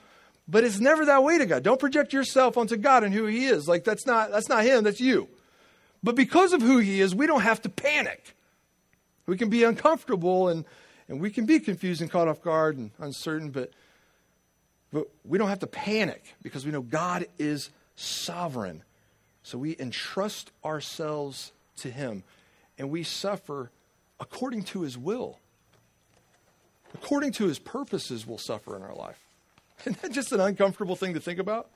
But 0.49 0.65
it's 0.65 0.81
never 0.81 1.05
that 1.05 1.23
way 1.23 1.39
to 1.39 1.47
God. 1.47 1.63
Don't 1.63 1.79
project 1.79 2.13
yourself 2.13 2.57
onto 2.57 2.77
God 2.77 3.05
and 3.05 3.13
who 3.13 3.27
He 3.27 3.47
is. 3.47 3.69
Like 3.69 3.85
that's 3.85 4.07
not 4.07 4.31
that's 4.31 4.49
not 4.49 4.65
Him, 4.65 4.85
that's 4.85 5.01
you. 5.01 5.29
But 6.03 6.15
because 6.15 6.53
of 6.53 6.63
who 6.63 6.79
He 6.79 7.01
is, 7.01 7.15
we 7.15 7.27
don't 7.27 7.43
have 7.43 7.61
to 7.63 7.69
panic. 7.69 8.35
We 9.27 9.37
can 9.37 9.51
be 9.51 9.65
uncomfortable 9.65 10.49
and, 10.49 10.65
and 11.09 11.21
we 11.21 11.31
can 11.31 11.47
be 11.47 11.59
confused 11.59 12.01
and 12.01 12.11
caught 12.11 12.29
off 12.29 12.41
guard 12.41 12.77
and 12.77 12.93
uncertain, 12.99 13.51
but 13.51 13.71
but 14.93 15.07
we 15.25 15.39
don't 15.39 15.49
have 15.49 15.61
to 15.61 15.67
panic 15.67 16.35
because 16.43 16.65
we 16.65 16.73
know 16.73 16.83
God 16.83 17.27
is 17.39 17.71
sovereign. 17.97 18.83
So 19.43 19.59
we 19.59 19.77
entrust 19.79 20.51
ourselves 20.65 21.53
to 21.79 21.91
Him 21.91 22.25
and 22.79 22.91
we 22.91 23.03
suffer 23.03 23.71
according 24.21 24.65
to 24.65 24.83
His 24.83 24.97
will. 24.97 25.39
According 26.95 27.33
to 27.33 27.47
His 27.47 27.59
purposes, 27.59 28.27
we'll 28.27 28.39
suffer 28.39 28.77
in 28.77 28.83
our 28.83 28.95
life. 28.95 29.19
Isn't 29.81 30.01
that 30.03 30.13
just 30.13 30.33
an 30.33 30.41
uncomfortable 30.41 30.97
thing 30.97 31.15
to 31.15 31.21
think 31.21 31.39
about? 31.39 31.69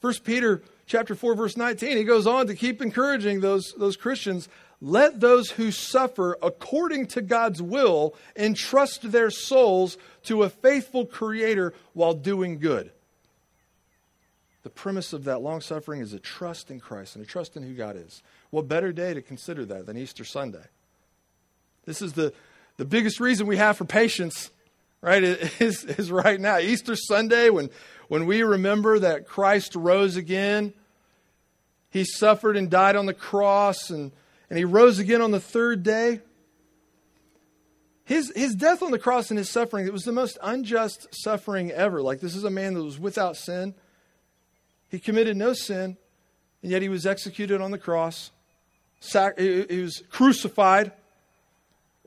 First 0.00 0.24
Peter 0.24 0.62
chapter 0.86 1.14
4, 1.14 1.34
verse 1.34 1.56
19, 1.56 1.96
he 1.96 2.04
goes 2.04 2.26
on 2.26 2.46
to 2.46 2.54
keep 2.54 2.80
encouraging 2.80 3.40
those, 3.40 3.74
those 3.76 3.96
Christians 3.96 4.48
let 4.80 5.20
those 5.20 5.50
who 5.50 5.70
suffer 5.70 6.36
according 6.42 7.06
to 7.08 7.22
God's 7.22 7.62
will 7.62 8.14
entrust 8.36 9.10
their 9.10 9.30
souls 9.30 9.96
to 10.24 10.42
a 10.42 10.50
faithful 10.50 11.06
Creator 11.06 11.72
while 11.94 12.14
doing 12.14 12.58
good. 12.58 12.90
The 14.62 14.70
premise 14.70 15.12
of 15.12 15.24
that 15.24 15.40
long 15.40 15.60
suffering 15.60 16.00
is 16.00 16.12
a 16.12 16.18
trust 16.18 16.70
in 16.70 16.80
Christ 16.80 17.14
and 17.14 17.24
a 17.24 17.28
trust 17.28 17.56
in 17.56 17.62
who 17.62 17.72
God 17.72 17.96
is. 17.96 18.22
What 18.50 18.68
better 18.68 18.92
day 18.92 19.14
to 19.14 19.22
consider 19.22 19.64
that 19.64 19.86
than 19.86 19.96
Easter 19.96 20.24
Sunday? 20.24 20.64
This 21.84 22.02
is 22.02 22.14
the, 22.14 22.32
the 22.76 22.84
biggest 22.84 23.20
reason 23.20 23.46
we 23.46 23.56
have 23.58 23.76
for 23.76 23.84
patience, 23.84 24.50
right? 25.00 25.22
Is, 25.60 25.84
is 25.84 26.10
right 26.10 26.40
now. 26.40 26.58
Easter 26.58 26.96
Sunday, 26.96 27.48
when, 27.48 27.70
when 28.08 28.26
we 28.26 28.42
remember 28.42 28.98
that 28.98 29.26
Christ 29.26 29.76
rose 29.76 30.16
again, 30.16 30.74
he 31.90 32.04
suffered 32.04 32.56
and 32.56 32.68
died 32.68 32.96
on 32.96 33.06
the 33.06 33.14
cross 33.14 33.90
and 33.90 34.10
and 34.48 34.58
he 34.58 34.64
rose 34.64 34.98
again 34.98 35.20
on 35.20 35.30
the 35.30 35.40
third 35.40 35.82
day. 35.82 36.20
His, 38.04 38.32
his 38.36 38.54
death 38.54 38.82
on 38.82 38.92
the 38.92 38.98
cross 38.98 39.30
and 39.30 39.38
his 39.38 39.50
suffering, 39.50 39.86
it 39.86 39.92
was 39.92 40.04
the 40.04 40.12
most 40.12 40.38
unjust 40.40 41.08
suffering 41.10 41.72
ever. 41.72 42.00
Like, 42.00 42.20
this 42.20 42.36
is 42.36 42.44
a 42.44 42.50
man 42.50 42.74
that 42.74 42.82
was 42.82 43.00
without 43.00 43.36
sin. 43.36 43.74
He 44.88 45.00
committed 45.00 45.36
no 45.36 45.52
sin, 45.54 45.96
and 46.62 46.70
yet 46.70 46.82
he 46.82 46.88
was 46.88 47.04
executed 47.04 47.60
on 47.60 47.72
the 47.72 47.78
cross. 47.78 48.30
Sac- 49.00 49.38
he 49.38 49.80
was 49.80 50.04
crucified. 50.08 50.92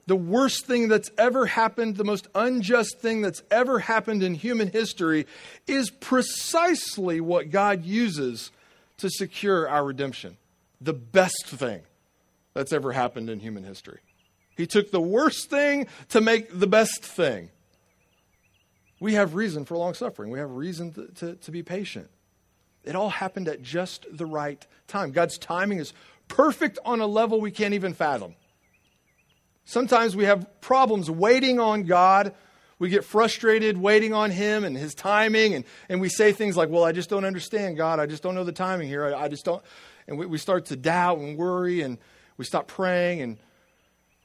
The 0.08 0.16
worst 0.16 0.66
thing 0.66 0.88
that's 0.88 1.12
ever 1.18 1.46
happened, 1.46 1.98
the 1.98 2.06
most 2.06 2.30
unjust 2.34 3.00
thing 3.00 3.22
that's 3.22 3.44
ever 3.52 3.80
happened 3.80 4.24
in 4.24 4.34
human 4.34 4.72
history, 4.72 5.28
is 5.68 5.92
precisely 5.92 7.20
what 7.20 7.52
God 7.52 7.84
uses 7.84 8.52
to 8.98 9.10
secure 9.10 9.68
our 9.68 9.84
redemption. 9.84 10.38
The 10.80 10.94
best 10.94 11.46
thing 11.46 11.82
that's 12.54 12.74
ever 12.74 12.92
happened 12.92 13.30
in 13.30 13.40
human 13.40 13.64
history. 13.64 14.00
He 14.60 14.68
took 14.68 14.92
the 14.92 15.02
worst 15.02 15.50
thing 15.50 15.88
to 16.10 16.20
make 16.20 16.60
the 16.60 16.68
best 16.68 17.02
thing. 17.02 17.50
We 19.00 19.14
have 19.14 19.34
reason 19.34 19.64
for 19.64 19.78
long 19.78 19.94
suffering. 19.94 20.32
We 20.32 20.40
have 20.40 20.52
reason 20.52 20.92
to, 20.94 21.08
to, 21.08 21.36
to, 21.36 21.52
be 21.52 21.64
patient. 21.64 22.10
It 22.84 22.96
all 22.96 23.10
happened 23.10 23.48
at 23.48 23.62
just 23.62 24.06
the 24.12 24.26
right 24.26 24.66
time. 24.88 25.12
God's 25.12 25.38
timing 25.38 25.80
is 25.80 25.94
perfect 26.28 26.78
on 26.84 27.00
a 27.00 27.08
level 27.08 27.40
we 27.40 27.52
can't 27.52 27.74
even 27.74 27.94
fathom. 27.94 28.36
Sometimes 29.64 30.16
we 30.16 30.26
have 30.26 30.60
problems 30.60 31.10
waiting 31.10 31.60
on 31.60 31.84
God. 31.84 32.36
We 32.80 32.90
get 32.90 33.06
frustrated 33.06 33.78
waiting 33.78 34.14
on 34.14 34.32
Him 34.32 34.66
and 34.66 34.76
His 34.76 34.94
timing, 34.94 35.54
and, 35.54 35.64
and 35.88 36.02
we 36.02 36.10
say 36.10 36.34
things 36.34 36.58
like, 36.58 36.70
Well, 36.70 36.84
I 36.84 36.92
just 36.92 37.10
don't 37.10 37.26
understand 37.26 37.78
God. 37.78 38.00
I 38.00 38.06
just 38.06 38.24
don't 38.24 38.36
know 38.36 38.44
the 38.44 38.52
timing 38.52 38.88
here. 38.88 39.06
I, 39.06 39.26
I 39.26 39.28
just 39.28 39.46
don't. 39.46 39.64
And 40.08 40.18
we, 40.18 40.26
we 40.26 40.38
start 40.38 40.66
to 40.68 40.76
doubt 40.76 41.20
and 41.20 41.38
worry, 41.38 41.82
and, 41.82 41.98
we 42.40 42.46
stop 42.46 42.68
praying 42.68 43.22
and 43.22 43.38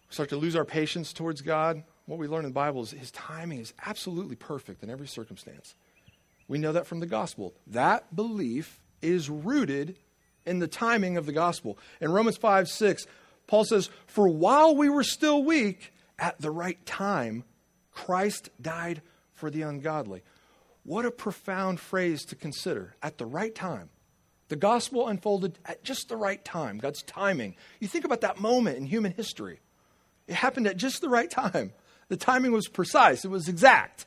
start 0.09 0.29
to 0.29 0.37
lose 0.37 0.55
our 0.55 0.65
patience 0.65 1.13
towards 1.13 1.43
God. 1.43 1.83
What 2.07 2.21
we 2.21 2.29
learn 2.29 2.45
in 2.45 2.51
the 2.53 2.55
Bible 2.55 2.81
is 2.83 2.93
his 2.93 3.11
timing 3.11 3.59
is 3.59 3.75
absolutely 3.85 4.37
perfect 4.37 4.85
in 4.85 4.89
every 4.89 5.09
circumstance. 5.09 5.75
We 6.47 6.59
know 6.59 6.71
that 6.73 6.87
from 6.87 7.01
the 7.01 7.07
gospel. 7.07 7.55
That 7.67 8.15
belief 8.15 8.81
is 9.03 9.29
rooted 9.29 9.97
in 10.47 10.61
the 10.61 10.69
timing 10.69 11.17
of 11.17 11.27
the 11.27 11.33
gospel. 11.33 11.77
In 12.01 12.13
Romans 12.13 12.37
5 12.37 12.69
6, 12.69 13.05
Paul 13.49 13.65
says, 13.65 13.91
For 14.07 14.29
while 14.29 14.77
we 14.77 14.89
were 14.89 15.03
still 15.03 15.43
weak, 15.43 15.93
at 16.17 16.41
the 16.41 16.53
right 16.53 16.87
time, 16.87 17.43
Christ 17.91 18.49
died 18.63 19.03
for 19.33 19.51
the 19.51 19.63
ungodly. 19.63 20.23
What 20.85 21.05
a 21.05 21.11
profound 21.11 21.81
phrase 21.81 22.25
to 22.27 22.37
consider. 22.37 22.95
At 23.03 23.19
the 23.19 23.27
right 23.27 23.55
time. 23.55 23.91
The 24.55 24.61
gospel 24.61 25.09
unfolded 25.09 25.59
at 25.67 25.83
just 25.83 26.09
the 26.09 26.17
right 26.17 26.43
time, 26.45 26.79
God's 26.79 27.03
timing. 27.03 27.57
You 27.81 27.89
think 27.89 28.05
about 28.05 28.21
that 28.21 28.39
moment 28.39 28.77
in 28.77 28.87
human 28.87 29.11
history. 29.11 29.59
It 30.29 30.35
happened 30.35 30.69
at 30.69 30.77
just 30.77 31.01
the 31.01 31.09
right 31.09 31.29
time. 31.29 31.73
The 32.07 32.17
timing 32.17 32.53
was 32.53 32.69
precise, 32.69 33.25
it 33.25 33.33
was 33.33 33.49
exact. 33.49 34.07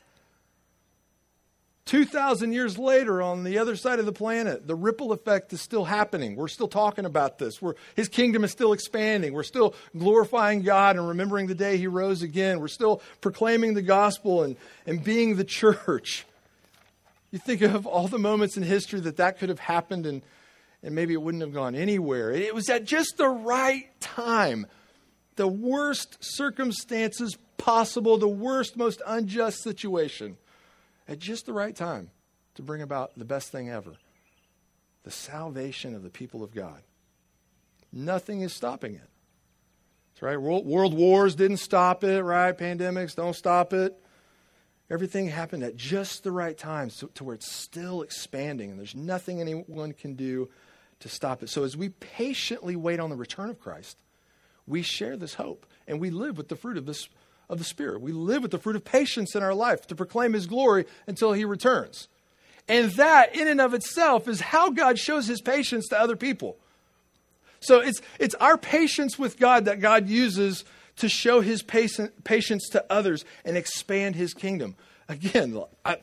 2,000 1.84 2.54
years 2.54 2.78
later, 2.78 3.22
on 3.22 3.44
the 3.44 3.58
other 3.58 3.76
side 3.76 4.00
of 4.00 4.06
the 4.06 4.14
planet, 4.14 4.66
the 4.66 4.76
ripple 4.76 5.12
effect 5.12 5.52
is 5.52 5.60
still 5.60 5.84
happening. 5.84 6.38
We're 6.38 6.48
still 6.48 6.70
talking 6.70 7.04
about 7.04 7.40
this. 7.40 7.62
We're, 7.62 7.76
his 7.98 8.08
kingdom 8.08 8.46
is 8.46 8.52
still 8.52 8.72
expanding. 8.72 9.34
We're 9.34 9.44
still 9.44 9.76
glorifying 9.98 10.62
God 10.62 10.96
and 10.96 11.10
remembering 11.10 11.48
the 11.48 11.56
day 11.56 11.76
he 11.76 11.88
rose 11.88 12.22
again. 12.22 12.62
We're 12.62 12.70
still 12.70 13.02
proclaiming 13.20 13.74
the 13.74 13.82
gospel 13.82 14.44
and, 14.44 14.56
and 14.86 15.04
being 15.04 15.36
the 15.36 15.44
church. 15.44 16.26
You 17.32 17.40
think 17.40 17.62
of 17.64 17.86
all 17.86 18.08
the 18.08 18.18
moments 18.18 18.56
in 18.56 18.64
history 18.64 19.02
that 19.02 19.18
that 19.18 19.40
could 19.40 19.50
have 19.50 19.60
happened 19.60 20.06
and, 20.06 20.22
and 20.88 20.96
maybe 20.96 21.14
it 21.14 21.22
wouldn't 21.22 21.42
have 21.42 21.54
gone 21.54 21.76
anywhere. 21.76 22.32
It 22.32 22.56
was 22.56 22.70
at 22.70 22.86
just 22.86 23.18
the 23.18 23.28
right 23.28 23.90
time. 24.00 24.66
The 25.36 25.46
worst 25.46 26.18
circumstances 26.22 27.38
possible, 27.58 28.18
the 28.18 28.30
worst, 28.30 28.78
most 28.78 29.02
unjust 29.06 29.62
situation, 29.62 30.38
at 31.06 31.20
just 31.20 31.46
the 31.46 31.52
right 31.52 31.76
time 31.76 32.10
to 32.56 32.62
bring 32.62 32.82
about 32.82 33.12
the 33.18 33.26
best 33.26 33.52
thing 33.52 33.70
ever 33.70 33.96
the 35.04 35.12
salvation 35.12 35.94
of 35.94 36.04
the 36.04 36.10
people 36.10 36.42
of 36.42 36.56
God. 36.56 36.82
Nothing 37.92 38.40
is 38.42 38.54
stopping 38.54 38.96
it. 38.96 39.10
That's 40.14 40.22
right. 40.22 40.42
World, 40.42 40.66
world 40.66 40.94
wars 40.94 41.36
didn't 41.36 41.58
stop 41.58 42.06
it, 42.06 42.24
right? 42.24 42.58
Pandemics 42.58 43.14
don't 43.14 43.36
stop 43.36 43.74
it. 43.74 44.02
Everything 44.90 45.28
happened 45.28 45.64
at 45.64 45.76
just 45.76 46.24
the 46.24 46.32
right 46.32 46.58
time 46.58 46.90
so, 46.90 47.08
to 47.08 47.26
where 47.26 47.36
it's 47.36 47.52
still 47.52 48.04
expanding, 48.04 48.70
and 48.72 48.80
there's 48.80 48.96
nothing 48.96 49.42
anyone 49.42 49.92
can 49.92 50.16
do 50.16 50.50
to 51.00 51.10
stop 51.10 51.44
it. 51.44 51.50
So, 51.50 51.64
as 51.64 51.78
we 51.78 51.90
patiently 51.90 52.76
wait 52.76 53.00
on 53.00 53.10
the 53.10 53.16
return 53.16 53.50
of 53.50 53.60
Christ, 53.60 53.98
we 54.66 54.82
share 54.82 55.18
this 55.18 55.36
hope 55.36 55.66
and 55.88 56.00
we 56.00 56.10
live 56.10 56.38
with 56.38 56.50
the 56.50 56.56
fruit 56.56 56.78
of, 56.78 56.86
this, 56.86 57.08
of 57.50 57.58
the 57.58 57.64
Spirit. 57.64 58.02
We 58.02 58.12
live 58.12 58.42
with 58.42 58.52
the 58.52 58.58
fruit 58.58 58.76
of 58.76 58.84
patience 58.84 59.36
in 59.36 59.44
our 59.44 59.54
life 59.54 59.88
to 59.88 59.96
proclaim 59.96 60.34
His 60.34 60.48
glory 60.48 60.86
until 61.06 61.34
He 61.34 61.46
returns. 61.46 62.08
And 62.68 62.92
that, 62.94 63.36
in 63.36 63.48
and 63.48 63.62
of 63.62 63.74
itself, 63.74 64.28
is 64.28 64.42
how 64.42 64.70
God 64.72 65.00
shows 65.00 65.28
His 65.28 65.42
patience 65.42 65.88
to 65.90 66.00
other 66.00 66.16
people. 66.16 66.58
So, 67.60 67.80
it's, 67.80 68.02
it's 68.20 68.36
our 68.36 68.58
patience 68.58 69.18
with 69.18 69.40
God 69.40 69.66
that 69.66 69.80
God 69.80 70.10
uses 70.10 70.66
to 70.98 71.08
show 71.08 71.42
his 71.42 71.64
patience 71.64 72.70
to 72.70 72.86
others 72.90 73.24
and 73.46 73.56
expand 73.56 74.16
his 74.16 74.34
kingdom. 74.34 74.76
Again, 75.08 75.62
I, 75.86 75.98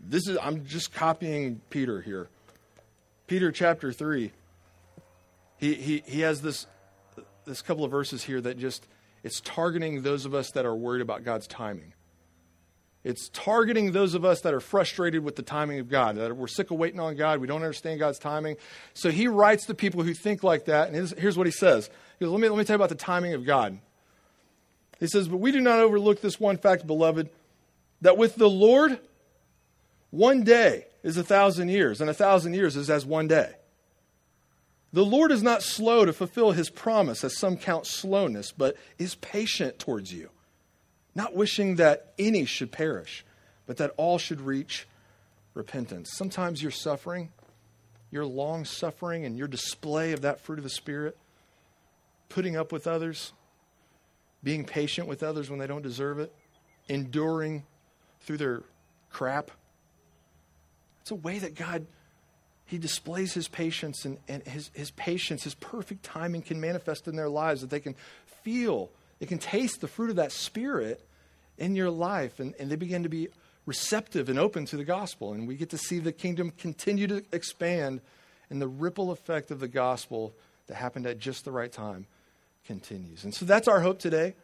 this 0.00 0.28
is 0.28 0.36
I'm 0.42 0.64
just 0.66 0.92
copying 0.92 1.60
Peter 1.70 2.00
here. 2.00 2.28
Peter 3.26 3.50
chapter 3.50 3.92
3. 3.92 4.32
He, 5.56 5.74
he, 5.74 6.02
he 6.06 6.20
has 6.20 6.42
this, 6.42 6.66
this 7.44 7.62
couple 7.62 7.84
of 7.84 7.90
verses 7.90 8.22
here 8.22 8.40
that 8.40 8.58
just, 8.58 8.86
it's 9.22 9.40
targeting 9.40 10.02
those 10.02 10.26
of 10.26 10.34
us 10.34 10.50
that 10.52 10.66
are 10.66 10.74
worried 10.74 11.02
about 11.02 11.24
God's 11.24 11.46
timing. 11.46 11.94
It's 13.02 13.28
targeting 13.28 13.92
those 13.92 14.14
of 14.14 14.24
us 14.24 14.40
that 14.42 14.54
are 14.54 14.60
frustrated 14.60 15.22
with 15.22 15.36
the 15.36 15.42
timing 15.42 15.78
of 15.78 15.90
God, 15.90 16.16
that 16.16 16.34
we're 16.36 16.46
sick 16.46 16.70
of 16.70 16.78
waiting 16.78 17.00
on 17.00 17.16
God, 17.16 17.38
we 17.38 17.46
don't 17.46 17.62
understand 17.62 18.00
God's 18.00 18.18
timing. 18.18 18.56
So 18.94 19.10
he 19.10 19.28
writes 19.28 19.66
to 19.66 19.74
people 19.74 20.02
who 20.02 20.14
think 20.14 20.42
like 20.42 20.64
that, 20.66 20.90
and 20.90 21.10
here's 21.18 21.36
what 21.36 21.46
he 21.46 21.52
says. 21.52 21.90
He 22.18 22.24
goes, 22.24 22.32
let 22.32 22.40
me, 22.40 22.48
let 22.48 22.58
me 22.58 22.64
tell 22.64 22.74
you 22.74 22.82
about 22.82 22.88
the 22.88 22.94
timing 22.94 23.34
of 23.34 23.44
God. 23.44 23.78
He 25.00 25.06
says, 25.06 25.28
But 25.28 25.38
we 25.38 25.52
do 25.52 25.60
not 25.60 25.80
overlook 25.80 26.20
this 26.20 26.40
one 26.40 26.56
fact, 26.56 26.86
beloved, 26.86 27.28
that 28.00 28.16
with 28.16 28.36
the 28.36 28.48
Lord, 28.48 28.98
one 30.10 30.44
day 30.44 30.86
is 31.04 31.16
a 31.16 31.22
thousand 31.22 31.68
years, 31.68 32.00
and 32.00 32.10
a 32.10 32.14
thousand 32.14 32.54
years 32.54 32.74
is 32.74 32.90
as 32.90 33.06
one 33.06 33.28
day. 33.28 33.52
The 34.92 35.04
Lord 35.04 35.30
is 35.30 35.42
not 35.42 35.62
slow 35.62 36.04
to 36.04 36.12
fulfill 36.12 36.52
his 36.52 36.70
promise, 36.70 37.22
as 37.22 37.36
some 37.36 37.56
count 37.56 37.86
slowness, 37.86 38.50
but 38.50 38.76
is 38.98 39.14
patient 39.16 39.78
towards 39.78 40.12
you, 40.12 40.30
not 41.14 41.36
wishing 41.36 41.76
that 41.76 42.14
any 42.18 42.46
should 42.46 42.72
perish, 42.72 43.24
but 43.66 43.76
that 43.76 43.92
all 43.96 44.18
should 44.18 44.40
reach 44.40 44.88
repentance. 45.52 46.10
Sometimes 46.12 46.62
your 46.62 46.70
suffering, 46.70 47.30
your 48.10 48.24
long 48.24 48.64
suffering, 48.64 49.24
and 49.24 49.36
your 49.36 49.48
display 49.48 50.12
of 50.12 50.22
that 50.22 50.40
fruit 50.40 50.58
of 50.58 50.64
the 50.64 50.70
Spirit, 50.70 51.18
putting 52.28 52.56
up 52.56 52.72
with 52.72 52.86
others, 52.86 53.32
being 54.42 54.64
patient 54.64 55.06
with 55.06 55.22
others 55.22 55.50
when 55.50 55.58
they 55.58 55.66
don't 55.66 55.82
deserve 55.82 56.18
it, 56.18 56.32
enduring 56.88 57.64
through 58.22 58.38
their 58.38 58.62
crap. 59.10 59.50
It's 61.04 61.10
a 61.10 61.14
way 61.14 61.38
that 61.38 61.54
God 61.54 61.86
he 62.66 62.78
displays 62.78 63.34
his 63.34 63.46
patience 63.46 64.04
and, 64.04 64.18
and 64.26 64.42
his, 64.46 64.70
his 64.72 64.90
patience, 64.92 65.44
his 65.44 65.54
perfect 65.54 66.02
timing 66.02 66.42
can 66.42 66.60
manifest 66.60 67.06
in 67.06 67.14
their 67.14 67.28
lives, 67.28 67.60
that 67.60 67.70
they 67.70 67.80
can 67.80 67.94
feel, 68.42 68.90
they 69.18 69.26
can 69.26 69.38
taste 69.38 69.80
the 69.80 69.88
fruit 69.88 70.10
of 70.10 70.16
that 70.16 70.32
spirit 70.32 71.06
in 71.58 71.76
your 71.76 71.90
life, 71.90 72.40
and, 72.40 72.54
and 72.58 72.70
they 72.70 72.76
begin 72.76 73.02
to 73.02 73.08
be 73.08 73.28
receptive 73.66 74.28
and 74.28 74.38
open 74.38 74.64
to 74.66 74.76
the 74.76 74.84
gospel. 74.84 75.32
And 75.32 75.46
we 75.46 75.56
get 75.56 75.70
to 75.70 75.78
see 75.78 75.98
the 75.98 76.12
kingdom 76.12 76.52
continue 76.56 77.06
to 77.06 77.22
expand, 77.32 78.00
and 78.48 78.60
the 78.60 78.68
ripple 78.68 79.10
effect 79.10 79.50
of 79.50 79.60
the 79.60 79.68
gospel 79.68 80.34
that 80.66 80.74
happened 80.74 81.06
at 81.06 81.18
just 81.18 81.44
the 81.44 81.52
right 81.52 81.70
time 81.70 82.06
continues. 82.66 83.24
And 83.24 83.34
so 83.34 83.44
that's 83.44 83.68
our 83.68 83.80
hope 83.80 83.98
today. 83.98 84.34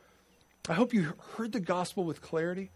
I 0.69 0.75
hope 0.75 0.93
you 0.93 1.15
heard 1.37 1.53
the 1.53 1.61
gospel 1.61 2.05
with 2.05 2.21
clarity. 2.21 2.71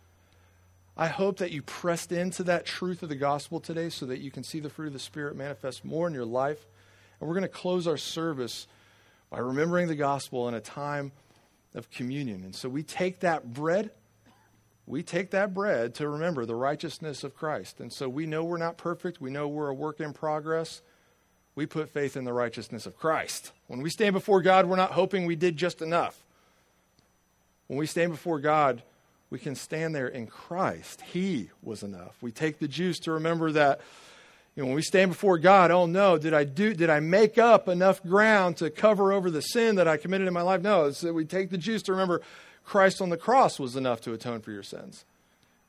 I 0.97 1.09
hope 1.09 1.39
that 1.39 1.51
you 1.51 1.63
pressed 1.63 2.13
into 2.13 2.45
that 2.45 2.67
truth 2.67 3.03
of 3.03 3.09
the 3.09 3.17
gospel 3.17 3.61
today 3.61 3.89
so 3.89 4.07
that 4.07 4.21
you 4.21 4.31
can 4.31 4.45
see 4.45 4.61
the 4.61 4.71
fruit 4.71 4.89
of 4.89 4.93
the 4.93 4.99
Spirit 4.99 5.37
manifest 5.37 5.85
more 5.85 6.07
in 6.07 6.15
your 6.15 6.25
life. 6.25 6.65
And 7.19 7.29
we're 7.29 7.35
going 7.35 7.43
to 7.43 7.49
close 7.49 7.87
our 7.87 7.97
service 7.97 8.67
by 9.31 9.39
remembering 9.39 9.89
the 9.89 9.97
gospel 9.97 10.49
in 10.49 10.55
a 10.55 10.61
time 10.61 11.13
of 11.75 11.91
communion. 11.91 12.45
And 12.45 12.55
so 12.55 12.69
we 12.69 12.83
take 12.85 13.21
that 13.21 13.53
bread, 13.53 13.91
we 14.87 15.03
take 15.03 15.31
that 15.33 15.53
bread 15.53 15.95
to 15.97 16.09
remember 16.09 16.47
the 16.47 16.55
righteousness 16.55 17.25
of 17.25 17.35
Christ. 17.35 17.81
And 17.81 17.93
so 17.93 18.09
we 18.09 18.27
know 18.27 18.45
we're 18.45 18.59
not 18.59 18.77
perfect, 18.77 19.21
we 19.21 19.31
know 19.31 19.49
we're 19.49 19.69
a 19.69 19.75
work 19.75 20.01
in 20.01 20.13
progress 20.13 20.83
we 21.55 21.67
put 21.67 21.89
faith 21.89 22.17
in 22.17 22.25
the 22.25 22.33
righteousness 22.33 22.87
of 22.87 22.97
Christ. 22.97 23.53
When 23.69 23.81
we 23.81 23.91
stand 23.91 24.13
before 24.13 24.43
God, 24.43 24.67
we're 24.67 24.77
not 24.77 24.93
hoping 24.93 25.25
we 25.25 25.37
did 25.37 25.57
just 25.57 25.83
enough. 25.83 26.25
When 27.69 27.79
we 27.79 27.87
stand 27.87 28.11
before 28.11 28.41
God, 28.41 28.83
we 29.31 29.39
can 29.39 29.55
stand 29.55 29.95
there 29.95 30.09
in 30.09 30.27
Christ. 30.27 31.01
He 31.01 31.51
was 31.63 31.83
enough. 31.83 32.17
We 32.21 32.31
take 32.31 32.59
the 32.59 32.69
juice 32.69 32.99
to 33.01 33.13
remember 33.13 33.53
that 33.53 33.81
you 34.55 34.63
know, 34.63 34.69
when 34.69 34.77
we 34.77 34.83
stand 34.83 35.11
before 35.11 35.39
God, 35.39 35.73
oh 35.73 35.87
no, 35.87 36.17
did 36.17 36.33
I 36.33 36.45
do 36.45 36.75
did 36.75 36.89
I 36.89 37.01
make 37.01 37.39
up 37.39 37.69
enough 37.69 38.03
ground 38.03 38.57
to 38.59 38.71
cover 38.71 39.13
over 39.13 39.31
the 39.31 39.41
sin 39.41 39.77
that 39.77 39.89
I 39.89 39.97
committed 39.97 40.29
in 40.29 40.35
my 40.35 40.43
life? 40.43 40.63
No, 40.63 40.85
it's 40.85 41.01
that 41.01 41.13
we 41.13 41.25
take 41.25 41.51
the 41.51 41.59
juice 41.59 41.83
to 41.83 41.93
remember 41.93 42.23
Christ 42.65 43.01
on 43.01 43.11
the 43.11 43.17
cross 43.17 43.59
was 43.59 43.77
enough 43.77 44.01
to 44.03 44.13
atone 44.13 44.41
for 44.41 44.53
your 44.53 44.63
sins. 44.63 45.05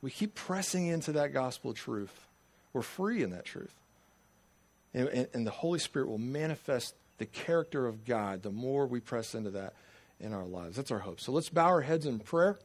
We 0.00 0.10
keep 0.10 0.34
pressing 0.34 0.86
into 0.86 1.12
that 1.12 1.32
gospel 1.32 1.74
truth. 1.74 2.26
We're 2.72 2.82
free 2.82 3.22
in 3.22 3.30
that 3.30 3.44
truth. 3.44 3.74
And, 4.94 5.08
and, 5.08 5.28
and, 5.34 5.46
the 5.46 5.50
Holy 5.50 5.78
Spirit 5.78 6.08
will 6.08 6.18
manifest 6.18 6.94
the 7.18 7.26
character 7.26 7.86
of 7.86 8.04
God 8.06 8.42
the 8.42 8.50
more 8.50 8.86
we 8.86 9.00
press 9.00 9.34
into 9.34 9.50
that 9.50 9.74
in 10.20 10.32
our 10.32 10.44
lives. 10.44 10.76
That's 10.76 10.90
our 10.90 11.00
hope. 11.00 11.20
So 11.20 11.32
let's 11.32 11.48
bow 11.48 11.66
our 11.66 11.82
heads 11.82 12.06
in 12.06 12.18
prayer, 12.18 12.58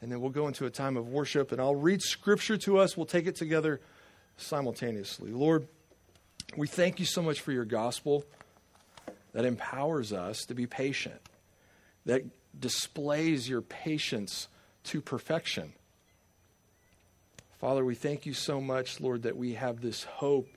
and 0.00 0.10
then 0.10 0.20
we'll 0.20 0.30
go 0.30 0.48
into 0.48 0.66
a 0.66 0.70
time 0.70 0.96
of 0.96 1.08
worship, 1.08 1.52
and 1.52 1.60
I'll 1.60 1.74
read 1.74 2.00
Scripture 2.02 2.56
to 2.58 2.78
us. 2.78 2.96
We'll 2.96 3.06
take 3.06 3.26
it 3.26 3.36
together 3.36 3.80
simultaneously. 4.36 5.32
Lord, 5.32 5.66
we 6.56 6.66
thank 6.66 6.98
you 6.98 7.06
so 7.06 7.22
much 7.22 7.40
for 7.40 7.52
your 7.52 7.64
gospel 7.64 8.24
that 9.32 9.44
empowers 9.44 10.12
us 10.12 10.40
to 10.46 10.54
be 10.54 10.66
patient, 10.66 11.20
that 12.06 12.22
displays 12.58 13.48
your 13.48 13.60
patience 13.60 14.48
to 14.84 15.00
perfection. 15.00 15.72
Father, 17.60 17.84
we 17.84 17.94
thank 17.94 18.24
you 18.24 18.32
so 18.32 18.60
much, 18.60 19.00
Lord, 19.00 19.22
that 19.22 19.36
we 19.36 19.52
have 19.54 19.80
this 19.80 20.04
hope 20.04 20.48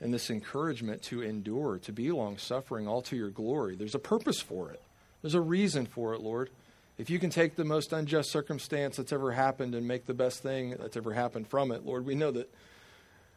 and 0.00 0.14
this 0.14 0.30
encouragement 0.30 1.02
to 1.02 1.22
endure, 1.22 1.78
to 1.78 1.92
be 1.92 2.12
long 2.12 2.38
suffering, 2.38 2.86
all 2.86 3.02
to 3.02 3.16
your 3.16 3.30
glory. 3.30 3.74
There's 3.74 3.94
a 3.94 4.00
purpose 4.00 4.40
for 4.40 4.70
it, 4.70 4.80
there's 5.22 5.34
a 5.34 5.40
reason 5.40 5.86
for 5.86 6.14
it, 6.14 6.20
Lord. 6.20 6.50
If 6.98 7.10
you 7.10 7.18
can 7.18 7.28
take 7.28 7.56
the 7.56 7.64
most 7.64 7.92
unjust 7.92 8.30
circumstance 8.30 8.96
that's 8.96 9.12
ever 9.12 9.32
happened 9.32 9.74
and 9.74 9.86
make 9.86 10.06
the 10.06 10.14
best 10.14 10.42
thing 10.42 10.76
that's 10.78 10.96
ever 10.96 11.12
happened 11.12 11.46
from 11.46 11.70
it, 11.70 11.84
Lord, 11.84 12.06
we 12.06 12.14
know 12.14 12.30
that 12.30 12.50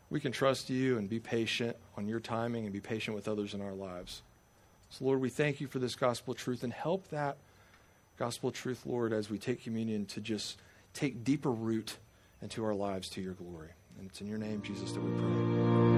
we 0.09 0.19
can 0.19 0.31
trust 0.31 0.69
you 0.69 0.97
and 0.97 1.09
be 1.09 1.19
patient 1.19 1.75
on 1.97 2.07
your 2.07 2.19
timing 2.19 2.63
and 2.63 2.73
be 2.73 2.79
patient 2.79 3.15
with 3.15 3.27
others 3.27 3.53
in 3.53 3.61
our 3.61 3.73
lives. 3.73 4.21
So, 4.91 5.05
Lord, 5.05 5.19
we 5.19 5.29
thank 5.29 5.59
you 5.59 5.67
for 5.67 5.79
this 5.79 5.95
gospel 5.95 6.33
truth 6.33 6.63
and 6.63 6.71
help 6.71 7.09
that 7.09 7.37
gospel 8.17 8.51
truth, 8.51 8.85
Lord, 8.85 9.13
as 9.13 9.29
we 9.29 9.37
take 9.37 9.63
communion 9.63 10.05
to 10.07 10.21
just 10.21 10.57
take 10.93 11.23
deeper 11.23 11.51
root 11.51 11.97
into 12.41 12.63
our 12.63 12.73
lives 12.73 13.09
to 13.09 13.21
your 13.21 13.33
glory. 13.33 13.69
And 13.97 14.09
it's 14.09 14.21
in 14.21 14.27
your 14.27 14.37
name, 14.37 14.61
Jesus, 14.61 14.93
that 14.93 15.01
we 15.01 15.11
pray. 15.19 15.88